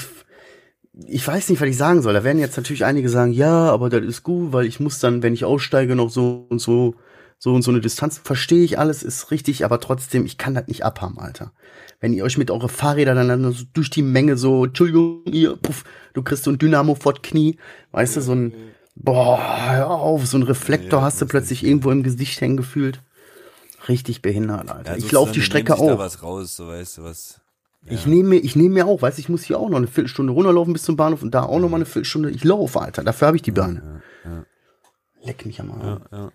ich 1.08 1.28
weiß 1.28 1.50
nicht, 1.50 1.62
was 1.62 1.69
ich 1.69 1.78
sagen 1.78 2.02
soll. 2.02 2.13
Da 2.13 2.23
werden 2.23 2.39
jetzt 2.39 2.58
natürlich 2.58 2.84
einige 2.84 3.10
sagen, 3.10 3.32
ja, 3.32 3.69
aber 3.69 3.89
das 3.89 4.04
ist 4.04 4.23
gut, 4.23 4.54
weil 4.54 4.65
ich 4.65 4.80
muss 4.80 5.00
dann, 5.00 5.21
wenn 5.21 5.36
ich 5.36 5.45
aussteige, 5.45 5.95
noch 5.95 6.10
so 6.10 6.47
und 6.50 6.60
so, 6.60 6.95
so 7.38 7.54
und 7.54 7.62
so 7.62 7.69
eine 7.69 7.80
Distanz. 7.80 8.17
Verstehe 8.17 8.63
ich 8.63 8.80
alles, 8.80 9.04
ist 9.04 9.30
richtig, 9.30 9.65
aber 9.65 9.80
trotzdem, 9.80 10.26
ich 10.26 10.39
kann 10.39 10.56
das 10.56 10.65
nicht 10.65 10.84
abhaben, 10.84 11.19
Alter. 11.19 11.52
Wenn 12.00 12.13
ihr 12.13 12.23
euch 12.23 12.39
mit 12.39 12.50
eure 12.50 12.69
Fahrräder 12.69 13.13
dann 13.13 13.54
so 13.54 13.65
durch 13.73 13.91
die 13.91 14.02
Menge 14.02 14.36
so, 14.36 14.65
Entschuldigung, 14.65 15.21
ihr, 15.26 15.56
puff, 15.56 15.84
du 16.13 16.23
kriegst 16.23 16.43
so 16.43 16.52
ein 16.52 16.58
Dynamo 16.58 16.95
vor 16.95 17.13
Knie, 17.21 17.58
weißt 17.91 18.17
du, 18.17 18.21
so 18.21 18.34
ein, 18.34 18.54
boah, 18.99 19.39
hör 19.71 19.89
auf, 19.91 20.25
so 20.27 20.38
ein 20.38 20.43
Reflektor 20.43 20.99
Ja, 20.99 21.05
hast 21.05 21.21
du 21.21 21.25
plötzlich 21.25 21.62
nicht. 21.62 21.69
irgendwo 21.69 21.91
im 21.91 22.03
Gesicht 22.03 22.39
hängen 22.41 22.57
gefühlt. 22.57 23.01
Richtig 23.88 24.21
behindert, 24.21 24.69
Alter. 24.69 24.91
Ja, 24.91 24.97
ich 24.97 25.12
laufe 25.12 25.31
die 25.31 25.41
Strecke 25.41 25.75
auf. 25.77 25.88
Da 25.88 25.97
was 25.97 26.21
raus, 26.23 26.55
so 26.55 26.67
weißt 26.67 26.97
du 26.97 27.03
was. 27.03 27.39
Ich 27.86 28.05
nehme 28.05 28.29
mir, 28.29 28.43
ich 28.43 28.55
nehme 28.57 28.73
mir 28.73 28.86
auch, 28.88 29.01
weißt 29.01 29.17
du, 29.17 29.21
ich 29.21 29.29
muss 29.29 29.43
hier 29.43 29.60
auch 29.60 29.69
noch 29.69 29.77
eine 29.77 29.88
Viertelstunde 29.88 30.33
runterlaufen 30.33 30.73
bis 30.73 30.83
zum 30.83 30.97
Bahnhof 30.97 31.21
und 31.21 31.33
da 31.33 31.43
auch 31.43 31.60
noch 31.60 31.69
mal 31.69 31.77
eine 31.77 31.86
Viertelstunde. 31.86 32.31
Ich 32.31 32.43
laufe, 32.43 32.81
Alter. 32.81 33.03
Dafür 33.03 33.27
habe 33.27 33.38
ich 33.38 33.43
die 33.43 33.51
Beine. 33.51 34.01
Leck 35.23 35.45
mich 35.45 35.62
am 35.62 35.71
Arm. 35.71 36.31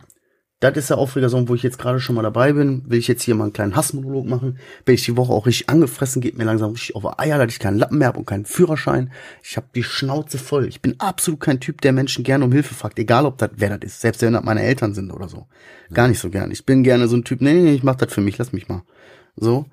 Das 0.62 0.76
ist 0.76 0.90
der 0.90 0.98
Aufregersong, 0.98 1.48
wo 1.48 1.56
ich 1.56 1.64
jetzt 1.64 1.80
gerade 1.80 1.98
schon 1.98 2.14
mal 2.14 2.22
dabei 2.22 2.52
bin. 2.52 2.88
Will 2.88 3.00
ich 3.00 3.08
jetzt 3.08 3.24
hier 3.24 3.34
mal 3.34 3.44
einen 3.44 3.52
kleinen 3.52 3.74
Hassmonolog 3.74 4.26
machen. 4.26 4.58
Bin 4.84 4.94
ich 4.94 5.04
die 5.04 5.16
Woche 5.16 5.32
auch 5.32 5.46
richtig 5.46 5.68
angefressen, 5.68 6.22
geht 6.22 6.38
mir 6.38 6.44
langsam 6.44 6.70
richtig 6.70 6.94
auf 6.94 7.02
die 7.02 7.18
Eier, 7.18 7.36
dass 7.38 7.52
ich 7.52 7.58
keinen 7.58 7.78
Lappen 7.78 7.98
mehr 7.98 8.06
habe 8.06 8.20
und 8.20 8.26
keinen 8.26 8.44
Führerschein. 8.44 9.10
Ich 9.42 9.56
habe 9.56 9.66
die 9.74 9.82
Schnauze 9.82 10.38
voll. 10.38 10.68
Ich 10.68 10.80
bin 10.80 10.94
absolut 11.00 11.40
kein 11.40 11.58
Typ, 11.58 11.80
der 11.80 11.92
Menschen 11.92 12.22
gerne 12.22 12.44
um 12.44 12.52
Hilfe 12.52 12.74
fragt, 12.74 13.00
egal 13.00 13.26
ob 13.26 13.38
das 13.38 13.50
wer 13.56 13.76
das 13.76 13.90
ist, 13.90 14.02
selbst 14.02 14.22
wenn 14.22 14.34
das 14.34 14.44
meine 14.44 14.62
Eltern 14.62 14.94
sind 14.94 15.10
oder 15.10 15.28
so. 15.28 15.48
Gar 15.92 16.06
nicht 16.06 16.20
so 16.20 16.30
gern. 16.30 16.52
Ich 16.52 16.64
bin 16.64 16.84
gerne 16.84 17.08
so 17.08 17.16
ein 17.16 17.24
Typ, 17.24 17.40
nee, 17.40 17.54
nee, 17.54 17.62
nee, 17.62 17.74
ich 17.74 17.82
mach 17.82 17.96
das 17.96 18.12
für 18.12 18.20
mich, 18.20 18.38
lass 18.38 18.52
mich 18.52 18.68
mal. 18.68 18.84
So. 19.34 19.66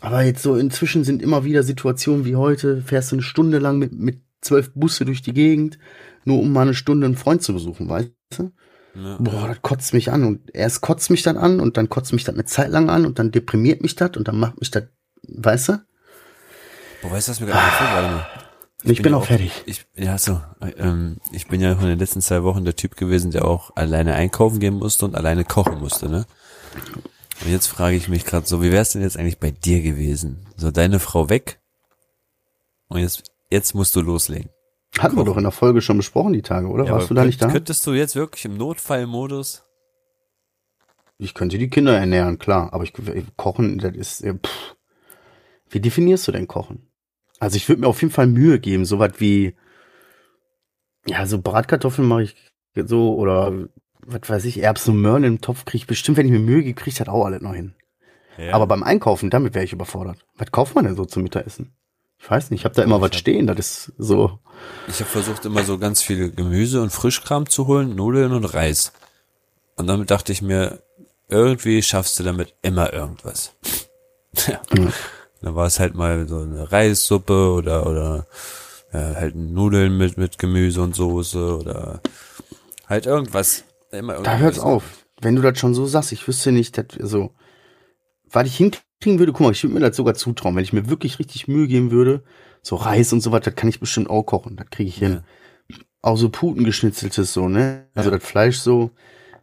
Aber 0.00 0.22
jetzt 0.22 0.44
so 0.44 0.54
inzwischen 0.54 1.02
sind 1.02 1.20
immer 1.20 1.42
wieder 1.42 1.64
Situationen 1.64 2.24
wie 2.24 2.36
heute, 2.36 2.82
fährst 2.82 3.10
du 3.10 3.16
eine 3.16 3.22
Stunde 3.22 3.58
lang 3.58 3.78
mit, 3.80 3.92
mit 3.92 4.20
zwölf 4.40 4.72
Busse 4.72 5.04
durch 5.04 5.20
die 5.20 5.34
Gegend, 5.34 5.80
nur 6.24 6.38
um 6.38 6.52
mal 6.52 6.62
eine 6.62 6.74
Stunde 6.74 7.06
einen 7.06 7.16
Freund 7.16 7.42
zu 7.42 7.52
besuchen, 7.52 7.88
weißt 7.88 8.12
du? 8.36 8.52
Ja. 8.98 9.16
Boah, 9.20 9.48
das 9.48 9.62
kotzt 9.62 9.94
mich 9.94 10.10
an 10.10 10.24
und 10.24 10.54
erst 10.54 10.80
kotzt 10.80 11.10
mich 11.10 11.22
dann 11.22 11.36
an 11.36 11.60
und 11.60 11.76
dann 11.76 11.88
kotzt 11.88 12.12
mich 12.12 12.24
das 12.24 12.34
eine 12.34 12.44
Zeit 12.44 12.70
lang 12.70 12.90
an 12.90 13.06
und 13.06 13.18
dann 13.18 13.30
deprimiert 13.30 13.80
mich 13.80 13.94
das 13.94 14.16
und 14.16 14.26
dann 14.26 14.38
macht 14.38 14.58
mich 14.58 14.70
das, 14.72 14.84
weißt 15.22 15.68
du? 15.68 15.80
Boah, 17.02 17.12
weißt 17.12 17.28
du, 17.28 17.30
was 17.32 17.40
mir 17.40 17.46
gerade 17.46 17.60
einfällt? 17.60 17.90
Warte 17.90 18.08
mal. 18.08 18.26
Ich, 18.84 19.02
bin 19.02 19.12
ja 19.12 19.18
auch 19.18 19.24
fertig. 19.24 19.52
Ich, 19.66 19.86
ja, 19.96 20.18
so, 20.18 20.40
ähm, 20.76 21.18
ich 21.32 21.46
bin 21.48 21.60
ja 21.60 21.74
von 21.76 21.88
den 21.88 21.98
letzten 21.98 22.20
zwei 22.20 22.42
Wochen 22.42 22.64
der 22.64 22.76
Typ 22.76 22.96
gewesen, 22.96 23.30
der 23.30 23.44
auch 23.44 23.74
alleine 23.76 24.14
einkaufen 24.14 24.60
gehen 24.60 24.74
musste 24.74 25.04
und 25.04 25.14
alleine 25.14 25.44
kochen 25.44 25.78
musste, 25.78 26.08
ne? 26.08 26.26
Und 27.44 27.50
jetzt 27.50 27.66
frage 27.66 27.96
ich 27.96 28.08
mich 28.08 28.24
gerade 28.24 28.46
so, 28.46 28.62
wie 28.62 28.72
wär's 28.72 28.92
denn 28.92 29.02
jetzt 29.02 29.16
eigentlich 29.16 29.38
bei 29.38 29.50
dir 29.50 29.80
gewesen? 29.80 30.46
So, 30.56 30.70
deine 30.70 30.98
Frau 30.98 31.28
weg 31.28 31.60
und 32.88 33.00
jetzt, 33.00 33.30
jetzt 33.50 33.74
musst 33.74 33.94
du 33.94 34.00
loslegen. 34.00 34.50
Hatten 35.02 35.16
wir 35.16 35.24
doch 35.24 35.36
in 35.36 35.42
der 35.44 35.52
Folge 35.52 35.80
schon 35.80 35.96
besprochen, 35.96 36.32
die 36.32 36.42
Tage, 36.42 36.68
oder? 36.68 36.84
Ja, 36.84 36.92
Warst 36.92 37.10
du 37.10 37.14
da 37.14 37.24
nicht 37.24 37.42
da? 37.42 37.48
Könntest 37.50 37.86
du 37.86 37.92
jetzt 37.92 38.16
wirklich 38.16 38.44
im 38.44 38.56
Notfallmodus? 38.56 39.64
Ich 41.18 41.34
könnte 41.34 41.58
die 41.58 41.68
Kinder 41.68 41.96
ernähren, 41.98 42.38
klar. 42.38 42.72
Aber 42.72 42.84
ich 42.84 42.92
kochen, 43.36 43.78
das 43.78 43.94
ist. 43.96 44.20
äh, 44.22 44.34
Pff. 44.34 44.76
Wie 45.68 45.80
definierst 45.80 46.26
du 46.28 46.32
denn 46.32 46.48
Kochen? 46.48 46.88
Also 47.40 47.56
ich 47.56 47.68
würde 47.68 47.82
mir 47.82 47.88
auf 47.88 48.00
jeden 48.00 48.12
Fall 48.12 48.26
Mühe 48.26 48.58
geben, 48.58 48.84
so 48.84 48.98
was 48.98 49.20
wie. 49.20 49.54
Ja, 51.06 51.26
so 51.26 51.40
Bratkartoffeln 51.40 52.06
mache 52.06 52.22
ich 52.22 52.36
so 52.74 53.14
oder 53.16 53.68
was 54.00 54.28
weiß 54.28 54.44
ich, 54.44 54.62
Erbsen 54.62 54.94
und 54.94 55.02
Möhren 55.02 55.24
im 55.24 55.40
Topf 55.40 55.64
kriege 55.64 55.82
ich 55.82 55.86
bestimmt, 55.86 56.16
wenn 56.16 56.26
ich 56.26 56.32
mir 56.32 56.38
Mühe 56.38 56.62
gebe, 56.62 56.74
kriege 56.74 56.90
ich 56.90 56.96
das 56.96 57.08
auch 57.08 57.24
alles 57.24 57.42
noch 57.42 57.54
hin. 57.54 57.74
Ja. 58.38 58.54
Aber 58.54 58.66
beim 58.66 58.82
Einkaufen, 58.82 59.30
damit 59.30 59.54
wäre 59.54 59.64
ich 59.64 59.72
überfordert. 59.72 60.24
Was 60.36 60.52
kauft 60.52 60.74
man 60.74 60.84
denn 60.84 60.94
so 60.96 61.04
zum 61.04 61.22
Mittagessen? 61.24 61.72
Ich 62.18 62.30
weiß 62.30 62.50
nicht, 62.50 62.60
ich 62.60 62.64
habe 62.64 62.74
da 62.74 62.82
immer 62.82 63.00
was 63.00 63.16
stehen, 63.16 63.46
das 63.46 63.58
ist 63.58 63.92
so. 63.96 64.38
Ich 64.88 65.00
habe 65.00 65.08
versucht 65.10 65.44
immer 65.44 65.62
so 65.64 65.78
ganz 65.78 66.02
viel 66.02 66.30
Gemüse 66.30 66.82
und 66.82 66.90
Frischkram 66.90 67.48
zu 67.48 67.66
holen, 67.66 67.94
Nudeln 67.94 68.32
und 68.32 68.44
Reis. 68.44 68.92
Und 69.76 69.86
damit 69.86 70.10
dachte 70.10 70.32
ich 70.32 70.42
mir, 70.42 70.82
irgendwie 71.28 71.82
schaffst 71.82 72.18
du 72.18 72.24
damit 72.24 72.54
immer 72.62 72.92
irgendwas. 72.92 73.52
ja. 74.46 74.60
Dann 75.40 75.54
war 75.54 75.66
es 75.66 75.78
halt 75.78 75.94
mal 75.94 76.26
so 76.26 76.40
eine 76.40 76.70
Reissuppe 76.72 77.52
oder 77.52 77.86
oder 77.86 78.26
ja, 78.92 79.14
halt 79.14 79.36
Nudeln 79.36 79.96
mit 79.96 80.18
mit 80.18 80.38
Gemüse 80.38 80.82
und 80.82 80.96
Soße 80.96 81.56
oder 81.58 82.00
halt 82.86 83.06
irgendwas. 83.06 83.64
Immer 83.92 84.14
Da 84.14 84.38
hört's 84.38 84.58
auf. 84.58 84.82
Wenn 85.20 85.36
du 85.36 85.42
das 85.42 85.58
schon 85.58 85.74
so 85.74 85.86
sagst, 85.86 86.12
ich 86.12 86.26
wüsste 86.26 86.52
nicht, 86.52 86.78
dass 86.78 86.86
so, 87.00 87.32
was 88.30 88.46
ich 88.48 88.56
hinkriegen 88.56 89.18
würde, 89.18 89.32
guck 89.32 89.40
mal, 89.42 89.52
ich 89.52 89.62
würde 89.62 89.74
mir 89.74 89.80
das 89.80 89.96
sogar 89.96 90.14
zutrauen, 90.14 90.56
wenn 90.56 90.64
ich 90.64 90.72
mir 90.72 90.88
wirklich 90.88 91.18
richtig 91.18 91.48
Mühe 91.48 91.66
geben 91.68 91.90
würde, 91.90 92.22
so 92.62 92.76
Reis 92.76 93.12
und 93.12 93.20
so 93.20 93.32
was, 93.32 93.42
das 93.42 93.54
kann 93.54 93.68
ich 93.68 93.80
bestimmt 93.80 94.10
auch 94.10 94.22
kochen, 94.24 94.56
das 94.56 94.68
kriege 94.70 94.88
ich 94.88 94.98
hin. 94.98 95.20
Auch 96.02 96.16
so 96.16 96.28
Putengeschnitzeltes 96.30 97.32
so, 97.32 97.48
ne? 97.48 97.86
Also 97.94 98.10
Ja. 98.10 98.18
das 98.18 98.26
Fleisch 98.28 98.58
so. 98.58 98.90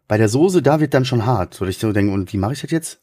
Bei 0.08 0.18
der 0.18 0.30
Soße, 0.30 0.62
da 0.62 0.80
wird 0.80 0.94
dann 0.94 1.06
schon 1.06 1.26
hart. 1.26 1.60
Dass 1.62 1.70
ich 1.70 1.78
so 1.80 1.92
denke, 1.92 2.14
und 2.14 2.32
wie 2.34 2.38
mache 2.38 2.54
ich 2.54 2.62
das 2.62 2.72
jetzt? 2.72 3.02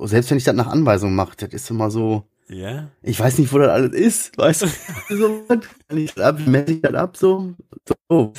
Selbst 0.00 0.30
wenn 0.30 0.38
ich 0.38 0.44
das 0.44 0.54
nach 0.56 0.68
Anweisung 0.68 1.14
mache, 1.14 1.36
das 1.36 1.50
ist 1.50 1.70
immer 1.70 1.90
so, 1.90 2.24
Ja. 2.48 2.88
ich 3.02 3.18
weiß 3.20 3.38
nicht, 3.38 3.52
wo 3.52 3.58
das 3.58 3.68
alles 3.70 3.92
ist, 3.94 4.38
weißt 4.38 4.62
du? 4.62 4.66
so, 5.16 5.42
was? 5.48 5.58
Kann 5.88 5.98
ich 5.98 6.14
das 6.14 6.24
ab, 6.24 6.40
messe 6.46 6.72
ich 6.72 6.82
das 6.82 6.94
ab, 6.94 7.16
so? 7.16 7.54
So. 8.10 8.32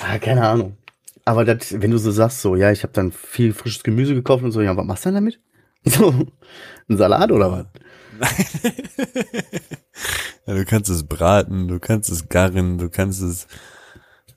Ah, 0.00 0.18
keine 0.18 0.46
Ahnung. 0.48 0.76
Aber 1.24 1.44
das, 1.44 1.80
wenn 1.80 1.90
du 1.90 1.98
so 1.98 2.10
sagst, 2.10 2.40
so, 2.40 2.56
ja, 2.56 2.72
ich 2.72 2.82
habe 2.82 2.92
dann 2.94 3.12
viel 3.12 3.52
frisches 3.52 3.82
Gemüse 3.82 4.14
gekauft 4.14 4.42
und 4.44 4.52
so, 4.52 4.62
ja, 4.62 4.76
was 4.76 4.86
machst 4.86 5.04
du 5.04 5.08
denn 5.10 5.16
damit? 5.16 5.40
So, 5.84 6.26
ein 6.88 6.96
Salat 6.96 7.30
oder 7.32 7.50
was? 7.52 7.66
ja. 10.46 10.54
Du 10.54 10.64
kannst 10.64 10.90
es 10.90 11.04
braten, 11.04 11.68
du 11.68 11.78
kannst 11.78 12.10
es 12.10 12.28
garren, 12.28 12.78
du 12.78 12.88
kannst 12.90 13.22
es, 13.22 13.46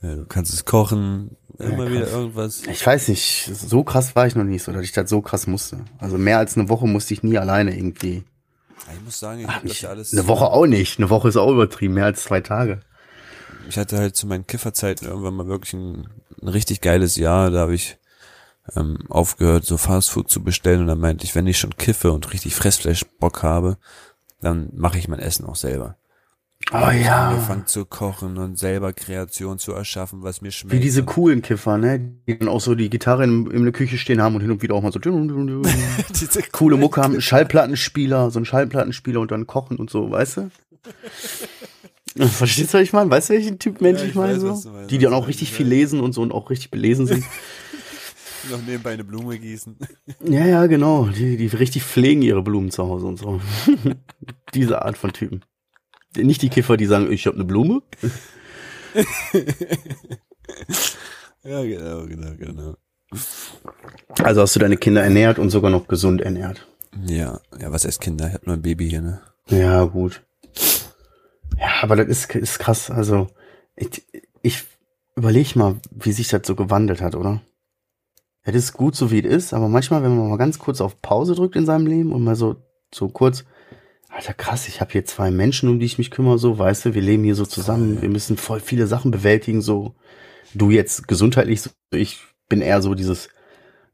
ja, 0.02 0.16
du 0.16 0.26
kannst 0.26 0.54
es 0.54 0.66
kochen, 0.66 1.38
immer 1.58 1.86
Ja, 1.86 1.92
wieder 1.92 2.08
irgendwas. 2.10 2.64
Ich 2.68 2.86
weiß 2.86 3.08
nicht, 3.08 3.50
so 3.54 3.84
krass 3.84 4.16
war 4.16 4.28
ich 4.28 4.36
noch 4.36 4.44
nicht, 4.44 4.64
so 4.64 4.72
dass 4.72 4.84
ich 4.84 4.92
das 4.92 5.10
so 5.10 5.22
krass 5.22 5.48
musste. 5.48 5.84
Also 6.00 6.18
mehr 6.18 6.38
als 6.38 6.58
eine 6.58 6.70
Woche 6.70 6.88
musste 6.88 7.14
ich 7.14 7.24
nie 7.24 7.38
alleine 7.38 7.76
irgendwie. 7.76 8.24
Ich 8.94 9.02
muss 9.04 9.20
sagen, 9.20 9.42
ich 9.42 9.48
Ach, 9.48 9.56
hab 9.58 9.64
das 9.68 9.82
ja 9.82 9.90
alles. 9.90 10.12
eine 10.14 10.28
Woche 10.28 10.46
auch 10.46 10.66
nicht. 10.66 11.00
Eine 11.00 11.10
Woche 11.10 11.30
ist 11.30 11.38
auch 11.38 11.52
übertrieben, 11.52 11.94
mehr 11.94 12.06
als 12.06 12.24
zwei 12.24 12.42
Tage. 12.42 12.82
ich 13.70 13.78
hatte 13.78 13.98
halt 13.98 14.16
zu 14.16 14.28
meinen 14.28 14.48
Kifferzeiten 14.48 15.08
irgendwann 15.08 15.36
mal 15.36 15.48
wirklich 15.48 15.74
ein, 15.74 16.08
ein 16.42 16.48
richtig 16.48 16.82
geiles 16.82 17.16
Jahr. 17.16 17.52
Da 17.52 17.60
habe 17.60 17.76
ich 17.76 17.98
ähm, 18.76 19.00
aufgehört, 19.10 19.66
so 19.66 19.78
Fastfood 19.78 20.30
zu 20.30 20.44
bestellen 20.44 20.82
und 20.82 20.88
dann 20.88 21.00
meinte 21.00 21.26
ich, 21.26 21.36
wenn 21.36 21.48
ich 21.48 21.58
schon 21.58 21.78
kiffe 21.78 22.12
und 22.12 22.32
richtig 22.34 22.56
Fressfleisch 22.56 23.06
Bock 23.20 23.44
habe, 23.44 23.78
dann 24.42 24.70
mache 24.74 24.98
ich 24.98 25.08
mein 25.08 25.20
Essen 25.20 25.46
auch 25.46 25.56
selber. 25.56 25.96
Oh 26.74 26.90
Ich 26.94 27.06
ja. 27.06 27.30
angefangen 27.30 27.66
zu 27.66 27.86
kochen 27.86 28.38
und 28.38 28.58
selber 28.58 28.94
Kreation 28.94 29.58
zu 29.58 29.74
erschaffen, 29.74 30.22
was 30.22 30.42
mir 30.42 30.52
schmeckt. 30.52 30.74
Wie 30.74 30.80
diese 30.80 31.04
coolen 31.04 31.42
Kiffer, 31.42 31.78
ne? 31.78 32.00
Die 32.28 32.38
dann 32.38 32.48
auch 32.48 32.62
so 32.62 32.76
die 32.76 32.90
Gitarre 32.90 33.24
in, 33.24 33.50
in 33.50 33.64
der 33.64 33.74
Küche 33.74 33.98
stehen 33.98 34.22
haben 34.22 34.36
und 34.36 34.42
hin 34.42 34.52
und 34.52 34.62
wieder 34.62 34.76
auch 34.76 34.82
mal 34.82 34.92
so 34.92 35.00
diese 36.22 36.42
coole 36.52 36.78
Mucke 36.78 37.02
haben, 37.02 37.20
Schallplattenspieler, 37.20 38.32
so 38.32 38.40
ein 38.40 38.46
Schallplattenspieler 38.46 39.20
und 39.20 39.32
dann 39.32 39.48
kochen 39.48 39.78
und 39.78 39.90
so, 39.90 40.12
weißt 40.12 40.38
du? 40.38 40.52
Verstehst 42.18 42.74
du, 42.74 42.78
was 42.78 42.84
ich 42.84 42.94
meine? 42.94 43.10
Weißt 43.10 43.30
du, 43.30 43.34
welchen 43.34 43.60
Typ 43.60 43.82
Mensch 43.82 44.00
Ja, 44.00 44.06
ich 44.06 44.12
ich 44.12 44.16
meine? 44.16 44.40
So? 44.40 44.62
Die, 44.90 44.98
die 44.98 45.06
dann 45.06 45.14
auch 45.14 45.28
richtig 45.28 45.52
viel 45.52 45.68
lesen 45.68 46.00
und 46.00 46.14
so 46.14 46.22
und 46.22 46.32
auch 46.32 46.50
richtig 46.50 46.72
belesen 46.72 47.06
sind. 47.08 47.24
noch 48.50 48.62
nebenbei 48.62 48.94
eine 48.94 49.04
Blume 49.04 49.38
gießen. 49.38 49.78
ja, 50.26 50.46
ja, 50.46 50.66
genau. 50.68 51.06
Die, 51.06 51.38
die 51.38 51.48
richtig 51.48 51.84
pflegen 51.84 52.22
ihre 52.22 52.42
Blumen 52.42 52.72
zu 52.72 52.84
Hause 52.84 53.06
und 53.06 53.18
so. 53.18 53.42
Diese 54.54 54.82
Art 54.82 54.98
von 54.98 55.14
Typen. 55.14 55.44
Nicht 56.16 56.42
die 56.42 56.50
Kiffer, 56.50 56.78
die 56.78 56.88
sagen, 56.88 57.12
ich 57.12 57.26
habe 57.28 57.36
eine 57.36 57.46
Blume. 57.46 57.82
Ja, 61.44 61.64
genau, 61.64 62.06
genau, 62.06 62.36
genau. 62.38 62.76
Also 64.20 64.42
hast 64.42 64.56
du 64.56 64.60
deine 64.60 64.78
Kinder 64.78 65.02
ernährt 65.02 65.40
und 65.40 65.50
sogar 65.50 65.72
noch 65.72 65.88
gesund 65.88 66.22
ernährt. 66.22 66.68
Ja, 67.08 67.40
ja, 67.60 67.72
was 67.72 67.86
heißt 67.86 68.00
Kinder? 68.00 68.28
Ich 68.28 68.34
hab 68.36 68.46
nur 68.46 68.56
ein 68.56 68.62
Baby 68.62 68.90
hier, 68.90 69.02
ne? 69.02 69.22
Ja, 69.48 69.84
gut. 69.86 70.22
Ja, 71.58 71.82
aber 71.82 71.96
das 71.96 72.08
ist, 72.08 72.36
ist 72.36 72.60
krass. 72.60 72.92
Also, 72.92 73.28
ich, 73.76 74.04
ich 74.44 74.64
überlege 75.16 75.58
mal, 75.58 75.78
wie 75.92 76.12
sich 76.12 76.28
das 76.28 76.46
so 76.46 76.56
gewandelt 76.56 77.02
hat, 77.02 77.16
oder? 77.16 77.42
Ja, 78.46 78.52
das 78.52 78.64
ist 78.64 78.74
gut, 78.74 78.96
so 78.96 79.12
wie 79.12 79.20
es 79.20 79.26
ist, 79.26 79.54
aber 79.54 79.68
manchmal, 79.70 80.04
wenn 80.04 80.18
man 80.18 80.30
mal 80.30 80.38
ganz 80.38 80.58
kurz 80.60 80.82
auf 80.82 81.02
Pause 81.02 81.36
drückt 81.36 81.56
in 81.56 81.66
seinem 81.66 81.86
Leben 81.88 82.12
und 82.12 82.24
mal 82.24 82.36
so, 82.36 82.56
so 82.94 83.08
kurz, 83.10 83.46
Alter, 84.10 84.34
krass, 84.34 84.68
ich 84.68 84.82
habe 84.82 84.92
hier 84.92 85.06
zwei 85.06 85.32
Menschen, 85.32 85.70
um 85.70 85.80
die 85.80 85.86
ich 85.86 85.98
mich 85.98 86.12
kümmere, 86.12 86.38
so, 86.38 86.58
weißt 86.58 86.86
du, 86.86 86.94
wir 86.96 87.02
leben 87.02 87.24
hier 87.24 87.36
so 87.36 87.46
zusammen, 87.46 88.02
wir 88.02 88.10
müssen 88.10 88.38
voll 88.38 88.60
viele 88.60 88.88
Sachen 88.88 89.12
bewältigen, 89.12 89.62
so. 89.62 89.96
Du 90.54 90.70
jetzt 90.70 91.08
gesundheitlich, 91.08 91.62
ich 91.92 92.20
bin 92.50 92.62
eher 92.62 92.82
so 92.82 92.94
dieses 92.94 93.30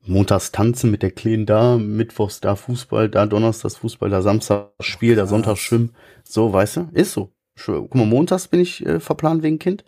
Montags 0.06 0.52
tanzen 0.52 0.90
mit 0.90 1.04
der 1.04 1.12
Kleinen 1.12 1.46
da, 1.46 1.78
Mittwochs 1.78 2.40
da 2.40 2.56
Fußball, 2.56 3.10
da 3.10 3.26
Donnerstags 3.28 3.76
Fußball, 3.76 4.10
da 4.10 4.22
Samstag 4.24 4.72
Spiel, 4.80 5.16
da 5.16 5.24
Krass. 5.24 5.30
Sonntag 5.30 5.58
Schwimmen. 5.58 5.94
So, 6.24 6.52
weißt 6.52 6.78
du? 6.78 6.90
Ist 6.94 7.12
so. 7.14 7.32
Guck 7.64 7.94
mal, 7.96 8.06
montags 8.06 8.48
bin 8.48 8.60
ich 8.60 8.86
äh, 8.86 9.00
verplant 9.00 9.44
wegen 9.44 9.60
Kind. 9.60 9.84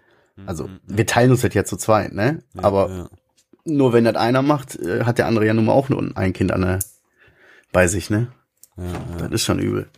Also, 0.45 0.67
Mhm. 0.67 0.79
wir 0.85 1.05
teilen 1.05 1.31
uns 1.31 1.41
das 1.41 1.53
ja 1.53 1.63
zu 1.63 1.77
zweit, 1.77 2.13
ne? 2.13 2.43
Ja, 2.53 2.63
Aber 2.63 2.89
ja. 2.89 3.09
Nur 3.65 3.93
wenn 3.93 4.05
das 4.05 4.15
einer 4.15 4.41
macht, 4.41 4.75
äh, 4.75 5.03
hat 5.03 5.17
der 5.17 5.27
andere 5.27 5.45
ja 5.45 5.53
nun 5.53 5.65
mal 5.65 5.73
auch 5.73 5.89
nur 5.89 6.11
ein 6.15 6.33
Kind 6.33 6.51
an 6.51 6.61
der, 6.61 6.79
bei 7.71 7.87
sich, 7.87 8.09
ne? 8.09 8.31
Ja, 8.77 8.83
ja. 8.83 8.99
Das 9.19 9.31
ist 9.31 9.43
schon 9.43 9.59
übel. 9.59 9.89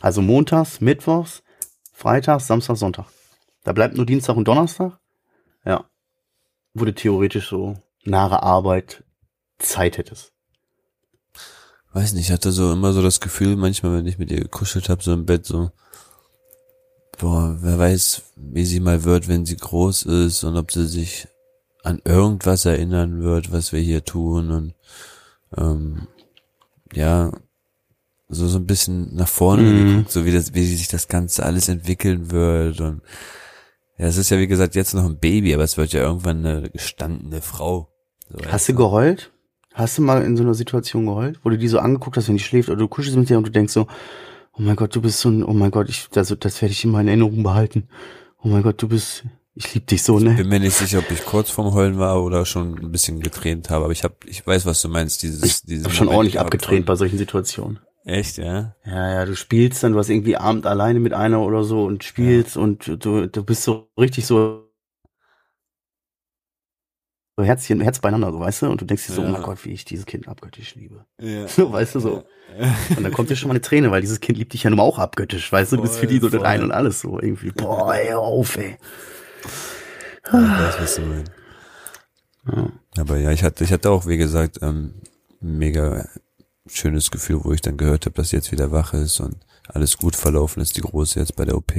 Also 0.00 0.22
montags, 0.22 0.80
mittwochs, 0.80 1.42
freitags, 1.92 2.46
Samstag, 2.46 2.76
Sonntag. 2.76 3.06
Da 3.64 3.72
bleibt 3.72 3.96
nur 3.96 4.06
Dienstag 4.06 4.36
und 4.36 4.46
Donnerstag. 4.46 4.98
Ja. 5.64 5.84
Wurde 6.74 6.94
theoretisch 6.94 7.48
so 7.48 7.76
nahe 8.04 8.42
Arbeit 8.42 9.04
Zeit 9.58 9.98
hättest. 9.98 10.32
Weiß 11.92 12.12
nicht, 12.12 12.26
ich 12.26 12.32
hatte 12.32 12.52
so 12.52 12.72
immer 12.72 12.92
so 12.92 13.02
das 13.02 13.20
Gefühl, 13.20 13.56
manchmal, 13.56 13.98
wenn 13.98 14.06
ich 14.06 14.18
mit 14.18 14.30
ihr 14.30 14.40
gekuschelt 14.40 14.88
habe, 14.88 15.02
so 15.02 15.12
im 15.12 15.26
Bett, 15.26 15.46
so, 15.46 15.70
boah, 17.18 17.56
wer 17.60 17.78
weiß, 17.78 18.22
wie 18.36 18.64
sie 18.64 18.80
mal 18.80 19.04
wird, 19.04 19.26
wenn 19.26 19.46
sie 19.46 19.56
groß 19.56 20.02
ist 20.04 20.44
und 20.44 20.56
ob 20.56 20.70
sie 20.70 20.86
sich 20.86 21.26
an 21.84 22.00
irgendwas 22.04 22.64
erinnern 22.64 23.22
wird, 23.22 23.52
was 23.52 23.72
wir 23.72 23.80
hier 23.80 24.04
tun 24.04 24.50
und 24.50 24.74
ähm, 25.56 26.08
ja, 26.92 27.32
so 28.28 28.46
so 28.46 28.58
ein 28.58 28.66
bisschen 28.66 29.14
nach 29.14 29.28
vorne 29.28 29.62
Mhm. 29.62 29.86
geguckt, 29.88 30.10
so 30.10 30.24
wie 30.26 30.32
das, 30.32 30.54
wie 30.54 30.64
sich 30.64 30.88
das 30.88 31.08
Ganze 31.08 31.44
alles 31.46 31.68
entwickeln 31.68 32.30
wird 32.30 32.80
und 32.80 33.00
ja, 33.96 34.06
es 34.06 34.16
ist 34.16 34.30
ja 34.30 34.38
wie 34.38 34.46
gesagt 34.46 34.74
jetzt 34.74 34.94
noch 34.94 35.04
ein 35.04 35.18
Baby, 35.18 35.54
aber 35.54 35.64
es 35.64 35.76
wird 35.76 35.92
ja 35.92 36.02
irgendwann 36.02 36.44
eine 36.44 36.70
gestandene 36.70 37.40
Frau. 37.40 37.88
So, 38.30 38.38
Hast 38.50 38.68
du 38.68 38.74
geheult? 38.74 39.32
Hast 39.74 39.96
du 39.98 40.02
mal 40.02 40.22
in 40.22 40.36
so 40.36 40.42
einer 40.42 40.54
Situation 40.54 41.06
geheult, 41.06 41.40
wo 41.44 41.50
du 41.50 41.58
die 41.58 41.68
so 41.68 41.78
angeguckt 41.78 42.16
hast, 42.16 42.28
wenn 42.28 42.36
die 42.36 42.42
schläft, 42.42 42.68
oder 42.68 42.78
du 42.78 42.88
kuschelst 42.88 43.16
mit 43.16 43.30
ihr 43.30 43.38
und 43.38 43.46
du 43.46 43.50
denkst 43.52 43.72
so, 43.72 43.86
oh 44.52 44.60
mein 44.62 44.76
Gott, 44.76 44.94
du 44.94 45.00
bist 45.00 45.20
so 45.20 45.28
ein, 45.30 45.42
oh 45.44 45.52
mein 45.52 45.70
Gott, 45.70 45.88
ich, 45.88 46.08
das, 46.10 46.34
das 46.38 46.60
werde 46.62 46.72
ich 46.72 46.84
in 46.84 46.90
meiner 46.90 47.10
Erinnerung 47.10 47.42
behalten. 47.42 47.88
Oh 48.42 48.48
mein 48.48 48.62
Gott, 48.62 48.80
du 48.82 48.88
bist, 48.88 49.24
ich 49.58 49.74
lieb 49.74 49.86
dich 49.88 50.02
so, 50.02 50.18
ne? 50.20 50.34
bin 50.34 50.48
mir 50.48 50.60
nicht 50.60 50.76
sicher, 50.76 50.98
ob 50.98 51.10
ich 51.10 51.24
kurz 51.24 51.50
vorm 51.50 51.74
Heulen 51.74 51.98
war 51.98 52.22
oder 52.22 52.46
schon 52.46 52.78
ein 52.78 52.92
bisschen 52.92 53.20
getränt 53.20 53.70
habe, 53.70 53.84
aber 53.84 53.92
ich 53.92 54.04
habe, 54.04 54.14
ich 54.26 54.46
weiß, 54.46 54.66
was 54.66 54.80
du 54.82 54.88
meinst. 54.88 55.22
Dieses, 55.22 55.42
Ich 55.42 55.62
dieses 55.62 55.84
hab 55.86 55.92
schon 55.92 56.08
ordentlich 56.08 56.38
abgetränt 56.38 56.86
bei 56.86 56.94
solchen 56.94 57.18
Situationen. 57.18 57.80
Echt, 58.04 58.38
ja? 58.38 58.74
Ja, 58.86 59.10
ja, 59.12 59.24
du 59.26 59.36
spielst 59.36 59.82
dann, 59.82 59.92
du 59.92 59.98
hast 59.98 60.08
irgendwie 60.08 60.36
Abend 60.36 60.64
alleine 60.64 61.00
mit 61.00 61.12
einer 61.12 61.40
oder 61.42 61.64
so 61.64 61.84
und 61.84 62.04
spielst 62.04 62.56
und 62.56 62.86
du, 63.04 63.26
du 63.26 63.44
bist 63.44 63.64
so 63.64 63.90
richtig 63.98 64.24
so 64.26 64.64
Herzchen, 67.40 67.80
Herz 67.80 68.00
beieinander, 68.00 68.32
so, 68.32 68.40
weißt 68.40 68.62
du? 68.62 68.66
Und 68.70 68.80
du 68.80 68.84
denkst 68.84 69.06
dir 69.06 69.12
so, 69.12 69.22
Ja. 69.22 69.28
oh 69.28 69.30
mein 69.30 69.42
Gott, 69.42 69.64
wie 69.64 69.70
ich 69.70 69.84
dieses 69.84 70.06
Kind 70.06 70.26
abgöttisch 70.26 70.74
liebe. 70.74 71.04
Ja. 71.20 71.46
So, 71.48 71.70
weißt 71.70 71.94
du, 71.94 72.00
so. 72.00 72.24
Und 72.96 73.04
dann 73.04 73.12
kommt 73.12 73.30
dir 73.30 73.36
schon 73.36 73.48
mal 73.48 73.52
eine 73.52 73.60
Träne, 73.60 73.90
weil 73.90 74.00
dieses 74.00 74.20
Kind 74.20 74.38
liebt 74.38 74.54
dich 74.54 74.64
ja 74.64 74.70
nun 74.70 74.80
auch 74.80 74.98
abgöttisch, 74.98 75.52
weißt 75.52 75.72
du? 75.72 75.76
Du 75.76 75.82
bist 75.82 75.98
für 75.98 76.06
die 76.06 76.18
so 76.18 76.30
voll. 76.30 76.40
Rein 76.40 76.62
und 76.62 76.72
alles 76.72 77.00
so 77.00 77.20
irgendwie. 77.20 77.50
Boah, 77.50 77.94
ey, 77.94 78.12
auf, 78.14 78.56
ey. 78.56 78.76
Ich 80.28 80.32
weiß, 80.32 80.80
was 80.80 80.94
du 80.96 81.02
meinst. 81.02 81.32
Aber 82.96 83.18
ja, 83.18 83.30
ich 83.30 83.42
hatte, 83.42 83.64
ich 83.64 83.72
hatte 83.72 83.90
auch, 83.90 84.06
wie 84.06 84.16
gesagt, 84.16 84.58
ähm, 84.62 84.94
mega 85.40 86.06
schönes 86.66 87.10
Gefühl, 87.10 87.44
wo 87.44 87.52
ich 87.52 87.60
dann 87.60 87.76
gehört 87.76 88.06
habe, 88.06 88.16
dass 88.16 88.30
sie 88.30 88.36
jetzt 88.36 88.52
wieder 88.52 88.70
wach 88.72 88.92
ist 88.92 89.20
und 89.20 89.36
alles 89.68 89.96
gut 89.98 90.16
verlaufen 90.16 90.62
ist, 90.62 90.76
die 90.76 90.82
Große 90.82 91.18
jetzt 91.18 91.36
bei 91.36 91.44
der 91.44 91.56
OP. 91.56 91.72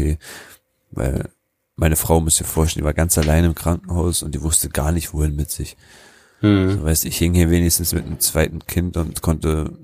Weil 0.91 1.29
meine 1.75 1.95
Frau, 1.95 2.19
muss 2.19 2.37
dir 2.37 2.43
vorstellen, 2.43 2.83
die 2.83 2.85
war 2.85 2.93
ganz 2.93 3.17
allein 3.17 3.45
im 3.45 3.55
Krankenhaus 3.55 4.23
und 4.23 4.35
die 4.35 4.41
wusste 4.41 4.69
gar 4.69 4.91
nicht, 4.91 5.13
wohin 5.13 5.35
mit 5.35 5.49
sich. 5.49 5.77
Hm. 6.39 6.77
Du 6.77 6.83
weißt, 6.83 7.05
ich 7.05 7.17
hing 7.17 7.33
hier 7.33 7.49
wenigstens 7.49 7.93
mit 7.93 8.05
einem 8.05 8.19
zweiten 8.19 8.65
Kind 8.65 8.97
und 8.97 9.21
konnte 9.21 9.77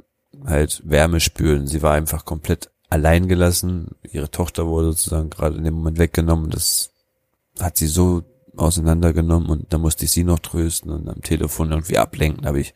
halt 0.45 0.81
Wärme 0.85 1.19
spüren. 1.19 1.67
Sie 1.67 1.81
war 1.81 1.93
einfach 1.93 2.25
komplett 2.25 2.69
allein 2.89 3.27
gelassen. 3.27 3.95
Ihre 4.03 4.29
Tochter 4.29 4.67
wurde 4.67 4.87
sozusagen 4.87 5.29
gerade 5.29 5.57
in 5.57 5.63
dem 5.63 5.73
Moment 5.73 5.97
weggenommen. 5.97 6.49
Das 6.49 6.91
hat 7.59 7.77
sie 7.77 7.87
so 7.87 8.23
auseinandergenommen 8.57 9.49
und 9.49 9.73
da 9.73 9.77
musste 9.77 10.05
ich 10.05 10.11
sie 10.11 10.23
noch 10.23 10.39
trösten 10.39 10.91
und 10.91 11.07
am 11.09 11.21
Telefon 11.21 11.71
irgendwie 11.71 11.97
ablenken, 11.97 12.45
habe 12.45 12.59
ich 12.59 12.73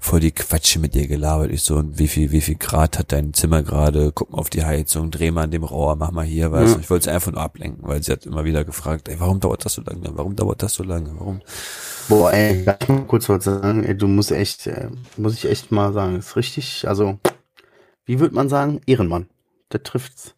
voll 0.00 0.20
die 0.20 0.32
Quatsche 0.32 0.78
mit 0.78 0.94
ihr 0.94 1.06
gelabert. 1.06 1.50
Ich 1.50 1.62
so, 1.62 1.76
und 1.76 1.98
wie 1.98 2.08
viel, 2.08 2.32
wie 2.32 2.40
viel 2.40 2.56
Grad 2.56 2.98
hat 2.98 3.12
dein 3.12 3.34
Zimmer 3.34 3.62
gerade? 3.62 4.12
Guck 4.12 4.32
mal 4.32 4.38
auf 4.38 4.50
die 4.50 4.64
Heizung, 4.64 5.10
dreh 5.10 5.30
mal 5.30 5.44
an 5.44 5.50
dem 5.50 5.64
Rohr, 5.64 5.96
mach 5.96 6.10
mal 6.10 6.24
hier 6.24 6.52
was. 6.52 6.72
Ja. 6.72 6.78
Ich 6.80 6.90
wollte 6.90 7.04
sie 7.04 7.10
einfach 7.10 7.32
nur 7.32 7.40
ablenken, 7.40 7.86
weil 7.86 8.02
sie 8.02 8.12
hat 8.12 8.26
immer 8.26 8.44
wieder 8.44 8.64
gefragt, 8.64 9.08
ey, 9.08 9.18
warum 9.18 9.40
dauert 9.40 9.64
das 9.64 9.74
so 9.74 9.82
lange? 9.82 10.10
Warum 10.12 10.36
dauert 10.36 10.62
das 10.62 10.74
so 10.74 10.82
lange? 10.82 11.10
Warum? 11.18 11.40
Boah, 12.08 12.32
ey, 12.32 12.64
darf 12.64 12.78
ich 12.82 12.88
mal 12.88 13.06
kurz 13.06 13.28
was 13.28 13.44
sagen? 13.44 13.84
Ey, 13.84 13.96
du 13.96 14.06
musst 14.06 14.30
echt, 14.32 14.66
äh, 14.66 14.88
muss 15.16 15.34
ich 15.34 15.46
echt 15.46 15.72
mal 15.72 15.92
sagen, 15.92 16.16
ist 16.16 16.36
richtig, 16.36 16.86
also, 16.86 17.18
wie 18.04 18.20
würde 18.20 18.34
man 18.34 18.48
sagen? 18.48 18.80
Ehrenmann. 18.86 19.28
Der 19.72 19.82
trifft's. 19.82 20.34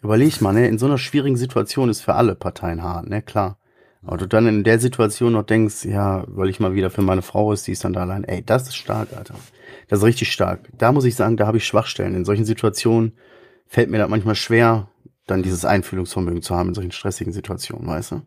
Überleg 0.00 0.40
mal, 0.40 0.52
ne, 0.52 0.68
in 0.68 0.78
so 0.78 0.86
einer 0.86 0.98
schwierigen 0.98 1.36
Situation 1.36 1.88
ist 1.88 2.02
für 2.02 2.14
alle 2.14 2.36
Parteien 2.36 2.82
hart, 2.82 3.08
ne, 3.08 3.20
klar. 3.20 3.58
Aber 4.08 4.16
du 4.16 4.26
dann 4.26 4.46
in 4.46 4.64
der 4.64 4.78
Situation 4.78 5.34
noch 5.34 5.42
denkst, 5.42 5.84
ja, 5.84 6.24
weil 6.28 6.48
ich 6.48 6.60
mal 6.60 6.74
wieder 6.74 6.88
für 6.88 7.02
meine 7.02 7.20
Frau 7.20 7.52
ist, 7.52 7.66
die 7.66 7.72
ist 7.72 7.84
dann 7.84 7.92
da 7.92 8.00
allein. 8.00 8.24
Ey, 8.24 8.42
das 8.42 8.62
ist 8.62 8.76
stark, 8.76 9.08
Alter. 9.14 9.34
Das 9.88 9.98
ist 9.98 10.04
richtig 10.06 10.32
stark. 10.32 10.60
Da 10.72 10.92
muss 10.92 11.04
ich 11.04 11.14
sagen, 11.14 11.36
da 11.36 11.46
habe 11.46 11.58
ich 11.58 11.66
Schwachstellen. 11.66 12.14
In 12.14 12.24
solchen 12.24 12.46
Situationen 12.46 13.12
fällt 13.66 13.90
mir 13.90 13.98
das 13.98 14.08
manchmal 14.08 14.34
schwer, 14.34 14.88
dann 15.26 15.42
dieses 15.42 15.66
Einfühlungsvermögen 15.66 16.40
zu 16.40 16.56
haben 16.56 16.70
in 16.70 16.74
solchen 16.74 16.90
stressigen 16.90 17.34
Situationen, 17.34 17.86
weißt 17.86 18.12
du? 18.12 18.22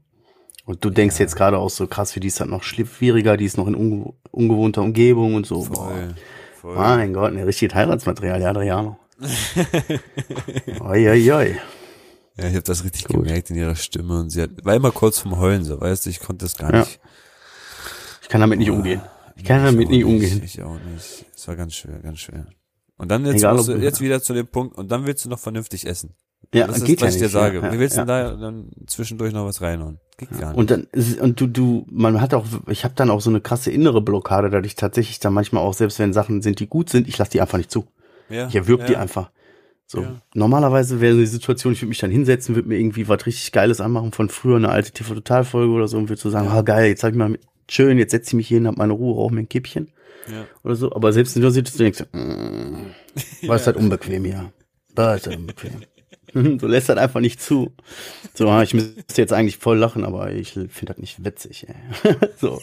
Und 0.66 0.86
du 0.86 0.92
denkst 0.92 1.18
jetzt 1.18 1.36
gerade 1.36 1.58
auch 1.58 1.72
so 1.72 1.88
krass, 1.88 2.12
für 2.12 2.20
die 2.20 2.28
ist 2.28 2.40
das 2.40 2.48
noch 2.48 2.62
schwieriger, 2.62 3.36
die 3.36 3.46
ist 3.46 3.58
noch 3.58 3.66
in 3.66 3.74
ungew 3.74 4.14
ungewohnter 4.30 4.84
Umgebung 4.84 5.34
und 5.34 5.48
so. 5.48 5.64
Boah. 5.64 5.88
Voll, 5.88 6.16
voll. 6.62 6.76
Mein 6.76 7.12
Gott, 7.12 7.34
ne, 7.34 7.48
richtiges 7.48 7.74
Heiratsmaterial, 7.74 8.40
ja, 8.40 8.52
Adriano. 8.52 9.00
oi, 10.80 11.10
oi, 11.10 11.32
oi. 11.32 11.56
Ja, 12.38 12.46
ich 12.48 12.54
habe 12.54 12.64
das 12.64 12.84
richtig 12.84 13.06
Gut. 13.06 13.24
gemerkt 13.24 13.50
in 13.50 13.58
ihrer 13.58 13.76
Stimme 13.76 14.20
und 14.20 14.30
sie 14.30 14.42
hat, 14.42 14.52
war 14.64 14.74
immer 14.76 14.92
kurz 14.92 15.20
vom 15.20 15.38
Heulen, 15.38 15.64
so, 15.64 15.80
weißt 15.82 16.06
du, 16.06 16.10
ich 16.10 16.20
konnte 16.20 16.46
das 16.46 16.58
gar 16.58 16.74
Ja. 16.74 16.80
nicht. 16.80 17.00
Ich 18.22 18.30
kann 18.30 18.42
damit 18.42 18.60
nicht 18.60 18.72
umgehen. 18.72 19.02
Ich 19.36 19.44
kann 19.44 19.64
damit 19.64 19.90
nicht 19.90 20.06
umgehen. 20.06 20.42
Ich 20.44 20.62
auch 20.62 20.78
nicht. 20.94 21.26
Es 21.36 21.48
war 21.48 21.56
ganz 21.56 21.74
schwer, 21.76 22.00
ganz 22.00 22.20
schwer. 22.20 22.48
Und 22.98 23.10
dann 23.10 23.26
jetzt, 23.26 23.38
Egal, 23.38 23.58
du, 23.58 23.74
jetzt 23.78 24.00
wieder 24.00 24.22
zu 24.22 24.34
dem 24.34 24.48
Punkt, 24.48 24.78
und 24.78 24.90
dann 24.92 25.06
willst 25.06 25.26
du 25.26 25.30
noch 25.30 25.40
vernünftig 25.40 25.88
essen. 25.88 26.14
Ja, 26.54 26.68
das 26.68 26.78
ist, 26.78 26.86
geht 26.86 27.02
was 27.02 27.10
ja 27.10 27.10
ich 27.10 27.18
dir 27.18 27.24
nicht. 27.26 27.32
sage. 27.34 27.58
Ja, 27.60 27.66
ja, 27.68 27.74
Wie 27.74 27.80
willst 27.80 27.96
du 27.96 28.02
ja. 28.02 28.06
da 28.06 28.32
dann 28.36 28.70
zwischendurch 28.88 29.32
noch 29.34 29.46
was 29.46 29.62
reinhauen? 29.62 30.00
Geht 30.18 30.32
gar 30.40 30.50
nicht. 30.50 30.58
Und 30.58 30.70
dann 30.72 30.88
und 31.22 31.40
du 31.40 31.48
du 31.48 31.86
man 31.90 32.20
hat 32.22 32.34
auch 32.34 32.46
ich 32.68 32.84
habe 32.84 32.94
dann 32.96 33.10
auch 33.10 33.22
so 33.22 33.30
eine 33.30 33.42
krasse 33.42 33.72
innere 33.72 34.02
Blockade, 34.02 34.50
dass 34.50 34.66
ich 34.66 34.76
tatsächlich 34.76 35.20
dann 35.20 35.34
manchmal 35.34 35.64
auch 35.64 35.74
selbst 35.74 35.98
wenn 36.00 36.14
Sachen 36.14 36.42
sind, 36.42 36.60
die 36.60 36.68
gut 36.68 36.90
sind, 36.90 37.08
ich 37.08 37.18
lasse 37.18 37.32
die 37.32 37.42
einfach 37.42 37.58
nicht 37.58 37.72
zu. 37.72 37.88
ja, 38.30 38.48
Ich 38.48 38.56
erwürg 38.56 38.86
die 38.88 38.98
einfach. 38.98 39.32
So 39.92 40.04
Ja. 40.04 40.22
normalerweise 40.34 41.02
wäre 41.02 41.18
die 41.18 41.26
Situation, 41.26 41.74
ich 41.74 41.82
würde 41.82 41.90
mich 41.90 41.98
dann 41.98 42.12
hinsetzen, 42.12 42.56
würde 42.56 42.70
mir 42.70 42.78
irgendwie 42.78 43.10
was 43.10 43.26
richtig 43.26 43.52
Geiles 43.52 43.82
anmachen 43.82 44.14
von 44.14 44.30
früher 44.30 44.56
eine 44.56 44.70
alte 44.70 44.92
TV 44.92 45.16
Total 45.16 45.44
Folge 45.44 45.74
oder 45.74 45.90
so 45.90 45.98
und 45.98 46.08
würde 46.08 46.22
so 46.22 46.30
sagen, 46.30 46.48
ah 46.48 46.62
geil, 46.62 46.88
jetzt 46.88 47.04
hab 47.04 47.12
ich 47.12 47.18
mal 47.18 47.38
schön, 47.70 47.98
jetzt 47.98 48.12
setze 48.12 48.30
ich 48.30 48.34
mich 48.36 48.48
hier 48.48 48.60
hin, 48.60 48.68
hab 48.68 48.78
meine 48.78 48.94
Ruhe, 48.94 49.14
rauche 49.16 49.34
mir 49.34 49.42
ein 49.42 49.50
Kippchen 49.50 49.90
Ja. 50.32 50.48
oder 50.64 50.76
so, 50.76 50.94
aber 50.94 51.12
selbst 51.12 51.36
der 51.36 51.52
Situation 51.52 51.84
denkst 51.84 52.06
du, 52.10 52.18
mm, 52.18 52.86
war 53.50 53.58
es 53.58 53.68
halt 53.68 53.76
unbequem 53.76 54.24
hier. 54.24 54.54
War 54.96 55.16
es 55.16 55.28
halt 55.28 55.36
unbequem. 55.38 55.82
Du 56.34 56.66
lässt 56.66 56.88
das 56.88 56.98
einfach 56.98 57.20
nicht 57.20 57.42
zu. 57.42 57.74
So, 58.34 58.48
ah, 58.48 58.64
ich 58.64 58.74
müsste 58.74 58.96
jetzt 59.18 59.34
eigentlich 59.34 59.58
voll 59.58 59.78
lachen, 59.78 60.06
aber 60.06 60.32
ich 60.32 60.52
finde 60.54 60.86
das 60.86 60.98
nicht 60.98 61.26
witzig. 61.26 61.68
Ey. 61.68 61.76
so. 62.40 62.62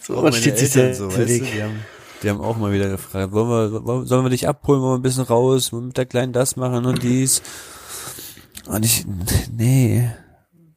So, 0.00 0.22
man 0.22 0.32
steht 0.32 0.56
sich 0.56 0.70
so, 0.70 0.92
so, 0.92 1.08
weißt 1.12 1.40
du, 1.40 1.44
die 2.24 2.30
haben, 2.30 2.40
auch 2.40 2.56
mal 2.56 2.72
wieder 2.72 2.88
gefragt, 2.88 3.32
wollen 3.32 3.48
wir, 3.48 4.06
sollen 4.06 4.24
wir 4.24 4.30
dich 4.30 4.48
abholen, 4.48 4.80
wollen 4.80 4.92
wir 4.94 4.98
ein 4.98 5.02
bisschen 5.02 5.24
raus, 5.24 5.72
wollen 5.72 5.84
wir 5.84 5.86
mit 5.88 5.96
der 5.98 6.06
Kleinen 6.06 6.32
das 6.32 6.56
machen 6.56 6.84
und 6.86 7.02
dies. 7.02 7.42
Und 8.66 8.84
ich, 8.84 9.04
nee, 9.56 10.10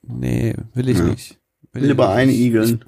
nee, 0.04 0.54
will 0.74 0.90
ich 0.90 1.00
nicht. 1.00 1.40
Will 1.74 1.84
ich 1.84 1.90
Lieber 1.90 2.08
nicht. 2.08 2.16
einigeln. 2.16 2.86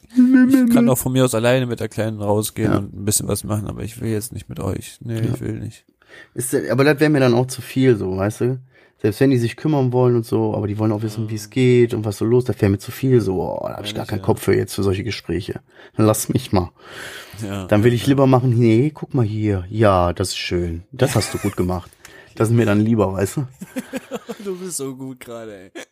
Ich 0.68 0.74
kann 0.74 0.89
auch 0.89 0.97
von 0.97 1.12
mir 1.14 1.26
aus 1.26 1.36
alleine 1.36 1.66
mit 1.66 1.80
der 1.80 1.89
Kleinen 1.89 2.22
rausgehen 2.22 2.72
Ja. 2.72 2.78
und 2.80 2.93
ein 2.93 3.05
bisschen 3.05 3.28
was 3.28 3.43
machen, 3.43 3.68
aber 3.68 3.84
ich 3.84 3.99
will 4.01 4.10
jetzt 4.10 4.34
nicht 4.34 4.49
mit 4.49 4.60
euch. 4.60 4.97
Nee, 5.01 5.20
ich 5.22 5.41
will 5.41 5.60
nicht. 5.60 5.86
Ist, 6.34 6.55
aber 6.70 6.84
das 6.84 6.99
wäre 6.99 7.10
mir 7.12 7.20
dann 7.20 7.34
auch 7.36 7.45
zu 7.47 7.62
viel, 7.62 7.95
so, 7.95 8.18
weißt 8.18 8.41
du? 8.41 8.60
Selbst 9.02 9.22
wenn 9.22 9.30
die 9.30 9.38
sich 9.38 9.56
kümmern 9.56 9.93
wollen 9.93 10.16
und 10.16 10.26
so, 10.26 10.54
aber 10.56 10.68
die 10.68 10.78
wollen 10.78 10.91
auch 10.91 11.02
wissen, 11.02 11.30
wie 11.30 11.36
es 11.36 11.50
geht 11.50 11.93
und 11.93 12.04
was 12.04 12.18
so 12.18 12.26
los, 12.26 12.43
das 12.43 12.60
wäre 12.62 12.70
mir 12.70 12.80
zu 12.80 12.91
viel, 12.91 13.22
so, 13.22 13.41
oh, 13.41 13.66
da 13.66 13.78
habe 13.78 13.86
ich 13.86 13.95
gar 13.95 14.06
keinen 14.06 14.20
ja. 14.20 14.26
Kopf 14.26 14.43
für 14.43 14.56
jetzt 14.56 14.76
für 14.76 14.84
solche 14.84 15.06
Gespräche. 15.06 15.62
Dann 15.95 16.06
lass 16.06 16.28
mich 16.28 16.52
mal. 16.52 16.72
Ja. 17.41 17.66
Dann 17.68 17.84
will 17.84 17.93
ich 17.93 18.08
lieber 18.08 18.28
machen, 18.28 18.50
nee, 18.50 18.91
guck 18.93 19.14
mal 19.14 19.26
hier, 19.26 19.66
ja, 19.70 20.12
das 20.12 20.30
ist 20.30 20.38
schön, 20.38 20.84
das 20.91 21.16
hast 21.16 21.34
du 21.34 21.38
gut 21.38 21.56
gemacht. 21.56 21.89
Das 22.36 22.50
ist 22.50 22.56
mir 22.56 22.66
dann 22.66 22.82
lieber, 22.82 23.14
weißt 23.14 23.38
du? 23.38 23.47
du 24.43 24.58
bist 24.58 24.78
so 24.78 24.95
gut 24.95 25.20
gerade, 25.22 25.72
ey. 25.74 25.84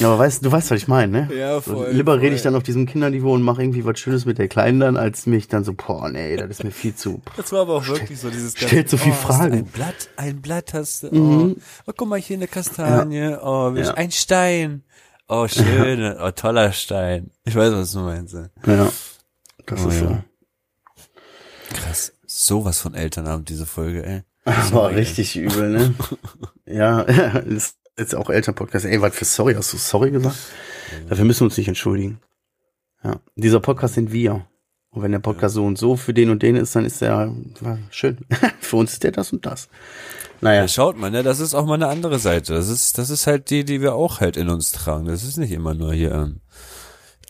Ja, 0.00 0.08
aber 0.08 0.18
weißt 0.18 0.44
du, 0.44 0.50
weißt, 0.50 0.72
was 0.72 0.78
ich 0.78 0.88
meine, 0.88 1.26
ne? 1.28 1.34
Ja, 1.34 1.60
So, 1.60 1.74
voll. 1.74 1.90
lieber 1.92 2.12
voll. 2.14 2.20
rede 2.20 2.34
ich 2.34 2.42
dann 2.42 2.56
auf 2.56 2.64
diesem 2.64 2.86
Kinderniveau 2.86 3.32
und 3.34 3.42
mache 3.42 3.62
irgendwie 3.62 3.84
was 3.84 4.00
Schönes 4.00 4.24
mit 4.24 4.38
der 4.38 4.48
Kleinen 4.48 4.80
dann, 4.80 4.96
als 4.96 5.26
mich 5.26 5.46
dann 5.46 5.62
so, 5.62 5.74
boah, 5.74 6.08
nee, 6.08 6.36
das 6.36 6.50
ist 6.50 6.64
mir 6.64 6.72
viel 6.72 6.94
zu. 6.96 7.22
Das 7.36 7.52
war 7.52 7.60
aber 7.60 7.74
auch 7.74 7.86
wirklich 7.86 8.18
so 8.18 8.30
dieses 8.30 8.56
stellt 8.58 8.90
so 8.90 8.96
viel 8.96 9.12
du 9.12 9.18
Fragen. 9.18 9.52
Ein 9.54 9.64
Blatt, 9.66 10.08
ein 10.16 10.42
Blatt 10.42 10.74
hast 10.74 11.04
du. 11.04 11.14
Mhm. 11.14 11.56
Oh, 11.56 11.62
oh 11.86 11.92
guck 11.96 12.08
mal 12.08 12.18
hier 12.18 12.36
eine 12.36 12.48
Kastanie. 12.48 13.36
Oh, 13.40 13.72
wie- 13.74 13.82
ein 13.86 14.10
Stein. 14.10 14.82
Oh, 15.28 15.46
schön. 15.46 16.16
Oh, 16.20 16.30
toller 16.32 16.72
Stein. 16.72 17.30
Ich 17.44 17.54
weiß, 17.54 17.72
was 17.72 17.92
du 17.92 18.00
meinst. 18.00 18.34
Ja. 18.66 18.90
Das 19.66 19.84
Oh, 19.84 19.88
ist 19.88 20.00
ja. 20.00 20.08
so. 20.08 20.18
Krass. 21.74 22.12
Sowas 22.26 22.80
von 22.80 22.94
Elternabend, 22.94 23.48
diese 23.48 23.66
Folge, 23.66 24.04
ey. 24.04 24.22
Das 24.44 24.72
war 24.72 24.90
richtig 24.90 25.36
übel, 25.36 25.68
ne? 25.70 25.94
ja, 26.66 27.00
ist 27.02 27.76
jetzt 28.00 28.14
auch 28.14 28.30
Elternpodcast. 28.30 28.86
Ey, 28.86 29.00
was 29.00 29.14
für 29.14 29.24
sorry? 29.24 29.54
Hast 29.54 29.72
du 29.72 29.76
sorry 29.76 30.10
gesagt? 30.10 30.36
Dafür 31.08 31.24
müssen 31.24 31.40
wir 31.40 31.46
uns 31.46 31.56
nicht 31.56 31.68
entschuldigen. 31.68 32.20
Ja, 33.04 33.20
dieser 33.36 33.60
Podcast 33.60 33.94
sind 33.94 34.12
wir. 34.12 34.46
Und 34.90 35.02
wenn 35.02 35.12
der 35.12 35.20
Podcast 35.20 35.54
so 35.54 35.64
und 35.64 35.78
so 35.78 35.96
für 35.96 36.12
den 36.12 36.30
und 36.30 36.42
den 36.42 36.56
ist, 36.56 36.74
dann 36.74 36.84
ist 36.84 37.00
der 37.00 37.32
ja, 37.60 37.78
schön. 37.90 38.18
für 38.60 38.76
uns 38.76 38.94
ist 38.94 39.04
der 39.04 39.12
das 39.12 39.32
und 39.32 39.46
das. 39.46 39.68
Naja, 40.40 40.62
Ja, 40.62 40.68
schaut 40.68 40.96
mal, 40.96 41.10
ne, 41.10 41.22
das 41.22 41.38
ist 41.38 41.54
auch 41.54 41.66
mal 41.66 41.74
eine 41.74 41.86
andere 41.86 42.18
Seite. 42.18 42.54
Das 42.54 42.68
ist, 42.68 42.98
das 42.98 43.10
ist 43.10 43.26
halt 43.26 43.50
die, 43.50 43.64
die 43.64 43.80
wir 43.80 43.94
auch 43.94 44.20
halt 44.20 44.36
in 44.36 44.48
uns 44.48 44.72
tragen. 44.72 45.06
Das 45.06 45.22
ist 45.22 45.36
nicht 45.36 45.52
immer 45.52 45.74
nur 45.74 45.92
hier, 45.92 46.12
ähm, 46.12 46.40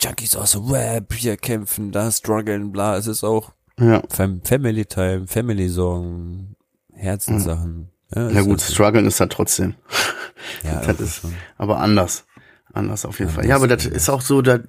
Junkies 0.01 0.37
aus 0.37 0.53
dem 0.53 0.71
Web, 0.71 1.13
hier 1.13 1.37
kämpfen, 1.37 1.93
da 1.93 2.11
strugglen, 2.11 2.73
bla. 2.73 2.97
Es 2.97 3.07
ist 3.07 3.23
auch 3.23 3.53
ja. 3.79 4.03
Fam 4.09 4.41
Family 4.43 4.87
Time, 4.87 5.27
Family 5.27 5.69
Sorgen, 5.69 6.57
Herzenssachen. 6.93 7.91
Ja, 8.15 8.29
Ja 8.31 8.41
ist 8.41 8.47
gut, 8.47 8.61
strugglen 8.61 9.07
ist 9.07 9.21
halt 9.21 9.33
trotzdem. 9.33 9.75
ja, 10.65 10.81
das 10.81 11.01
ist- 11.01 11.21
schon. 11.21 11.35
Aber 11.59 11.79
anders. 11.79 12.25
Anders 12.73 13.05
auf 13.05 13.19
jeden 13.19 13.31
Fall. 13.31 13.43
Anders, 13.43 13.49
Ja, 13.51 13.57
aber 13.57 13.69
das 13.69 13.85
ist 13.87 14.09
auch 14.09 14.21
so, 14.21 14.43
da, 14.43 14.61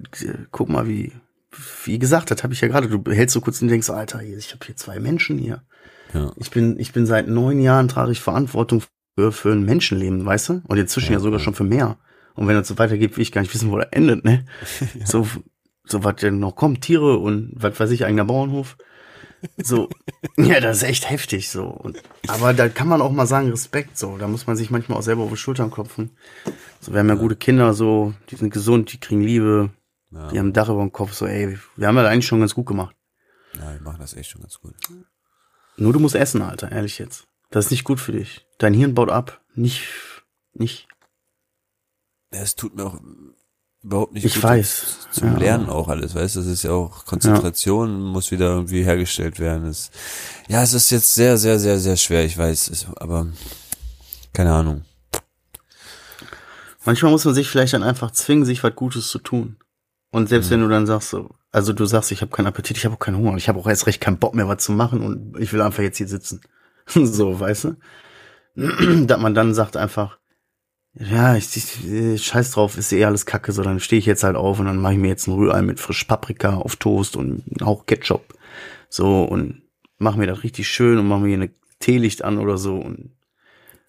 guck 0.50 0.68
mal, 0.68 0.88
wie, 0.88 1.12
wie 1.84 1.98
gesagt, 1.98 2.30
das 2.32 2.42
habe 2.42 2.52
ich 2.52 2.60
ja 2.60 2.68
gerade, 2.68 2.88
du 2.88 3.12
hältst 3.12 3.32
so 3.34 3.40
kurz 3.40 3.62
und 3.62 3.68
denkst, 3.68 3.90
Alter, 3.90 4.22
ich 4.22 4.52
habe 4.52 4.64
hier 4.66 4.76
zwei 4.76 4.98
Menschen 4.98 5.38
hier. 5.38 5.62
Ja. 6.12 6.32
Ich 6.36 6.50
bin, 6.50 6.78
ich 6.78 6.92
bin 6.92 7.06
seit 7.06 7.28
neun 7.28 7.60
Jahren 7.60 7.88
trage 7.88 8.10
ich 8.12 8.20
Verantwortung 8.20 8.82
für, 9.16 9.30
für 9.32 9.52
ein 9.52 9.64
Menschenleben, 9.64 10.26
weißt 10.26 10.48
du? 10.48 10.62
Und 10.66 10.78
inzwischen 10.78 11.12
ja, 11.12 11.18
Ja, 11.18 11.20
sogar 11.20 11.38
ja. 11.38 11.44
schon 11.44 11.54
für 11.54 11.64
mehr. 11.64 11.96
Und 12.34 12.48
wenn 12.48 12.56
das 12.56 12.66
so 12.68 12.76
weitergeht, 12.78 13.16
will 13.16 13.22
ich 13.22 13.30
gar 13.32 13.40
nicht 13.42 13.54
wissen, 13.54 13.70
wo 13.70 13.78
das 13.78 13.88
endet, 13.92 14.24
ne? 14.24 14.44
So, 15.04 15.26
so 15.84 16.02
was 16.04 16.16
denn 16.16 16.38
noch 16.38 16.56
kommt, 16.56 16.80
Tiere 16.82 17.18
und 17.18 17.52
was 17.54 17.78
weiß 17.78 17.90
ich, 17.92 18.04
eigener 18.04 18.24
Bauernhof. 18.24 18.76
So, 19.62 19.88
ja, 20.36 20.60
das 20.60 20.78
ist 20.78 20.82
echt 20.84 21.10
heftig 21.10 21.48
so. 21.50 21.66
Und, 21.66 22.02
aber 22.28 22.54
da 22.54 22.68
kann 22.68 22.88
man 22.88 23.02
auch 23.02 23.12
mal 23.12 23.26
sagen, 23.26 23.50
Respekt 23.50 23.98
so. 23.98 24.16
Da 24.18 24.28
muss 24.28 24.46
man 24.46 24.56
sich 24.56 24.70
manchmal 24.70 24.98
auch 24.98 25.02
selber 25.02 25.22
auf 25.24 25.30
die 25.30 25.36
Schultern 25.36 25.70
klopfen. 25.70 26.10
So, 26.80 26.92
wir 26.92 27.00
haben 27.00 27.08
ja, 27.08 27.14
gute 27.14 27.36
Kinder 27.36 27.74
so, 27.74 28.14
die 28.30 28.36
sind 28.36 28.52
gesund, 28.52 28.92
die 28.92 28.98
kriegen 29.00 29.20
Liebe, 29.22 29.70
Ja, 30.10 30.28
die 30.28 30.38
haben 30.38 30.48
ein 30.48 30.52
Dach 30.52 30.68
über 30.68 30.80
dem 30.80 30.92
Kopf, 30.92 31.12
so, 31.12 31.26
ey, 31.26 31.58
wir 31.76 31.86
haben 31.86 31.96
das 31.96 32.06
eigentlich 32.06 32.26
schon 32.26 32.40
ganz 32.40 32.54
gut 32.54 32.66
gemacht. 32.66 32.94
ja, 33.54 33.72
wir 33.72 33.80
machen 33.80 34.00
das 34.00 34.14
echt 34.14 34.30
schon 34.30 34.42
ganz 34.42 34.58
gut. 34.60 34.74
Nur 35.76 35.92
du 35.92 35.98
musst 36.00 36.14
essen, 36.14 36.42
Alter, 36.42 36.70
ehrlich 36.70 36.98
jetzt. 36.98 37.26
Das 37.50 37.66
ist 37.66 37.70
nicht 37.70 37.84
gut 37.84 38.00
für 38.00 38.12
dich. 38.12 38.46
Dein 38.58 38.74
Hirn 38.74 38.94
baut 38.94 39.10
ab. 39.10 39.40
Nicht, 39.54 39.84
nicht. 40.54 40.88
Ja, 42.32 42.40
es 42.40 42.54
tut 42.56 42.74
mir 42.76 42.84
auch, 42.84 43.00
überhaupt 43.82 44.12
nicht 44.12 44.24
Ich 44.24 44.34
gut 44.34 44.44
weiß, 44.44 45.08
zum 45.10 45.32
ja. 45.32 45.38
Lernen 45.38 45.68
auch 45.68 45.88
alles, 45.88 46.14
weißt 46.14 46.36
du, 46.36 46.40
das 46.40 46.48
ist 46.48 46.62
ja 46.62 46.72
auch 46.72 47.04
Konzentration 47.04 48.00
muss 48.00 48.30
wieder 48.30 48.46
irgendwie 48.46 48.84
hergestellt 48.84 49.38
werden. 49.38 49.66
Es, 49.66 49.90
ja, 50.48 50.62
es 50.62 50.72
ist 50.72 50.90
jetzt 50.90 51.14
sehr, 51.14 51.36
sehr, 51.38 51.58
sehr, 51.58 51.78
sehr 51.78 51.96
schwer, 51.96 52.24
ich 52.24 52.36
weiß, 52.36 52.68
es, 52.70 52.86
aber 52.96 53.26
keine 54.32 54.52
Ahnung. 54.52 54.82
Manchmal 56.84 57.12
muss 57.12 57.24
man 57.24 57.34
sich 57.34 57.48
vielleicht 57.48 57.74
dann 57.74 57.82
einfach 57.82 58.10
zwingen, 58.10 58.44
sich 58.44 58.62
was 58.64 58.74
Gutes 58.74 59.08
zu 59.08 59.18
tun. 59.18 59.56
Und 60.10 60.28
selbst 60.28 60.50
wenn 60.50 60.60
du 60.60 60.68
dann 60.68 60.86
sagst 60.86 61.10
so, 61.10 61.30
also 61.52 61.72
du 61.72 61.86
sagst, 61.86 62.12
ich 62.12 62.22
habe 62.22 62.30
keinen 62.30 62.46
Appetit, 62.46 62.76
ich 62.76 62.84
habe 62.84 62.94
auch 62.94 62.98
keinen 62.98 63.16
Hunger, 63.16 63.36
ich 63.36 63.48
habe 63.48 63.58
auch 63.58 63.66
erst 63.66 63.86
recht 63.86 64.00
keinen 64.00 64.18
Bock 64.18 64.34
mehr, 64.34 64.48
was 64.48 64.64
zu 64.64 64.72
machen 64.72 65.00
und 65.00 65.38
ich 65.38 65.52
will 65.52 65.62
einfach 65.62 65.82
jetzt 65.82 65.98
hier 65.98 66.08
sitzen. 66.08 66.40
so, 66.86 67.38
weißt 67.38 67.64
du? 67.64 67.76
Dass 69.06 69.20
man 69.20 69.34
dann 69.34 69.54
sagt 69.54 69.76
einfach, 69.76 70.18
ja, 70.94 71.36
ich, 71.36 71.56
ich 71.56 71.88
äh, 71.90 72.18
scheiß 72.18 72.50
drauf, 72.52 72.76
ist 72.76 72.92
eh 72.92 73.04
alles 73.04 73.26
kacke, 73.26 73.52
so 73.52 73.62
dann 73.62 73.80
stehe 73.80 73.98
ich 73.98 74.06
jetzt 74.06 74.24
halt 74.24 74.36
auf 74.36 74.58
und 74.58 74.66
dann 74.66 74.76
mache 74.76 74.92
ich 74.94 74.98
mir 74.98 75.08
jetzt 75.08 75.26
ein 75.26 75.34
Rührei 75.34 75.62
mit 75.62 75.80
frisch 75.80 76.04
Paprika 76.04 76.56
auf 76.56 76.76
Toast 76.76 77.16
und 77.16 77.42
auch 77.62 77.86
Ketchup. 77.86 78.34
So 78.88 79.22
und 79.24 79.62
mach 79.98 80.16
mir 80.16 80.26
das 80.26 80.42
richtig 80.42 80.68
schön 80.68 80.98
und 80.98 81.08
mach 81.08 81.18
mir 81.20 81.28
hier 81.28 81.36
eine 81.36 81.50
Teelicht 81.80 82.22
an 82.24 82.38
oder 82.38 82.58
so 82.58 82.76
und 82.76 83.10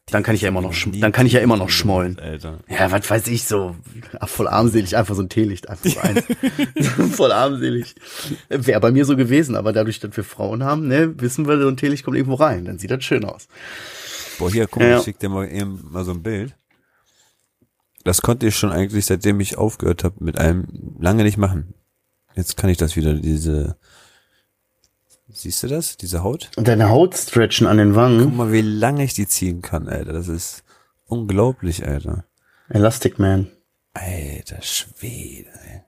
dann 0.08 0.22
kann 0.22 0.36
ich 0.36 0.42
ja 0.42 0.50
immer 0.50 0.62
noch, 0.62 0.74
dann 1.00 1.14
kann 1.14 1.26
ich 1.26 1.32
ja 1.32 1.40
immer 1.40 1.56
noch 1.56 1.70
schmollen. 1.70 2.20
Alter. 2.20 2.60
Ja, 2.68 2.92
was 2.92 3.10
weiß 3.10 3.28
ich 3.30 3.46
so. 3.46 3.76
Ach, 4.20 4.28
voll 4.28 4.50
armselig, 4.50 4.98
einfach 4.98 5.16
so 5.16 5.22
ein 5.22 5.30
Teelicht, 5.30 5.70
einfach 5.70 5.90
so 5.90 6.00
eins. 6.02 6.24
voll 7.16 7.32
armselig. 7.32 7.96
Wäre 8.50 8.82
bei 8.82 8.92
mir 8.92 9.06
so 9.06 9.16
gewesen, 9.16 9.56
aber 9.56 9.72
dadurch, 9.72 10.02
dass 10.02 10.16
wir 10.18 10.26
Frauen 10.26 10.64
haben, 10.64 10.90
ne, 10.90 11.14
wissen 11.22 11.48
wir, 11.48 11.58
so 11.62 11.70
ein 11.70 11.78
Teelicht 11.78 12.04
kommt 12.04 12.18
irgendwo 12.18 12.36
rein, 12.36 12.66
dann 12.66 12.80
sieht 12.80 12.92
das 12.92 13.02
schön 13.06 13.24
aus. 13.24 13.48
Boah, 14.40 14.52
hier, 14.52 14.68
guck 14.68 14.82
mal, 14.82 14.90
Ja. 14.90 14.98
ich 14.98 15.04
schick 15.06 15.20
dir 15.20 15.30
mal 15.30 15.50
eben 15.50 15.80
mal 15.90 16.04
so 16.04 16.12
ein 16.12 16.22
Bild. 16.22 16.54
Das 18.04 18.22
konnte 18.22 18.48
ich 18.48 18.56
schon 18.56 18.72
eigentlich, 18.72 19.06
seitdem 19.06 19.40
ich 19.40 19.58
aufgehört 19.58 20.04
habe, 20.04 20.24
mit 20.24 20.38
allem 20.38 20.68
lange 21.00 21.24
nicht 21.24 21.38
machen. 21.38 21.74
Jetzt 22.36 22.58
kann 22.58 22.70
ich 22.70 22.78
das 22.78 22.96
wieder, 22.96 23.14
diese, 23.14 23.78
siehst 25.30 25.64
du 25.64 25.68
das, 25.68 25.98
diese 25.98 26.24
Haut? 26.24 26.52
Und 26.56 26.68
deine 26.68 26.90
Haut 26.90 27.16
stretchen 27.16 27.68
an 27.68 27.78
den 27.78 27.90
Guck 27.90 27.98
Wangen. 27.98 28.36
mal, 28.36 28.52
wie 28.52 28.62
lange 28.62 29.04
ich 29.04 29.14
die 29.14 29.28
ziehen 29.28 29.62
kann, 29.62 29.88
Alter. 29.88 30.14
Das 30.14 30.28
ist 30.28 30.64
unglaublich, 31.06 31.86
Alter. 31.88 32.26
Elastic 32.70 33.20
Man. 33.20 33.48
Alter 33.94 34.62
Schwede, 34.62 35.50
ey. 35.66 35.82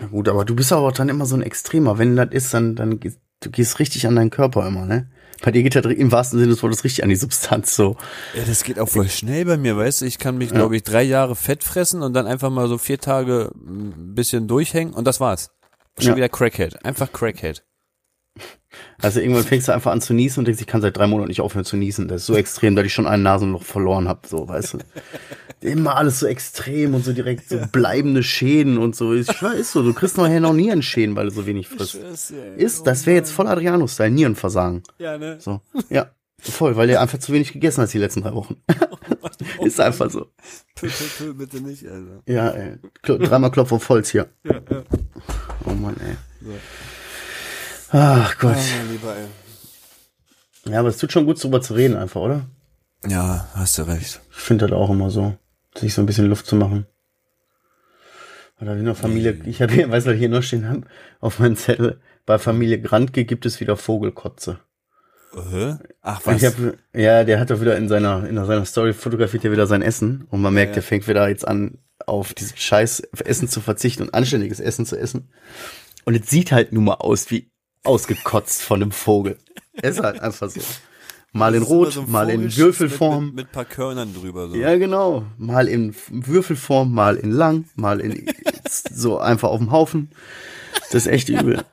Ja 0.00 0.06
gut, 0.06 0.28
aber 0.28 0.44
du 0.44 0.54
bist 0.54 0.72
aber 0.72 0.92
dann 0.92 1.08
immer 1.08 1.26
so 1.26 1.36
ein 1.36 1.42
Extremer. 1.42 1.98
Wenn 1.98 2.16
das 2.16 2.30
ist, 2.30 2.54
dann, 2.54 2.76
dann 2.76 3.00
gehst, 3.00 3.18
du 3.40 3.50
gehst 3.50 3.78
richtig 3.78 4.06
an 4.06 4.16
deinen 4.16 4.30
Körper 4.30 4.66
immer, 4.66 4.86
ne? 4.86 5.10
Bei 5.44 5.50
dir 5.50 5.62
geht 5.62 5.74
das 5.76 5.84
im 5.84 6.10
wahrsten 6.10 6.38
Sinne 6.38 6.52
des 6.52 6.62
Wortes 6.62 6.84
richtig 6.84 7.02
an 7.04 7.10
die 7.10 7.16
Substanz 7.16 7.76
so. 7.76 7.96
Ja, 8.34 8.44
das 8.46 8.64
geht 8.64 8.78
auch 8.78 8.88
voll 8.88 9.10
schnell 9.10 9.44
bei 9.44 9.58
mir, 9.58 9.76
weißt 9.76 10.00
du? 10.00 10.06
Ich 10.06 10.18
kann 10.18 10.38
mich, 10.38 10.50
glaube 10.50 10.74
ich, 10.74 10.82
drei 10.84 11.02
Jahre 11.02 11.36
Fett 11.36 11.62
fressen 11.62 12.02
und 12.02 12.14
dann 12.14 12.26
einfach 12.26 12.48
mal 12.48 12.66
so 12.66 12.78
vier 12.78 12.98
Tage 12.98 13.50
ein 13.54 14.14
bisschen 14.14 14.48
durchhängen 14.48 14.94
und 14.94 15.04
das 15.06 15.20
war's. 15.20 15.50
Schon 15.98 16.12
Ja. 16.12 16.16
wieder 16.16 16.28
Crackhead. 16.30 16.82
Einfach 16.84 17.12
Crackhead. 17.12 17.62
Also 19.00 19.20
irgendwann 19.20 19.44
fängst 19.44 19.68
du 19.68 19.72
einfach 19.72 19.92
an 19.92 20.00
zu 20.00 20.14
niesen 20.14 20.40
und 20.40 20.46
denkst, 20.46 20.60
ich 20.60 20.66
kann 20.66 20.80
seit 20.80 20.96
drei 20.96 21.06
Monaten 21.06 21.28
nicht 21.28 21.40
aufhören 21.40 21.64
zu 21.64 21.76
niesen. 21.76 22.08
Das 22.08 22.22
ist 22.22 22.26
so 22.26 22.34
extrem, 22.34 22.74
dass 22.74 22.86
ich 22.86 22.94
schon 22.94 23.06
ein 23.06 23.22
Nasenloch 23.22 23.62
verloren 23.62 24.08
habe, 24.08 24.26
so, 24.26 24.48
weißt 24.48 24.74
du. 24.74 24.78
Immer 25.60 25.96
alles 25.96 26.20
so 26.20 26.26
extrem 26.26 26.94
und 26.94 27.04
so 27.04 27.12
direkt 27.12 27.48
so 27.48 27.58
bleibende 27.70 28.22
Schäden 28.22 28.78
und 28.78 28.96
so. 28.96 29.14
Ich 29.14 29.28
weiß, 29.28 29.58
ist 29.58 29.72
so, 29.72 29.82
du 29.82 29.94
kriegst 29.94 30.16
nachher 30.16 30.40
noch 30.40 30.52
Nierenschäden, 30.52 31.16
weil 31.16 31.26
du 31.26 31.32
so 31.32 31.46
wenig 31.46 31.68
frisst. 31.68 31.94
Ist, 32.56 32.86
das 32.86 33.06
wäre 33.06 33.16
jetzt 33.16 33.30
voll 33.30 33.46
Adriano-Style, 33.46 34.10
Nierenversagen. 34.10 34.82
Ja, 34.98 35.18
ne? 35.18 35.38
So, 35.40 35.60
ja, 35.88 36.10
voll, 36.38 36.76
weil 36.76 36.88
der 36.88 37.00
einfach 37.00 37.18
zu 37.18 37.32
wenig 37.32 37.52
gegessen 37.52 37.82
hat 37.82 37.92
die 37.92 37.98
letzten 37.98 38.22
drei 38.22 38.34
Wochen. 38.34 38.56
ist 39.62 39.80
einfach 39.80 40.10
so. 40.10 40.26
Pö, 40.74 40.88
pö, 40.88 41.04
pö, 41.18 41.34
bitte 41.34 41.60
nicht, 41.60 41.86
Alter. 41.86 42.22
Ja, 42.26 42.48
ey. 42.50 42.76
Dreimal 43.02 43.50
Klopf 43.50 43.72
auf 43.72 43.88
Holz 43.88 44.10
hier. 44.10 44.28
Oh 45.66 45.74
Mann, 45.74 45.96
ey. 46.00 46.16
Ach 47.96 48.36
Gott. 48.38 48.56
ey. 48.56 50.72
Ja, 50.72 50.80
aber 50.80 50.88
es 50.88 50.96
tut 50.96 51.12
schon 51.12 51.26
gut, 51.26 51.42
drüber 51.42 51.62
zu 51.62 51.74
reden 51.74 51.96
einfach, 51.96 52.20
oder? 52.20 52.46
Ja, 53.06 53.48
hast 53.54 53.78
du 53.78 53.82
recht. 53.82 54.20
Ich 54.30 54.36
finde 54.36 54.66
das 54.66 54.76
auch 54.76 54.90
immer 54.90 55.10
so, 55.10 55.36
sich 55.76 55.94
so 55.94 56.02
ein 56.02 56.06
bisschen 56.06 56.26
Luft 56.26 56.46
zu 56.46 56.56
machen. 56.56 56.86
Oder 58.60 58.76
wie 58.76 58.84
der 58.84 58.96
Familie, 58.96 59.38
ich 59.44 59.62
habe 59.62 59.72
hier, 59.72 59.88
weiß 59.88 60.06
nicht, 60.06 60.18
hier 60.18 60.28
noch 60.28 60.42
stehen 60.42 60.68
haben, 60.68 60.86
auf 61.20 61.38
meinem 61.38 61.54
Zettel, 61.54 62.00
bei 62.26 62.38
Familie 62.38 62.80
Grantke 62.80 63.24
gibt 63.24 63.46
es 63.46 63.60
wieder 63.60 63.76
Vogelkotze. 63.76 64.58
Hä? 65.32 65.76
Ach, 66.00 66.20
was? 66.24 66.42
Hab, 66.42 66.54
ja, 66.94 67.22
der 67.22 67.38
hat 67.38 67.50
doch 67.50 67.60
wieder 67.60 67.76
in 67.76 67.88
seiner, 67.88 68.26
in 68.26 68.44
seiner 68.44 68.64
Story 68.64 68.92
fotografiert 68.92 69.44
er 69.44 69.52
wieder 69.52 69.68
sein 69.68 69.82
Essen 69.82 70.26
und 70.30 70.40
man 70.40 70.54
merkt, 70.54 70.70
ja. 70.70 70.74
der 70.74 70.82
fängt 70.82 71.06
wieder 71.06 71.28
jetzt 71.28 71.46
an, 71.46 71.78
auf 72.06 72.34
dieses 72.34 72.58
scheiß 72.58 73.00
Essen 73.24 73.48
zu 73.48 73.60
verzichten 73.60 74.02
und 74.02 74.14
anständiges 74.14 74.58
Essen 74.58 74.84
zu 74.84 74.96
essen. 74.96 75.28
Und 76.04 76.16
es 76.16 76.28
sieht 76.28 76.50
halt 76.50 76.72
nun 76.72 76.84
mal 76.84 76.94
aus 76.94 77.30
wie 77.30 77.53
ausgekotzt 77.84 78.62
von 78.62 78.82
einem 78.82 78.92
Vogel. 78.92 79.38
Es 79.82 79.96
ist 79.98 80.02
halt 80.02 80.20
einfach 80.20 80.50
so. 80.50 80.60
Mal 81.36 81.54
in 81.54 81.60
Das 81.62 81.68
ist 81.68 81.74
Rot, 81.74 81.92
so 81.92 82.02
mal 82.02 82.30
in 82.30 82.56
Würfelform. 82.56 83.26
Mit, 83.26 83.34
mit, 83.34 83.44
mit 83.46 83.52
paar 83.52 83.64
Körnern 83.64 84.14
drüber, 84.14 84.48
so. 84.48 84.54
Ja, 84.54 84.76
genau. 84.78 85.24
Mal 85.36 85.66
in 85.68 85.94
Würfelform, 86.08 86.92
mal 86.94 87.16
in 87.16 87.32
lang, 87.32 87.64
mal 87.74 88.00
in 88.00 88.24
so 88.92 89.18
einfach 89.18 89.48
auf 89.50 89.58
dem 89.58 89.72
Haufen. 89.72 90.10
Das 90.92 91.06
ist 91.06 91.06
echt 91.08 91.28
übel. 91.28 91.64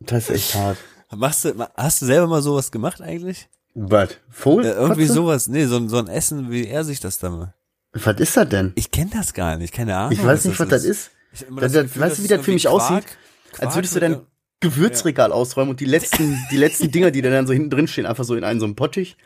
Das 0.00 0.24
ist 0.28 0.30
echt 0.30 0.54
hart. 0.56 0.78
Machst 1.14 1.44
du, 1.44 1.54
hast 1.76 2.02
du 2.02 2.06
selber 2.06 2.26
mal 2.26 2.42
sowas 2.42 2.72
gemacht 2.72 3.00
eigentlich? 3.00 3.48
Was? 3.74 4.10
Vogel? 4.28 4.66
Äh, 4.66 4.70
irgendwie 4.74 5.06
sowas, 5.06 5.46
nee, 5.48 5.66
so, 5.66 5.76
ein- 5.76 5.88
so 5.88 5.98
ein 5.98 6.08
Essen, 6.08 6.50
wie 6.50 6.66
er 6.66 6.84
sich 6.84 7.00
das 7.00 7.18
da 7.18 7.30
mal. 7.30 7.54
Was 7.92 8.18
ist 8.18 8.36
das 8.36 8.48
denn? 8.48 8.72
Ich 8.74 8.90
kenne 8.90 9.10
das 9.14 9.34
gar 9.34 9.56
nicht, 9.56 9.72
keine 9.72 9.96
Ahnung. 9.96 10.12
Ich 10.12 10.24
weiß 10.24 10.44
nicht, 10.46 10.58
was 10.58 10.68
das 10.68 10.84
ist. 10.84 11.10
Ich 11.32 11.42
hab 11.42 11.48
immer 11.48 11.60
Das- 11.60 11.72
das 11.72 11.82
das- 11.82 11.92
Gefühl, 11.92 12.02
weißt 12.02 12.18
du, 12.18 12.22
wie 12.24 12.26
das 12.28 12.28
für 12.28 12.34
irgendwie 12.34 12.50
mich 12.52 12.68
aussieht? 12.68 13.04
Quark- 13.52 13.62
Als 13.66 13.74
würdest 13.76 13.94
du 13.94 14.00
Quark 14.00 14.12
dein 14.12 14.26
Gewürzregal 14.64 15.30
ausräumen 15.30 15.70
und 15.70 15.80
die 15.80 15.84
letzten, 15.84 16.38
die 16.50 16.56
letzten 16.56 16.90
Dinger, 16.90 17.10
die 17.10 17.20
da 17.20 17.30
dann 17.30 17.46
so 17.46 17.52
hinten 17.52 17.70
drin 17.70 17.86
stehen, 17.86 18.06
einfach 18.06 18.24
so 18.24 18.34
in 18.34 18.44
einen 18.44 18.60
so 18.60 18.66
einen 18.66 18.76
Pottich. 18.76 19.16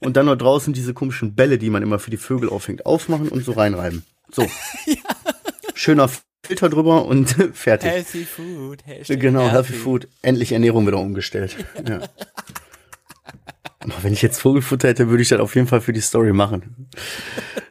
Und 0.00 0.16
dann 0.16 0.26
noch 0.26 0.36
draußen 0.36 0.72
diese 0.72 0.92
komischen 0.92 1.36
Bälle, 1.36 1.56
die 1.56 1.70
man 1.70 1.84
immer 1.84 2.00
für 2.00 2.10
die 2.10 2.16
Vögel 2.16 2.48
aufhängt, 2.48 2.84
aufmachen 2.84 3.28
und 3.28 3.44
so 3.44 3.52
reinreiben. 3.52 4.04
So. 4.32 4.44
Schöner 5.74 6.10
Filter 6.44 6.68
drüber 6.68 7.04
und 7.06 7.28
fertig. 7.54 7.90
Healthy 7.90 8.24
Food. 8.24 8.82
Genau, 9.06 9.48
Healthy 9.48 9.72
Food. 9.72 10.08
Endlich 10.20 10.50
Ernährung 10.50 10.84
wieder 10.84 10.98
umgestellt. 10.98 11.56
Ja. 11.88 12.00
Wenn 14.02 14.12
ich 14.12 14.22
jetzt 14.22 14.40
Vogelfutter 14.40 14.88
hätte, 14.88 15.08
würde 15.08 15.22
ich 15.22 15.28
das 15.28 15.40
auf 15.40 15.54
jeden 15.54 15.68
Fall 15.68 15.80
für 15.80 15.92
die 15.92 16.00
Story 16.00 16.32
machen. 16.32 16.88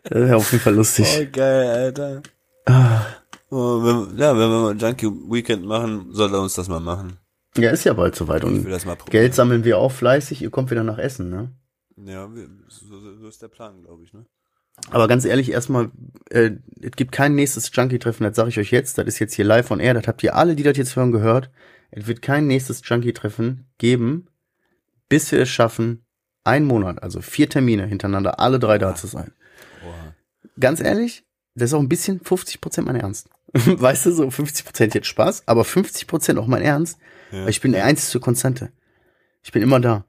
Das 0.03 0.14
wäre 0.14 0.38
auf 0.38 0.51
jeden 0.51 0.64
Fall 0.64 0.76
lustig. 0.76 1.07
Oh, 1.20 1.26
geil, 1.32 1.68
Alter. 1.68 2.22
Oh, 2.70 3.20
wenn, 3.52 4.18
ja, 4.18 4.38
wenn 4.38 4.49
wir 4.49 4.60
mal 4.62 4.78
Junkie 4.78 5.08
Weekend 5.08 5.66
machen, 5.66 6.08
soll 6.12 6.34
er 6.34 6.41
uns 6.41 6.54
das 6.54 6.70
mal 6.70 6.80
machen. 6.80 7.18
Ja, 7.58 7.72
ist 7.72 7.84
ja 7.84 7.93
bald 7.93 8.16
soweit. 8.16 8.43
Und. 8.45 8.66
Geld 9.10 9.36
sammeln 9.36 9.66
wir 9.66 9.78
auch 9.78 9.91
fleißig. 9.91 10.41
Ihr 10.41 10.49
kommt 10.49 10.72
wieder 10.72 10.84
nach 10.84 10.97
Essen, 10.97 11.30
ne? 11.30 11.52
Ja, 11.97 12.34
wir, 12.34 12.47
so, 12.68 13.28
ist 13.28 13.41
der 13.41 13.49
Plan, 13.49 13.84
glaube 13.84 14.04
ich, 14.04 14.14
ne? 14.14 14.26
Aber 14.89 15.08
ganz 15.08 15.26
ehrlich, 15.26 15.52
erstmal, 15.52 15.91
äh, 16.30 16.52
es 16.82 16.91
gibt 16.91 17.12
kein 17.12 17.36
nächstes 17.36 17.70
Junkie-Treffen, 17.74 18.24
das 18.24 18.36
sage 18.36 18.49
ich 18.49 18.58
euch 18.58 18.72
jetzt. 18.72 18.97
Das 18.97 19.06
ist 19.06 19.20
jetzt 19.20 19.34
hier 19.34 19.45
live 19.45 19.70
on 19.70 19.82
air. 19.82 19.93
Das 19.93 20.08
habt 20.08 20.24
ihr 20.24 20.36
alle, 20.36 20.56
die 20.56 20.64
das 20.64 20.78
jetzt 20.78 20.95
hören, 20.95 21.12
gehört. 21.12 21.52
Es 21.91 22.08
wird 22.08 22.22
kein 22.22 22.47
nächstes 22.47 22.82
Junkie-Treffen 22.86 23.68
geben, 23.78 24.28
bis 25.10 25.32
wir 25.32 25.41
es 25.41 25.49
schaffen, 25.49 26.06
einen 26.43 26.66
Monat, 26.66 27.04
also 27.04 27.22
vier 27.22 27.49
Termine 27.49 27.86
hintereinander, 27.86 28.39
alle 28.39 28.60
drei 28.60 28.78
da 28.78 28.95
zu 28.95 29.08
sein. 29.08 29.34
Oha. 29.86 30.16
ganz 30.60 30.80
ehrlich, 30.80 31.26
das 31.54 31.70
ist 31.70 31.74
auch 31.74 31.82
ein 31.82 31.89
bisschen 31.89 32.22
50% 32.22 32.82
mein 32.84 32.95
Ernst. 32.95 33.30
weißt 33.54 34.06
du, 34.06 34.12
so 34.14 34.24
50% 34.28 34.93
jetzt 34.95 35.08
Spaß, 35.08 35.43
aber 35.47 35.64
50% 35.64 36.38
auch 36.38 36.47
mein 36.47 36.62
Ernst, 36.62 36.97
Ja. 37.32 37.43
weil 37.43 37.49
ich 37.49 37.62
bin 37.62 37.72
der 37.74 37.86
einzige 37.86 38.20
Konstante. 38.20 38.72
Ich 39.43 39.52
bin 39.52 39.62
immer 39.62 39.80
da. 39.80 40.06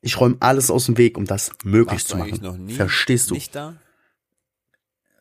Ich 0.00 0.20
räume 0.20 0.36
alles 0.40 0.70
aus 0.70 0.86
dem 0.86 0.96
Weg, 0.96 1.16
um 1.18 1.24
das 1.24 1.50
möglich 1.64 1.94
Warst 1.94 2.08
zu 2.08 2.16
machen. 2.16 2.38
noch 2.42 2.56
nie 2.56 2.74
Verstehst 2.74 3.30
du? 3.30 3.34
Nicht 3.34 3.54
da? 3.54 3.74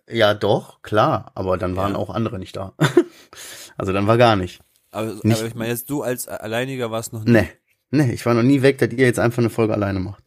Ja, 0.10 0.34
doch, 0.34 0.82
klar, 0.84 1.32
aber 1.36 1.58
dann 1.58 1.76
waren 1.76 1.94
Ja. 1.94 1.98
auch 1.98 2.10
andere 2.10 2.40
nicht 2.40 2.56
da. 2.56 2.74
also 3.78 3.92
dann 3.92 4.08
war 4.08 4.18
gar 4.18 4.36
nicht. 4.36 4.62
Aber, 4.92 5.16
Nicht- 5.24 5.40
aber 5.40 5.48
ich 5.48 5.56
meine, 5.56 5.72
jetzt 5.72 5.90
du 5.90 6.02
als 6.04 6.28
Alleiniger 6.28 6.92
warst 6.92 7.12
noch 7.14 7.24
nie. 7.26 7.32
Nee. 7.32 7.50
Nee, 7.90 8.12
ich 8.14 8.26
war 8.26 8.34
noch 8.34 8.44
nie 8.44 8.62
weg, 8.62 8.78
dass 8.80 8.90
ihr 8.92 9.06
jetzt 9.06 9.20
einfach 9.20 9.40
eine 9.40 9.50
Folge 9.50 9.74
alleine 9.74 10.00
macht. 10.00 10.24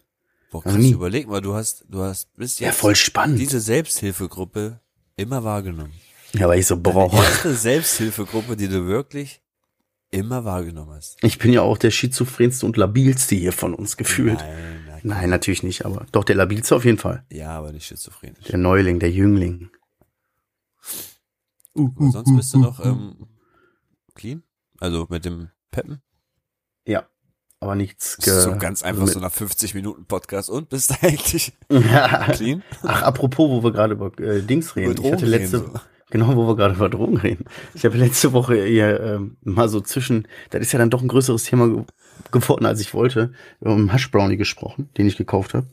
Boah, 0.50 0.62
krass, 0.62 0.74
nie. 0.74 0.92
überleg 0.92 1.28
mal, 1.28 1.40
du 1.40 1.54
hast, 1.54 1.84
du 1.88 2.02
hast 2.02 2.34
bis 2.36 2.58
jetzt 2.58 2.66
Ja, 2.66 2.72
voll 2.72 2.96
spannend. 2.96 3.38
diese 3.38 3.60
Selbsthilfegruppe 3.60 4.80
immer 5.16 5.44
wahrgenommen. 5.44 5.92
Ja, 6.32 6.48
weil 6.48 6.60
ich 6.60 6.66
so 6.66 6.76
Die 6.76 6.82
brauche. 6.82 7.16
erste 7.16 7.54
Selbsthilfegruppe, 7.54 8.56
die 8.56 8.68
du 8.68 8.86
wirklich 8.86 9.42
immer 10.10 10.44
wahrgenommen 10.44 10.92
hast. 10.92 11.22
Ich 11.22 11.38
bin 11.38 11.52
ja 11.52 11.62
auch 11.62 11.78
der 11.78 11.90
schizophrenste 11.90 12.66
und 12.66 12.76
labilste 12.76 13.34
hier 13.36 13.52
von 13.52 13.74
uns 13.74 13.96
gefühlt. 13.96 14.38
Nein, 14.40 14.84
nein, 14.86 15.00
Nein, 15.02 15.30
natürlich 15.30 15.62
nicht, 15.62 15.84
aber 15.86 16.06
doch 16.12 16.24
der 16.24 16.36
labilste 16.36 16.76
auf 16.76 16.84
jeden 16.84 16.98
Fall. 16.98 17.24
Ja, 17.30 17.50
aber 17.50 17.72
nicht 17.72 17.86
schizophrenisch. 17.86 18.44
Der 18.46 18.58
Neuling, 18.58 18.98
der 18.98 19.10
Jüngling. 19.10 19.70
Aber 21.74 22.10
sonst 22.10 22.36
bist 22.36 22.54
du 22.54 22.58
noch 22.58 22.84
ähm, 22.84 23.28
clean? 24.14 24.42
Also 24.80 25.06
mit 25.08 25.24
dem 25.24 25.48
Peppen? 25.70 26.02
Ja, 26.86 27.06
aber 27.60 27.74
nichts. 27.76 28.16
So 28.20 28.56
ganz 28.56 28.82
einfach 28.82 29.06
so 29.06 29.20
nach 29.20 29.32
50 29.32 29.74
Minuten 29.74 30.06
Podcast 30.06 30.50
und 30.50 30.68
bist 30.68 30.90
du 30.90 30.94
eigentlich 31.02 31.52
clean? 32.32 32.62
Ach, 32.82 33.02
apropos, 33.02 33.48
wo 33.50 33.62
wir 33.62 33.72
gerade 33.72 33.94
über 33.94 34.18
äh, 34.18 34.42
Dings 34.42 34.74
reden. 34.76 34.92
Über 34.92 35.04
Ich 35.04 35.12
hatte 35.12 35.26
letzte, 35.26 35.62
reden, 35.62 35.80
Genau, 36.10 36.34
wo 36.36 36.46
wir 36.48 36.56
gerade 36.56 36.74
über 36.74 36.88
Drogen 36.88 37.16
reden. 37.16 37.44
Ich 37.74 37.84
habe 37.84 37.96
letzte 37.96 38.32
Woche 38.32 38.64
hier 38.64 39.00
ähm, 39.00 39.36
mal 39.42 39.68
so 39.68 39.80
zwischen, 39.80 40.26
das 40.50 40.60
ist 40.60 40.72
ja 40.72 40.78
dann 40.78 40.90
doch 40.90 41.02
ein 41.02 41.08
größeres 41.08 41.44
Thema 41.44 41.68
ge 41.68 41.84
geworden, 42.32 42.66
als 42.66 42.80
ich 42.80 42.92
wollte, 42.92 43.32
über 43.60 43.72
einen 43.72 43.92
Hash 43.92 44.10
Brownie 44.10 44.36
gesprochen, 44.36 44.90
den 44.98 45.06
ich 45.06 45.16
gekauft 45.16 45.54
habe. 45.54 45.66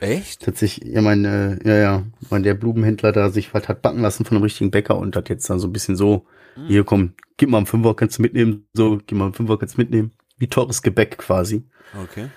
Echt? 0.00 0.42
Tatsächlich, 0.42 0.92
ja, 0.92 1.00
mein, 1.00 1.24
äh, 1.24 1.58
ja, 1.66 1.76
ja, 1.76 2.02
mein 2.28 2.42
der 2.42 2.54
Blumenhändler 2.54 3.10
da 3.10 3.30
sich 3.30 3.54
was 3.54 3.68
hat 3.68 3.80
backen 3.80 4.02
lassen 4.02 4.26
von 4.26 4.36
einem 4.36 4.44
richtigen 4.44 4.70
Bäcker 4.70 4.98
und 4.98 5.16
hat 5.16 5.30
jetzt 5.30 5.48
dann 5.48 5.58
so 5.58 5.66
ein 5.66 5.72
bisschen 5.72 5.96
so, 5.96 6.26
hier 6.66 6.84
komm, 6.84 7.14
gib 7.36 7.48
mal 7.48 7.58
einen 7.58 7.66
Fünfer, 7.66 7.94
kannst 7.94 8.18
du 8.18 8.22
mitnehmen, 8.22 8.66
so, 8.74 9.00
gib 9.06 9.16
mal 9.16 9.24
einen 9.24 9.34
Fünfer, 9.34 9.58
kannst 9.58 9.76
du 9.76 9.80
mitnehmen. 9.80 10.12
Wie 10.36 10.48
teures 10.48 10.82
Gebäck 10.82 11.18
quasi. 11.18 11.64
Okay. 12.02 12.28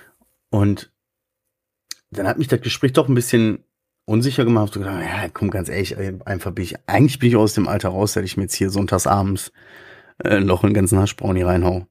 Und 0.50 0.92
dann 2.12 2.28
hat 2.28 2.38
mich 2.38 2.48
das 2.48 2.62
Gespräch 2.62 2.94
doch 2.94 3.10
ein 3.10 3.16
bisschen 3.16 3.64
unsicher 4.08 4.46
gemacht. 4.46 4.74
So 4.74 4.80
gedacht, 4.80 5.02
ja, 5.02 5.30
komm, 5.30 5.52
ganz 5.52 5.70
ehrlich, 5.70 5.96
einfach 6.26 6.52
bin 6.52 6.64
ich, 6.64 6.76
eigentlich 6.88 7.20
bin 7.20 7.30
ich 7.30 7.36
aus 7.36 7.54
dem 7.54 7.68
Alter 7.68 7.90
raus, 7.90 8.14
dass 8.14 8.24
ich 8.24 8.38
mir 8.38 8.44
jetzt 8.44 8.56
hier 8.56 8.70
sonntags 8.70 9.06
abends 9.06 9.52
äh, 10.24 10.40
noch 10.40 10.64
einen 10.64 10.74
ganzen 10.74 10.98
Haschbrownie 10.98 11.44
reinhau. 11.44 11.86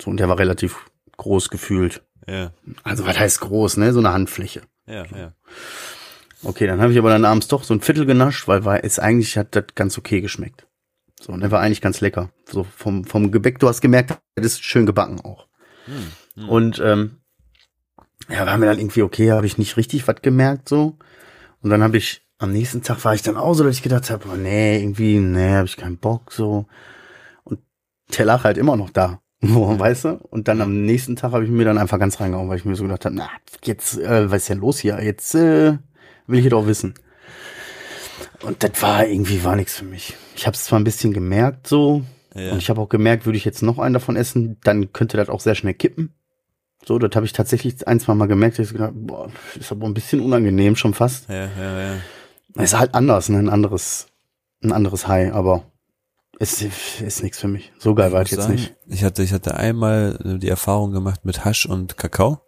So, 0.00 0.10
und 0.10 0.18
der 0.18 0.28
war 0.28 0.38
relativ 0.38 0.90
groß 1.16 1.50
gefühlt. 1.50 2.02
Ja, 2.26 2.52
Also, 2.84 3.06
was 3.06 3.18
heißt 3.18 3.40
groß, 3.40 3.78
ne? 3.78 3.92
So 3.92 3.98
eine 3.98 4.12
Handfläche. 4.12 4.62
ja, 4.86 5.04
ja. 5.06 5.32
Okay, 6.42 6.66
dann 6.66 6.82
habe 6.82 6.92
ich 6.92 6.98
aber 6.98 7.08
dann 7.08 7.24
abends 7.24 7.48
doch 7.48 7.64
so 7.64 7.72
ein 7.72 7.80
Viertel 7.80 8.04
genascht, 8.04 8.46
weil 8.48 8.66
war 8.66 8.84
es 8.84 8.98
eigentlich 8.98 9.38
hat 9.38 9.56
das 9.56 9.64
ganz 9.74 9.96
okay 9.96 10.20
geschmeckt. 10.20 10.66
So, 11.18 11.32
und 11.32 11.40
der 11.40 11.50
war 11.50 11.60
eigentlich 11.60 11.80
ganz 11.80 12.02
lecker. 12.02 12.30
So 12.46 12.64
vom 12.64 13.04
vom 13.04 13.32
Gebäck, 13.32 13.58
du 13.58 13.68
hast 13.68 13.80
gemerkt, 13.80 14.18
das 14.34 14.44
ist 14.46 14.62
schön 14.64 14.84
gebacken 14.84 15.20
auch. 15.20 15.48
Und 16.48 16.80
ähm, 16.84 17.18
ja, 18.28 18.44
war 18.46 18.58
mir 18.58 18.66
dann 18.66 18.78
irgendwie 18.78 19.02
okay, 19.02 19.30
habe 19.32 19.46
ich 19.46 19.56
nicht 19.56 19.78
richtig 19.78 20.06
was 20.06 20.16
gemerkt 20.20 20.68
so. 20.68 20.98
Und 21.64 21.70
dann 21.70 21.82
habe 21.82 21.96
ich 21.96 22.20
am 22.36 22.52
nächsten 22.52 22.82
Tag 22.82 23.02
war 23.06 23.14
ich 23.14 23.22
dann 23.22 23.38
auch 23.38 23.54
so, 23.54 23.64
dass 23.64 23.76
ich 23.76 23.82
gedacht 23.82 24.10
habe, 24.10 24.28
oh, 24.30 24.36
nee, 24.36 24.78
irgendwie, 24.78 25.18
nee, 25.18 25.54
habe 25.54 25.66
ich 25.66 25.78
keinen 25.78 25.96
Bock 25.96 26.30
so. 26.30 26.66
Und 27.42 27.60
der 28.18 28.26
lag 28.26 28.44
halt 28.44 28.58
immer 28.58 28.76
noch 28.76 28.90
da. 28.90 29.20
Weißt 29.40 30.04
du? 30.04 30.08
Und 30.30 30.46
dann 30.46 30.60
am 30.60 30.84
nächsten 30.84 31.16
Tag 31.16 31.32
habe 31.32 31.44
ich 31.44 31.50
mir 31.50 31.64
dann 31.64 31.78
einfach 31.78 31.98
ganz 31.98 32.20
reingehauen, 32.20 32.50
weil 32.50 32.58
ich 32.58 32.66
mir 32.66 32.76
so 32.76 32.82
gedacht 32.82 33.06
habe, 33.06 33.14
na, 33.14 33.30
jetzt, 33.64 33.98
äh, 33.98 34.30
was 34.30 34.42
ist 34.42 34.50
denn 34.50 34.58
los 34.58 34.78
hier? 34.78 35.02
Jetzt 35.02 35.34
äh, 35.34 35.78
will 36.26 36.46
ich 36.46 36.52
auch 36.52 36.66
wissen. 36.66 36.94
Und 38.42 38.62
das 38.62 38.82
war 38.82 39.06
irgendwie 39.06 39.42
war 39.42 39.56
nichts 39.56 39.74
für 39.78 39.86
mich. 39.86 40.14
Ich 40.36 40.46
habe 40.46 40.54
es 40.54 40.64
zwar 40.64 40.78
ein 40.78 40.84
bisschen 40.84 41.14
gemerkt 41.14 41.66
so, 41.66 42.04
Ja. 42.34 42.52
und 42.52 42.58
ich 42.58 42.68
habe 42.68 42.80
auch 42.82 42.90
gemerkt, 42.90 43.24
würde 43.24 43.38
ich 43.38 43.44
jetzt 43.46 43.62
noch 43.62 43.78
einen 43.78 43.94
davon 43.94 44.16
essen, 44.16 44.58
dann 44.64 44.92
könnte 44.92 45.16
das 45.16 45.30
auch 45.30 45.40
sehr 45.40 45.54
schnell 45.54 45.72
kippen. 45.74 46.12
So, 46.86 46.98
das 46.98 47.14
habe 47.16 47.24
ich 47.24 47.32
tatsächlich 47.32 47.86
ein, 47.88 47.98
zwei 47.98 48.14
Mal 48.14 48.26
gemerkt, 48.26 48.58
dass 48.58 48.66
ich 48.66 48.72
gedacht, 48.72 48.92
boah, 48.94 49.30
ist 49.58 49.72
aber 49.72 49.86
ein 49.86 49.94
bisschen 49.94 50.20
unangenehm 50.20 50.76
schon 50.76 50.92
fast. 50.92 51.28
Ja, 51.28 51.46
ja, 51.46 51.80
ja. 51.80 51.94
Es 52.56 52.72
ist 52.72 52.78
halt 52.78 52.94
anders, 52.94 53.28
ne? 53.28 53.38
ein 53.38 53.48
anderes, 53.48 54.06
ein 54.62 54.72
anderes 54.72 55.08
High, 55.08 55.32
aber 55.32 55.64
es 56.38 56.60
ist 56.62 57.22
nichts 57.22 57.38
für 57.38 57.48
mich. 57.48 57.72
So 57.78 57.94
geil 57.94 58.12
war 58.12 58.22
Ich 58.22 58.30
jetzt 58.30 58.42
sagen, 58.42 58.54
nicht. 58.54 58.74
Ich 58.86 59.02
hatte, 59.02 59.22
ich 59.22 59.32
hatte 59.32 59.56
einmal 59.56 60.18
äh, 60.24 60.38
die 60.38 60.48
Erfahrung 60.48 60.92
gemacht 60.92 61.24
mit 61.24 61.44
Hasch 61.44 61.66
und 61.66 61.96
Kakao. 61.96 62.40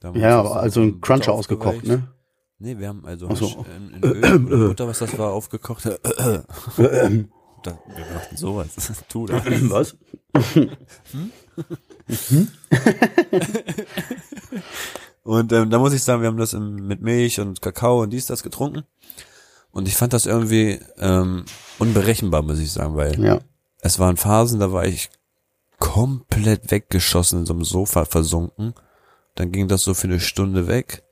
Da 0.00 0.08
haben 0.08 0.14
wir 0.14 0.22
Ja, 0.22 0.42
also 0.42 0.82
in 0.82 0.88
ein 0.88 1.00
Cruncher 1.00 1.32
ausgekocht, 1.32 1.84
ne? 1.84 2.08
Nee, 2.60 2.78
wir 2.78 2.88
haben 2.88 3.04
also 3.04 3.28
Ach 3.30 3.36
so. 3.36 3.46
Hasch 3.46 3.66
in, 3.76 3.94
in 3.94 4.04
Öl 4.04 4.34
und 4.34 4.48
Butter, 4.48 4.86
was 4.86 4.98
das 4.98 5.18
war, 5.18 5.32
aufgekocht. 5.32 5.86
da, 5.86 5.94
wir 6.76 8.06
machten 8.14 8.36
sowas. 8.36 8.68
tu 9.08 9.26
das. 9.26 9.42
Was? 9.70 9.96
Und 15.24 15.52
ähm, 15.52 15.68
da 15.70 15.78
muss 15.78 15.92
ich 15.92 16.02
sagen, 16.02 16.22
wir 16.22 16.28
haben 16.28 16.38
das 16.38 16.54
im, 16.54 16.86
mit 16.86 17.02
Milch 17.02 17.38
und 17.38 17.60
Kakao 17.60 18.00
und 18.02 18.10
dies, 18.10 18.26
das 18.26 18.42
getrunken. 18.42 18.84
Und 19.70 19.86
ich 19.86 19.94
fand 19.94 20.12
das 20.14 20.24
irgendwie 20.26 20.80
ähm, 20.98 21.44
unberechenbar, 21.78 22.42
muss 22.42 22.58
ich 22.58 22.72
sagen, 22.72 22.96
weil 22.96 23.22
Ja. 23.22 23.40
es 23.82 23.98
waren 23.98 24.16
Phasen, 24.16 24.58
da 24.58 24.72
war 24.72 24.86
ich 24.86 25.10
komplett 25.78 26.70
weggeschossen 26.70 27.40
in 27.40 27.46
so 27.46 27.52
einem 27.52 27.64
Sofa 27.64 28.04
versunken. 28.06 28.72
Dann 29.34 29.52
ging 29.52 29.68
das 29.68 29.82
so 29.82 29.92
für 29.94 30.06
eine 30.08 30.20
Stunde 30.20 30.66
weg. 30.66 31.02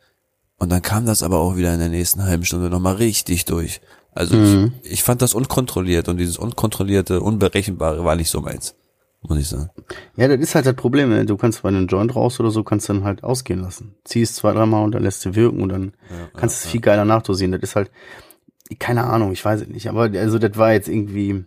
Und 0.59 0.71
dann 0.71 0.81
kam 0.81 1.05
das 1.05 1.23
aber 1.23 1.39
auch 1.39 1.57
wieder 1.57 1.75
in 1.75 1.81
der 1.81 1.91
nächsten 1.91 2.23
halben 2.25 2.45
Stunde 2.47 2.71
nochmal 2.71 2.95
richtig 2.95 3.45
durch. 3.45 3.83
Also 4.13 4.35
Mhm. 4.37 4.73
ich, 4.83 4.93
ich 4.93 5.03
fand 5.03 5.21
das 5.21 5.35
unkontrolliert 5.35 6.09
und 6.09 6.17
dieses 6.17 6.39
unkontrollierte, 6.39 7.21
unberechenbare 7.21 8.03
war 8.07 8.17
nicht 8.17 8.31
so 8.31 8.41
meins, 8.41 8.75
muss 9.29 9.39
ich 9.39 9.49
sagen. 9.49 9.71
Ja, 10.17 10.29
das 10.29 10.39
ist 10.41 10.55
halt 10.55 10.67
das 10.67 10.75
Problem. 10.75 11.11
Ne? 11.11 11.25
Du 11.27 11.37
kannst 11.37 11.63
bei 11.63 11.69
einem 11.69 11.87
Joint 11.87 12.15
raus 12.15 12.41
oder 12.41 12.51
so, 12.51 12.63
kannst 12.65 12.89
dann 12.89 13.05
halt 13.05 13.25
ausgehen 13.25 13.61
lassen. 13.61 13.95
Ziehst 14.05 14.37
zwei, 14.37 14.53
dreimal 14.53 14.85
und 14.85 14.95
dann 14.95 15.03
lässt 15.03 15.25
du 15.25 15.35
wirken 15.35 15.63
und 15.63 15.69
dann 15.71 15.93
kannst 16.35 16.63
du 16.63 16.67
es 16.67 16.71
viel 16.73 16.81
geiler 16.81 17.05
nachdosieren. 17.05 17.53
Das 17.53 17.63
ist 17.63 17.77
halt, 17.77 17.91
keine 18.79 19.05
Ahnung, 19.05 19.33
ich 19.33 19.45
weiß 19.45 19.63
es 19.63 19.69
nicht. 19.69 19.89
Aber 19.89 20.03
also 20.03 20.39
das 20.39 20.57
war 20.57 20.73
jetzt 20.73 20.89
irgendwie, 20.89 21.45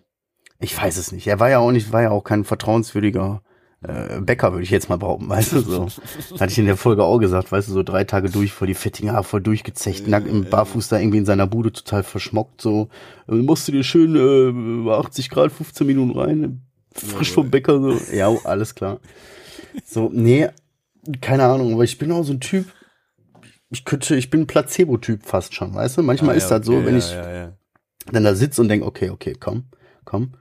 ich 0.59 0.79
weiß 0.79 0.97
es 0.97 1.11
nicht. 1.11 1.27
Er 1.27 1.39
war 1.39 1.49
ja 1.49 1.59
auch 1.59 1.71
nicht, 1.71 1.91
war 1.91 2.01
ja 2.01 2.11
auch 2.11 2.23
kein 2.23 2.43
vertrauenswürdiger 2.43 3.41
äh, 3.81 4.19
Bäcker, 4.19 4.51
würde 4.51 4.63
ich 4.63 4.71
jetzt 4.71 4.89
mal 4.89 4.97
behaupten, 4.97 5.29
weißt 5.29 5.53
du, 5.53 5.59
so. 5.61 5.87
Hatte 6.39 6.51
ich 6.51 6.59
in 6.59 6.65
der 6.65 6.77
Folge 6.77 7.03
auch 7.03 7.19
gesagt, 7.19 7.51
weißt 7.51 7.69
du, 7.69 7.73
so 7.73 7.83
drei 7.83 8.03
Tage 8.03 8.29
durch, 8.29 8.51
voll 8.51 8.67
die 8.67 8.73
fettigen 8.73 9.11
Haare, 9.11 9.23
voll 9.23 9.41
durchgezecht, 9.41 10.07
nackt 10.07 10.27
im 10.27 10.45
Barfuß 10.45 10.89
da 10.89 10.99
irgendwie 10.99 11.19
in 11.19 11.25
seiner 11.25 11.47
Bude 11.47 11.71
total 11.71 12.03
verschmockt, 12.03 12.61
so. 12.61 12.89
Äh, 13.27 13.35
musst 13.35 13.67
du 13.67 13.71
dir 13.71 13.83
schön 13.83 14.15
äh, 14.15 14.85
bei 14.85 14.97
80 14.97 15.29
Grad 15.29 15.51
15 15.51 15.87
Minuten 15.87 16.17
rein, 16.17 16.61
frisch 16.99 17.31
vom 17.31 17.49
Bäcker, 17.49 17.79
so. 17.79 17.99
Ja, 18.13 18.29
alles 18.43 18.75
klar. 18.75 18.99
So, 19.85 20.09
nee, 20.13 20.49
keine 21.21 21.43
Ahnung, 21.43 21.73
aber 21.73 21.83
ich 21.83 21.97
bin 21.97 22.11
auch 22.11 22.23
so 22.23 22.33
ein 22.33 22.39
Typ, 22.39 22.65
ich 23.71 23.85
könnte, 23.85 24.15
ich 24.15 24.29
bin 24.29 24.41
ein 24.41 24.47
Placebo-Typ 24.47 25.25
fast 25.25 25.53
schon, 25.53 25.73
weißt 25.73 25.97
du? 25.97 26.03
Manchmal 26.03 26.35
Ah, 26.35 26.37
ist 26.37 26.49
ja, 26.49 26.57
das 26.57 26.65
so, 26.65 26.77
okay, 26.77 26.85
wenn 26.85 26.93
ja, 26.93 26.99
ich 26.99 27.11
Ja, 27.11 27.53
dann 28.11 28.23
da 28.23 28.35
sitze 28.35 28.61
und 28.61 28.69
denke, 28.69 28.85
okay, 28.85 29.09
okay, 29.09 29.35
komm, 29.39 29.65
komm. 30.05 30.33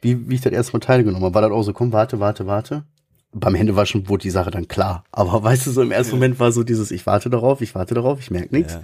Wie, 0.00 0.28
wie 0.28 0.34
ich 0.34 0.40
das 0.40 0.52
erstmal 0.52 0.80
teilgenommen 0.80 1.24
habe, 1.24 1.34
war 1.34 1.42
das 1.42 1.50
auch 1.50 1.62
so, 1.62 1.72
komm, 1.72 1.92
warte, 1.92 2.20
warte, 2.20 2.46
warte. 2.46 2.84
Beim 3.32 3.54
Händewaschen 3.54 4.08
wurde 4.08 4.22
die 4.22 4.30
Sache 4.30 4.50
dann 4.50 4.68
klar. 4.68 5.04
Aber 5.10 5.42
weißt 5.42 5.66
du, 5.66 5.70
so 5.72 5.82
im 5.82 5.90
ersten 5.90 6.14
Moment 6.14 6.38
war 6.38 6.52
so 6.52 6.62
dieses, 6.62 6.90
ich 6.90 7.06
warte 7.06 7.28
darauf, 7.28 7.60
ich 7.60 7.74
warte 7.74 7.94
darauf, 7.94 8.20
ich 8.20 8.30
merke 8.30 8.54
nichts. 8.54 8.78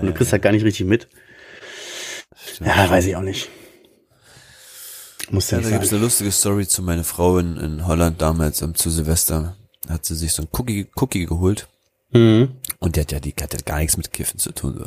Und 0.00 0.06
du 0.06 0.12
kriegst 0.12 0.32
halt 0.32 0.42
gar 0.42 0.52
nicht 0.52 0.64
richtig 0.64 0.86
mit. 0.86 1.08
Ja, 2.60 2.90
weiß 2.90 3.06
ich 3.06 3.16
auch 3.16 3.22
nicht. 3.22 3.48
Muss 5.30 5.50
ja 5.50 5.58
Ja, 5.58 5.64
da 5.64 5.70
gibt's 5.70 5.90
sein. 5.90 5.96
eine 5.98 6.04
lustige 6.04 6.32
Story 6.32 6.66
zu 6.66 6.82
meiner 6.82 7.04
Frau 7.04 7.38
in, 7.38 7.56
in 7.56 7.86
Holland 7.86 8.20
damals 8.22 8.62
um, 8.62 8.74
zu 8.74 8.90
Silvester. 8.90 9.56
Hat 9.88 10.04
sie 10.04 10.14
sich 10.16 10.32
so 10.32 10.42
ein 10.42 10.48
Cookie, 10.52 10.88
Cookie 10.96 11.26
geholt 11.26 11.68
Mhm. 12.12 12.56
und 12.78 12.96
die 12.96 13.00
hat 13.00 13.12
ja, 13.12 13.20
die 13.20 13.34
hat 13.38 13.52
ja 13.52 13.60
gar 13.64 13.78
nichts 13.78 13.96
mit 13.98 14.12
Kiffen 14.12 14.38
zu 14.38 14.52
tun. 14.52 14.78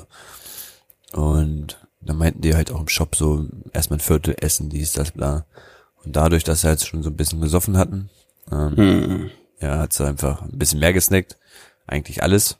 So. 1.14 1.20
Und 1.22 1.78
dann 2.02 2.18
meinten 2.18 2.42
die 2.42 2.56
halt 2.56 2.72
auch 2.72 2.80
im 2.82 2.88
Shop 2.88 3.16
so 3.16 3.46
erstmal 3.74 3.98
ein 3.98 4.02
Viertel 4.02 4.36
essen, 4.40 4.70
dies, 4.70 4.94
das, 4.94 5.12
bla. 5.12 5.46
Und 6.04 6.16
dadurch, 6.16 6.44
dass 6.44 6.62
sie 6.62 6.68
halt 6.68 6.82
schon 6.82 7.04
so 7.04 7.10
ein 7.12 7.16
bisschen 7.16 7.40
gesoffen 7.42 7.78
hatten, 7.78 8.10
ähm, 8.52 8.74
Mhm. 8.76 9.30
ja, 9.60 9.78
hat 9.78 9.94
sie 9.94 10.06
einfach 10.08 10.42
ein 10.42 10.58
bisschen 10.58 10.80
mehr 10.80 10.94
gesnackt. 10.94 11.38
Eigentlich 11.86 12.24
alles. 12.24 12.58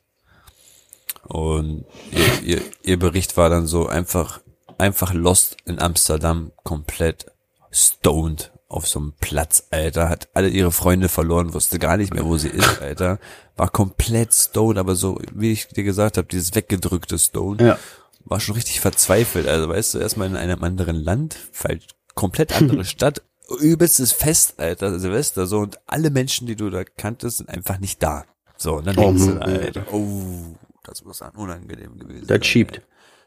Und 1.24 1.84
ihr, 2.12 2.42
ihr, 2.56 2.62
ihr 2.82 2.98
Bericht 2.98 3.36
war 3.36 3.48
dann 3.50 3.66
so 3.66 3.86
einfach, 3.88 4.40
einfach 4.78 5.12
lost 5.14 5.56
in 5.64 5.80
Amsterdam, 5.80 6.52
komplett 6.62 7.26
stoned 7.72 8.52
auf 8.68 8.86
so 8.88 8.98
einem 9.00 9.12
Platz, 9.20 9.66
Alter. 9.70 10.08
Hat 10.08 10.28
alle 10.34 10.48
ihre 10.48 10.72
Freunde 10.72 11.08
verloren, 11.08 11.54
wusste 11.54 11.78
gar 11.78 11.96
nicht 11.96 12.14
mehr, 12.14 12.24
wo 12.24 12.36
sie 12.38 12.48
ist, 12.48 12.80
Alter. 12.80 13.18
War 13.56 13.68
komplett 13.68 14.32
stoned, 14.32 14.78
aber 14.78 14.94
so, 14.94 15.20
wie 15.34 15.52
ich 15.52 15.68
dir 15.68 15.84
gesagt 15.84 16.16
habe, 16.16 16.28
dieses 16.28 16.54
weggedrückte 16.54 17.18
Stone. 17.18 17.64
Ja. 17.64 17.78
War 18.24 18.40
schon 18.40 18.54
richtig 18.54 18.80
verzweifelt. 18.80 19.48
Also 19.48 19.68
weißt 19.68 19.94
du, 19.94 19.98
erstmal 19.98 20.28
in 20.28 20.36
einem 20.36 20.62
anderen 20.62 20.96
Land, 20.96 21.36
falsch, 21.52 21.86
komplett 22.14 22.52
andere 22.56 22.84
Stadt, 22.86 23.22
übelstes 23.60 24.12
Fest, 24.12 24.54
Alter, 24.58 24.98
Silvester, 24.98 25.46
so, 25.46 25.58
und 25.58 25.78
alle 25.86 26.10
Menschen, 26.10 26.46
die 26.46 26.56
du 26.56 26.70
da 26.70 26.84
kanntest, 26.84 27.38
sind 27.38 27.50
einfach 27.50 27.78
nicht 27.78 28.02
da. 28.02 28.24
So, 28.56 28.76
und 28.76 28.86
dann 28.86 28.96
Oh, 28.96 29.02
denkst 29.02 29.22
du, 29.22 29.34
Mann, 29.34 29.42
Alter, 29.42 29.84
oh, 29.92 30.54
das 30.84 31.04
muss 31.04 31.18
dann 31.18 31.32
unangenehm 31.32 31.98
gewesen 31.98 32.26
Das 32.26 32.46
schiebt. 32.46 32.80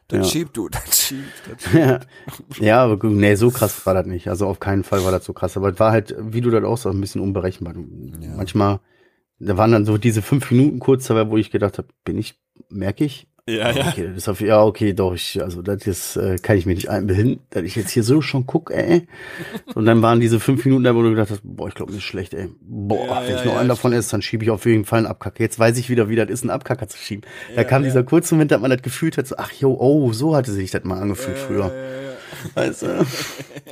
Das 0.08 0.18
Ja. 0.18 0.24
schiebt, 0.24 0.56
du, 0.56 0.68
das 0.70 1.00
schiebt. 1.00 1.32
Das 1.50 1.62
schiebt. 1.62 1.74
Ja, 1.74 2.00
ja, 2.60 2.84
aber 2.84 2.98
gut, 2.98 3.12
nee, 3.12 3.34
so 3.34 3.50
krass 3.50 3.84
war 3.86 3.94
das 3.94 4.06
nicht. 4.06 4.28
Also 4.28 4.46
auf 4.46 4.60
keinen 4.60 4.84
Fall 4.84 5.04
war 5.04 5.10
das 5.10 5.24
so 5.24 5.32
krass. 5.32 5.56
Aber 5.56 5.70
es 5.72 5.80
war 5.80 5.90
halt, 5.92 6.14
wie 6.18 6.40
du 6.40 6.50
das 6.50 6.62
auch 6.64 6.76
sagst, 6.78 6.96
ein 6.96 7.00
bisschen 7.00 7.20
unberechenbar. 7.20 7.74
Du- 7.74 7.86
Manchmal, 8.36 8.80
da 9.38 9.56
waren 9.56 9.72
dann 9.72 9.84
so 9.84 9.98
diese 9.98 10.22
fünf 10.22 10.50
Minuten 10.50 10.78
kurz 10.78 11.06
dabei, 11.08 11.28
wo 11.30 11.36
ich 11.36 11.50
gedacht 11.50 11.78
habe, 11.78 11.88
bin 12.04 12.18
ich, 12.18 12.40
merke 12.68 13.04
ich? 13.04 13.28
Ja, 13.48 13.70
ja. 13.70 13.88
Okay, 13.88 14.10
das 14.12 14.28
auf, 14.28 14.40
ja, 14.40 14.60
okay, 14.60 14.92
doch, 14.92 15.14
ich, 15.14 15.40
also 15.40 15.62
das 15.62 15.86
ist, 15.86 16.16
äh, 16.16 16.36
kann 16.36 16.56
ich 16.56 16.66
mir 16.66 16.74
nicht 16.74 16.90
einbilden, 16.90 17.38
dass 17.50 17.62
ich 17.62 17.76
jetzt 17.76 17.90
hier 17.92 18.02
so 18.02 18.20
schon 18.20 18.44
guck, 18.44 18.72
ey. 18.72 19.06
Und 19.74 19.86
dann 19.86 20.02
waren 20.02 20.18
diese 20.18 20.40
fünf 20.40 20.64
Minuten 20.64 20.82
da, 20.82 20.96
wo 20.96 21.02
du 21.02 21.10
gedacht 21.10 21.30
hast, 21.30 21.42
boah, 21.44 21.68
ich 21.68 21.74
glaube, 21.76 21.92
mir 21.92 21.98
ist 21.98 22.04
schlecht, 22.04 22.34
ey. 22.34 22.48
Boah, 22.60 23.06
Ja, 23.06 23.22
wenn 23.22 23.30
ja, 23.30 23.38
ich 23.38 23.44
noch 23.44 23.52
ja, 23.52 23.60
einen 23.60 23.68
davon 23.68 23.92
esse, 23.92 24.10
dann 24.10 24.22
schiebe 24.22 24.42
ich 24.42 24.50
auf 24.50 24.66
jeden 24.66 24.84
Fall 24.84 24.98
einen 24.98 25.06
Abkacker. 25.06 25.44
Jetzt 25.44 25.60
weiß 25.60 25.78
ich 25.78 25.88
wieder, 25.88 26.08
wie 26.08 26.16
das 26.16 26.28
ist, 26.28 26.42
einen 26.42 26.50
Abkacker 26.50 26.88
zu 26.88 26.98
schieben. 26.98 27.24
Da 27.54 27.62
kam 27.62 27.84
dieser 27.84 28.02
kurze 28.02 28.34
Moment, 28.34 28.50
dass 28.50 28.60
man 28.60 28.72
das 28.72 28.82
gefühlt 28.82 29.16
hat, 29.16 29.28
so, 29.28 29.36
ach 29.38 29.52
jo, 29.52 29.76
oh, 29.78 30.12
so 30.12 30.34
hatte 30.34 30.50
sich 30.50 30.72
das 30.72 30.82
mal 30.82 31.00
angefühlt 31.00 31.38
früher. 31.38 31.70
Weißt 32.54 32.82
du? 32.82 33.06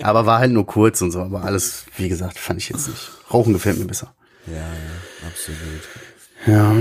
Aber 0.02 0.24
war 0.24 0.38
halt 0.38 0.52
nur 0.52 0.66
kurz 0.66 1.02
und 1.02 1.10
so, 1.10 1.20
aber 1.20 1.42
alles, 1.42 1.84
wie 1.96 2.08
gesagt, 2.08 2.38
fand 2.38 2.60
ich 2.60 2.68
jetzt 2.68 2.88
nicht. 2.88 3.10
Rauchen 3.32 3.52
gefällt 3.52 3.78
mir 3.78 3.86
besser. 3.86 4.14
Ja, 4.46 4.54
ja, 4.54 5.26
absolut. 5.26 5.82
Ja. 6.46 6.76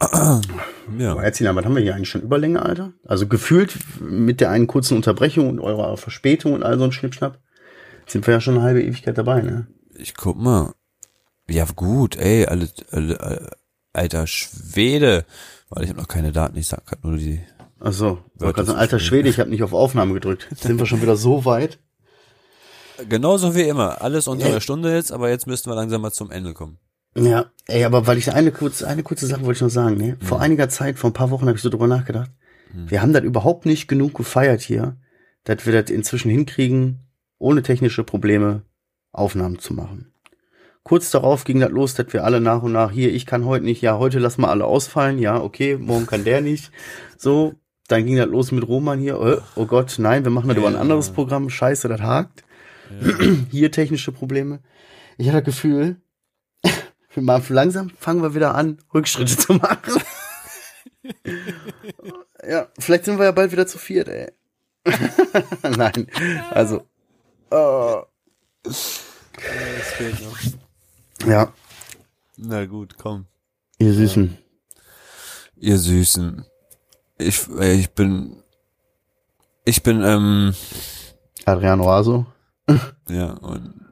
Ja. 0.00 1.12
Aber 1.12 1.24
erzähl 1.24 1.46
mal, 1.46 1.56
was 1.56 1.64
haben 1.64 1.74
wir 1.74 1.82
hier 1.82 1.94
eigentlich 1.94 2.08
schon 2.08 2.22
Überlänge, 2.22 2.62
Alter? 2.62 2.92
Also 3.04 3.26
gefühlt 3.26 3.76
mit 4.00 4.40
der 4.40 4.50
einen 4.50 4.66
kurzen 4.66 4.96
Unterbrechung 4.96 5.48
und 5.48 5.60
eurer 5.60 5.96
Verspätung 5.96 6.52
und 6.52 6.62
all 6.62 6.78
so 6.78 6.84
ein 6.84 6.92
Schnippschnapp 6.92 7.38
sind 8.06 8.26
wir 8.26 8.34
ja 8.34 8.40
schon 8.40 8.54
eine 8.54 8.62
halbe 8.62 8.82
Ewigkeit 8.82 9.18
dabei, 9.18 9.42
ne? 9.42 9.66
Ich 9.96 10.14
guck 10.14 10.36
mal. 10.36 10.72
Ja, 11.48 11.66
gut, 11.74 12.16
ey, 12.16 12.46
alle, 12.46 12.68
alle, 12.90 13.20
alle 13.20 13.50
alter 13.92 14.26
Schwede. 14.26 15.24
Weil 15.68 15.84
ich 15.84 15.90
habe 15.90 16.00
noch 16.00 16.08
keine 16.08 16.32
Daten, 16.32 16.56
ich 16.56 16.68
sag 16.68 16.86
grad 16.86 17.04
nur 17.04 17.16
die. 17.16 17.40
Wörter 17.80 18.64
so, 18.64 18.72
zu 18.72 18.78
alter. 18.78 18.98
Schwede, 18.98 19.28
ich 19.28 19.38
habe 19.38 19.50
nicht 19.50 19.62
auf 19.62 19.72
Aufnahme 19.72 20.14
gedrückt. 20.14 20.48
Sind 20.56 20.78
wir 20.78 20.86
schon 20.86 21.02
wieder 21.02 21.16
so 21.16 21.44
weit? 21.44 21.78
Genauso 23.08 23.54
wie 23.54 23.62
immer. 23.62 24.02
Alles 24.02 24.26
unter 24.26 24.46
einer 24.46 24.60
Stunde 24.60 24.92
jetzt, 24.92 25.12
aber 25.12 25.30
jetzt 25.30 25.46
müssten 25.46 25.70
wir 25.70 25.76
langsam 25.76 26.00
mal 26.00 26.10
zum 26.10 26.30
Ende 26.30 26.54
kommen. 26.54 26.78
Ja, 27.16 27.46
ey, 27.66 27.84
aber 27.84 28.06
weil 28.06 28.18
ich 28.18 28.32
eine 28.32 28.52
kurze, 28.52 28.86
eine 28.86 29.02
kurze 29.02 29.26
Sache 29.26 29.42
wollte 29.42 29.58
ich 29.58 29.62
noch 29.62 29.70
sagen, 29.70 29.96
ne? 29.96 30.16
Vor 30.20 30.40
einiger 30.40 30.68
Zeit, 30.68 30.98
vor 30.98 31.10
ein 31.10 31.14
paar 31.14 31.30
Wochen 31.30 31.46
habe 31.46 31.56
ich 31.56 31.62
so 31.62 31.70
drüber 31.70 31.88
nachgedacht. 31.88 32.30
Wir 32.74 33.02
haben 33.02 33.12
das 33.12 33.24
überhaupt 33.24 33.66
nicht 33.66 33.88
genug 33.88 34.14
gefeiert 34.14 34.60
hier, 34.60 34.96
dass 35.44 35.64
wir 35.64 35.72
das 35.72 35.90
inzwischen 35.90 36.30
hinkriegen, 36.30 37.00
ohne 37.38 37.62
technische 37.62 38.04
Probleme 38.04 38.62
Aufnahmen 39.12 39.58
zu 39.58 39.72
machen. 39.72 40.12
Kurz 40.82 41.10
darauf 41.10 41.44
ging 41.44 41.60
das 41.60 41.70
los, 41.70 41.94
dass 41.94 42.12
wir 42.12 42.24
alle 42.24 42.40
nach 42.40 42.62
und 42.62 42.72
nach 42.72 42.90
hier, 42.90 43.12
ich 43.12 43.26
kann 43.26 43.44
heute 43.44 43.64
nicht, 43.64 43.82
ja, 43.82 43.98
heute 43.98 44.18
lass 44.18 44.38
mal 44.38 44.48
alle 44.48 44.64
ausfallen, 44.64 45.18
ja, 45.18 45.40
okay, 45.40 45.76
morgen 45.76 46.06
kann 46.06 46.24
der 46.24 46.40
nicht. 46.40 46.70
So, 47.16 47.54
dann 47.88 48.06
ging 48.06 48.16
das 48.16 48.26
los 48.28 48.52
mit 48.52 48.66
Roman 48.66 48.98
hier, 48.98 49.20
äh, 49.20 49.38
oh 49.56 49.66
Gott, 49.66 49.96
nein, 49.98 50.24
wir 50.24 50.30
machen 50.30 50.48
das 50.48 50.56
über 50.56 50.68
ein 50.68 50.76
anderes 50.76 51.10
Programm, 51.10 51.50
scheiße, 51.50 51.88
das 51.88 52.00
hakt. 52.00 52.44
hier 53.50 53.70
technische 53.70 54.12
Probleme. 54.12 54.60
Ich 55.18 55.28
hatte 55.28 55.38
das 55.38 55.54
Gefühl, 55.56 55.96
machen 57.20 57.54
langsam 57.54 57.90
fangen 57.98 58.22
wir 58.22 58.34
wieder 58.34 58.54
an, 58.54 58.78
Rückschritte 58.94 59.36
zu 59.36 59.54
machen. 59.54 60.02
ja, 62.48 62.68
vielleicht 62.78 63.04
sind 63.04 63.18
wir 63.18 63.24
ja 63.26 63.32
bald 63.32 63.52
wieder 63.52 63.66
zu 63.66 63.78
viert, 63.78 64.08
ey. 64.08 64.30
Nein, 65.62 66.06
also. 66.50 66.86
äh, 67.50 68.02
Das 68.62 69.00
fehlt 69.96 70.20
noch. 70.22 70.38
ja, 71.28 71.52
Na 72.36 72.64
gut, 72.66 72.96
komm. 72.98 73.26
ihr 73.78 73.92
Süßen. 73.92 74.36
Ihr 75.56 75.78
Süßen. 75.78 76.44
Ich, 77.18 77.48
ich 77.48 77.90
bin, 77.90 78.42
ich 79.64 79.82
bin, 79.82 80.02
ähm, 80.04 80.54
Adriano 81.44 81.84
Raso. 81.88 82.26
ja, 83.08 83.32
und 83.32 83.87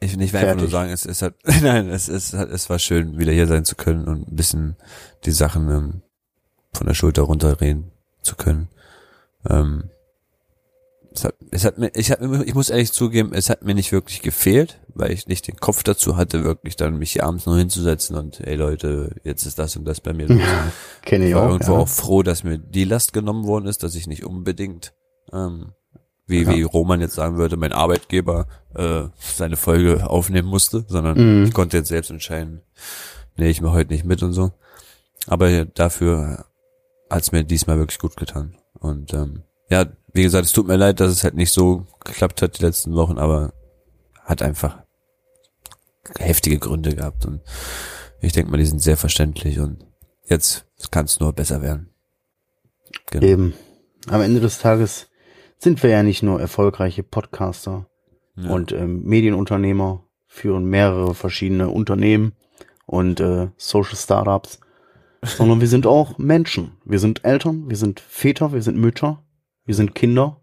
ich, 0.00 0.18
ich 0.18 0.32
will 0.32 0.40
einfach 0.40 0.56
nur 0.56 0.68
sagen, 0.70 0.90
es, 0.90 1.04
es 1.06 1.22
hat, 1.22 1.34
nein, 1.62 1.88
es, 1.90 2.08
es 2.08 2.32
hat, 2.32 2.50
es 2.50 2.68
war 2.70 2.78
schön, 2.78 3.18
wieder 3.18 3.32
hier 3.32 3.46
sein 3.46 3.64
zu 3.64 3.76
können 3.76 4.06
und 4.08 4.28
ein 4.28 4.36
bisschen 4.36 4.76
die 5.24 5.30
Sachen 5.32 5.70
ähm, 5.70 6.02
von 6.72 6.86
der 6.86 6.94
Schulter 6.94 7.22
runterreden 7.22 7.90
zu 8.22 8.36
können. 8.36 8.68
Ähm, 9.48 9.90
es 11.12 11.24
hat, 11.24 11.34
es 11.50 11.64
hat 11.64 11.76
mir, 11.78 11.90
ich, 11.94 12.16
mir- 12.20 12.44
ich 12.46 12.54
muss 12.54 12.70
ehrlich 12.70 12.92
zugeben, 12.92 13.32
es 13.34 13.50
hat 13.50 13.62
mir 13.64 13.74
nicht 13.74 13.90
wirklich 13.90 14.22
gefehlt, 14.22 14.80
weil 14.94 15.10
ich 15.10 15.26
nicht 15.26 15.48
den 15.48 15.56
Kopf 15.56 15.82
dazu 15.82 16.16
hatte, 16.16 16.44
wirklich 16.44 16.76
dann 16.76 16.98
mich 16.98 17.12
hier 17.12 17.24
abends 17.24 17.46
nur 17.46 17.58
hinzusetzen 17.58 18.14
und, 18.16 18.40
ey 18.40 18.54
Leute, 18.54 19.16
jetzt 19.24 19.44
ist 19.44 19.58
das 19.58 19.76
und 19.76 19.84
das 19.86 20.00
bei 20.00 20.12
mir 20.12 20.28
los. 20.28 20.40
Kenne 21.02 21.24
Ich 21.24 21.30
ich 21.30 21.34
war 21.36 21.46
auch. 21.46 21.50
irgendwo 21.52 21.72
Ja. 21.72 21.78
auch 21.80 21.88
froh, 21.88 22.22
dass 22.22 22.44
mir 22.44 22.58
die 22.58 22.84
Last 22.84 23.12
genommen 23.12 23.44
worden 23.44 23.66
ist, 23.66 23.82
dass 23.82 23.96
ich 23.96 24.06
nicht 24.06 24.24
unbedingt, 24.24 24.94
ähm, 25.32 25.72
wie, 26.30 26.42
Ja. 26.42 26.48
wie 26.54 26.62
Roman 26.62 27.00
jetzt 27.00 27.14
sagen 27.14 27.36
würde, 27.36 27.56
mein 27.56 27.72
Arbeitgeber 27.72 28.46
äh, 28.74 29.02
seine 29.18 29.56
Folge 29.56 30.08
aufnehmen 30.08 30.48
musste, 30.48 30.84
sondern 30.88 31.18
Mhm. 31.40 31.44
ich 31.44 31.52
konnte 31.54 31.76
jetzt 31.76 31.88
selbst 31.88 32.10
entscheiden, 32.10 32.62
nee, 33.36 33.50
ich 33.50 33.60
mache 33.60 33.74
heute 33.74 33.92
nicht 33.92 34.04
mit 34.04 34.22
und 34.22 34.32
so. 34.32 34.52
Aber 35.26 35.64
dafür 35.66 36.46
hat's 37.10 37.32
mir 37.32 37.44
diesmal 37.44 37.78
wirklich 37.78 37.98
gut 37.98 38.16
getan. 38.16 38.56
Und 38.78 39.12
ähm, 39.12 39.42
ja, 39.68 39.86
wie 40.12 40.22
gesagt, 40.22 40.46
es 40.46 40.52
tut 40.52 40.66
mir 40.66 40.76
leid, 40.76 41.00
dass 41.00 41.12
es 41.12 41.24
halt 41.24 41.34
nicht 41.34 41.52
so 41.52 41.86
geklappt 42.04 42.42
hat 42.42 42.58
die 42.58 42.62
letzten 42.64 42.94
Wochen, 42.94 43.18
aber 43.18 43.52
hat 44.24 44.42
einfach 44.42 44.78
heftige 46.18 46.58
Gründe 46.58 46.94
gehabt 46.94 47.26
und 47.26 47.40
ich 48.20 48.32
denke 48.32 48.50
mal, 48.50 48.56
die 48.58 48.66
sind 48.66 48.80
sehr 48.82 48.96
verständlich 48.96 49.60
und 49.60 49.84
jetzt 50.26 50.66
kann 50.90 51.04
es 51.04 51.20
nur 51.20 51.32
besser 51.32 51.62
werden. 51.62 51.90
Genau. 53.10 53.26
Eben. 53.26 53.54
Am 54.08 54.20
Ende 54.22 54.40
des 54.40 54.58
Tages 54.58 55.08
sind 55.62 55.82
wir 55.82 55.90
ja 55.90 56.02
nicht 56.02 56.22
nur 56.22 56.40
erfolgreiche 56.40 57.02
Podcaster 57.02 57.86
Ja. 58.36 58.50
und 58.50 58.72
ähm, 58.72 59.02
Medienunternehmer, 59.04 60.04
führen 60.26 60.64
mehrere 60.64 61.14
verschiedene 61.14 61.68
Unternehmen 61.70 62.32
und 62.86 63.20
äh, 63.20 63.48
Social 63.56 63.96
Startups, 63.96 64.60
sondern 65.22 65.60
wir 65.60 65.68
sind 65.68 65.86
auch 65.86 66.18
Menschen. 66.18 66.72
Wir 66.84 66.98
sind 66.98 67.24
Eltern, 67.24 67.68
wir 67.68 67.76
sind 67.76 68.00
Väter, 68.00 68.52
wir 68.52 68.62
sind 68.62 68.78
Mütter, 68.78 69.22
wir 69.66 69.74
sind 69.74 69.94
Kinder. 69.94 70.40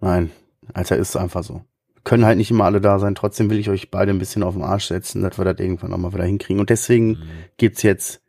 Nein, 0.00 0.30
Alter, 0.74 0.96
ist 0.96 1.16
einfach 1.16 1.42
so. 1.42 1.64
Wir 1.94 2.02
können 2.04 2.24
halt 2.24 2.38
nicht 2.38 2.50
immer 2.50 2.64
alle 2.64 2.80
da 2.80 2.98
sein. 2.98 3.14
Trotzdem 3.14 3.50
will 3.50 3.58
ich 3.58 3.68
euch 3.68 3.90
beide 3.90 4.12
ein 4.12 4.18
bisschen 4.18 4.42
auf 4.42 4.54
den 4.54 4.62
Arsch 4.62 4.86
setzen, 4.86 5.22
dass 5.22 5.36
wir 5.38 5.44
das 5.44 5.58
irgendwann 5.58 5.90
nochmal 5.90 6.14
wieder 6.14 6.24
hinkriegen. 6.24 6.60
Und 6.60 6.70
deswegen 6.70 7.08
Mhm. 7.10 7.18
gibt's 7.58 7.82
jetzt, 7.82 8.22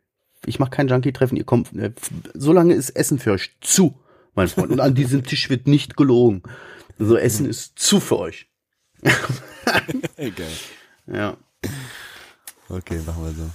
ich 0.44 0.58
mache 0.58 0.70
kein 0.70 0.88
Junkie-Treffen, 0.88 1.36
ihr 1.36 1.44
kommt, 1.44 1.72
äh, 1.76 1.92
so 2.34 2.52
lange 2.52 2.74
ist 2.74 2.90
Essen 2.90 3.18
für 3.18 3.32
euch 3.32 3.56
zu, 3.60 3.94
mein 4.34 4.48
Freund. 4.48 4.70
Und 4.70 4.80
an 4.80 4.94
diesem 4.94 5.24
Tisch 5.24 5.48
wird 5.50 5.66
nicht 5.66 5.96
gelogen. 5.96 6.42
Also 6.98 7.16
Essen 7.16 7.46
ist 7.46 7.78
zu 7.78 8.00
für 8.00 8.18
euch. 8.18 8.48
Geil. 10.16 10.32
Ja, 11.06 11.36
Okay, 12.68 13.00
machen 13.04 13.24
wir 13.24 13.32
so. 13.32 13.50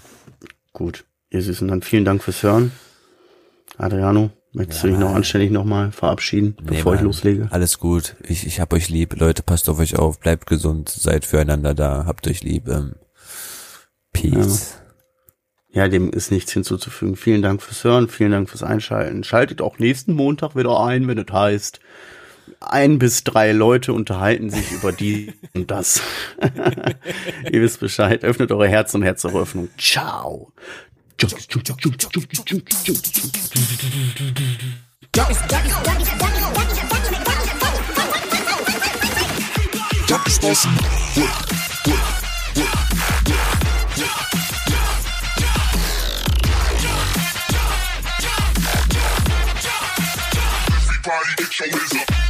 gut. 0.74 1.06
Ihr 1.30 1.42
Süßen, 1.42 1.68
dann 1.70 1.82
vielen 1.82 2.04
Dank 2.06 2.22
fürs 2.24 2.44
Hören. 2.44 2.72
Adriano, 3.78 4.32
möchtest 4.54 4.84
du 4.84 4.88
dich 4.88 4.98
noch 4.98 5.14
anständig 5.16 5.52
nochmal 5.52 5.92
verabschieden, 5.92 6.56
bevor 6.62 6.94
ich 6.94 7.00
Mann, 7.00 7.06
loslege? 7.08 7.48
Alles 7.52 7.80
gut. 7.80 8.16
Ich, 8.24 8.46
ich 8.46 8.60
hab 8.60 8.74
euch 8.74 8.90
lieb. 8.90 9.18
Leute, 9.20 9.42
passt 9.44 9.70
auf 9.70 9.80
euch 9.80 9.96
auf. 9.98 10.20
Bleibt 10.20 10.48
gesund. 10.48 10.90
Seid 10.90 11.26
füreinander 11.26 11.74
da. 11.74 12.06
Habt 12.06 12.28
euch 12.28 12.44
lieb. 12.44 12.68
Ähm, 12.68 12.96
Peace. 14.12 14.76
Ja, 14.78 14.85
dem 15.90 16.10
ist 16.10 16.32
nichts 16.32 16.54
hinzuzufügen. 16.54 17.18
Vielen 17.18 17.42
Dank 17.42 17.62
fürs 17.62 17.84
Hören, 17.84 18.08
vielen 18.08 18.32
Dank 18.32 18.50
fürs 18.50 18.64
Einschalten. 18.64 19.24
Schaltet 19.26 19.62
auch 19.62 19.78
nächsten 19.78 20.14
Montag 20.14 20.56
wieder 20.56 20.80
ein, 20.80 21.08
wenn 21.08 21.18
es 21.18 21.32
heißt, 21.32 21.82
ein 22.62 22.98
bis 22.98 23.24
drei 23.24 23.52
Leute 23.52 23.92
unterhalten 23.94 24.50
sich 24.50 24.72
über 24.72 24.92
die 24.92 25.34
und 25.54 25.70
das. 25.70 26.02
Ihr 27.52 27.62
wisst 27.62 27.82
Bescheid. 27.82 28.24
Öffnet 28.24 28.52
eure 28.52 28.68
Herz 28.68 28.94
und 28.94 29.04
Herzeröffnung. 29.04 29.70
Ciao. 29.78 30.54
Junkies 40.08 40.40
bustin'. 40.40 41.65
Everybody 51.16 51.44
get 51.44 51.60
your 51.60 51.70
hands 51.70 51.96
up. 51.96 52.25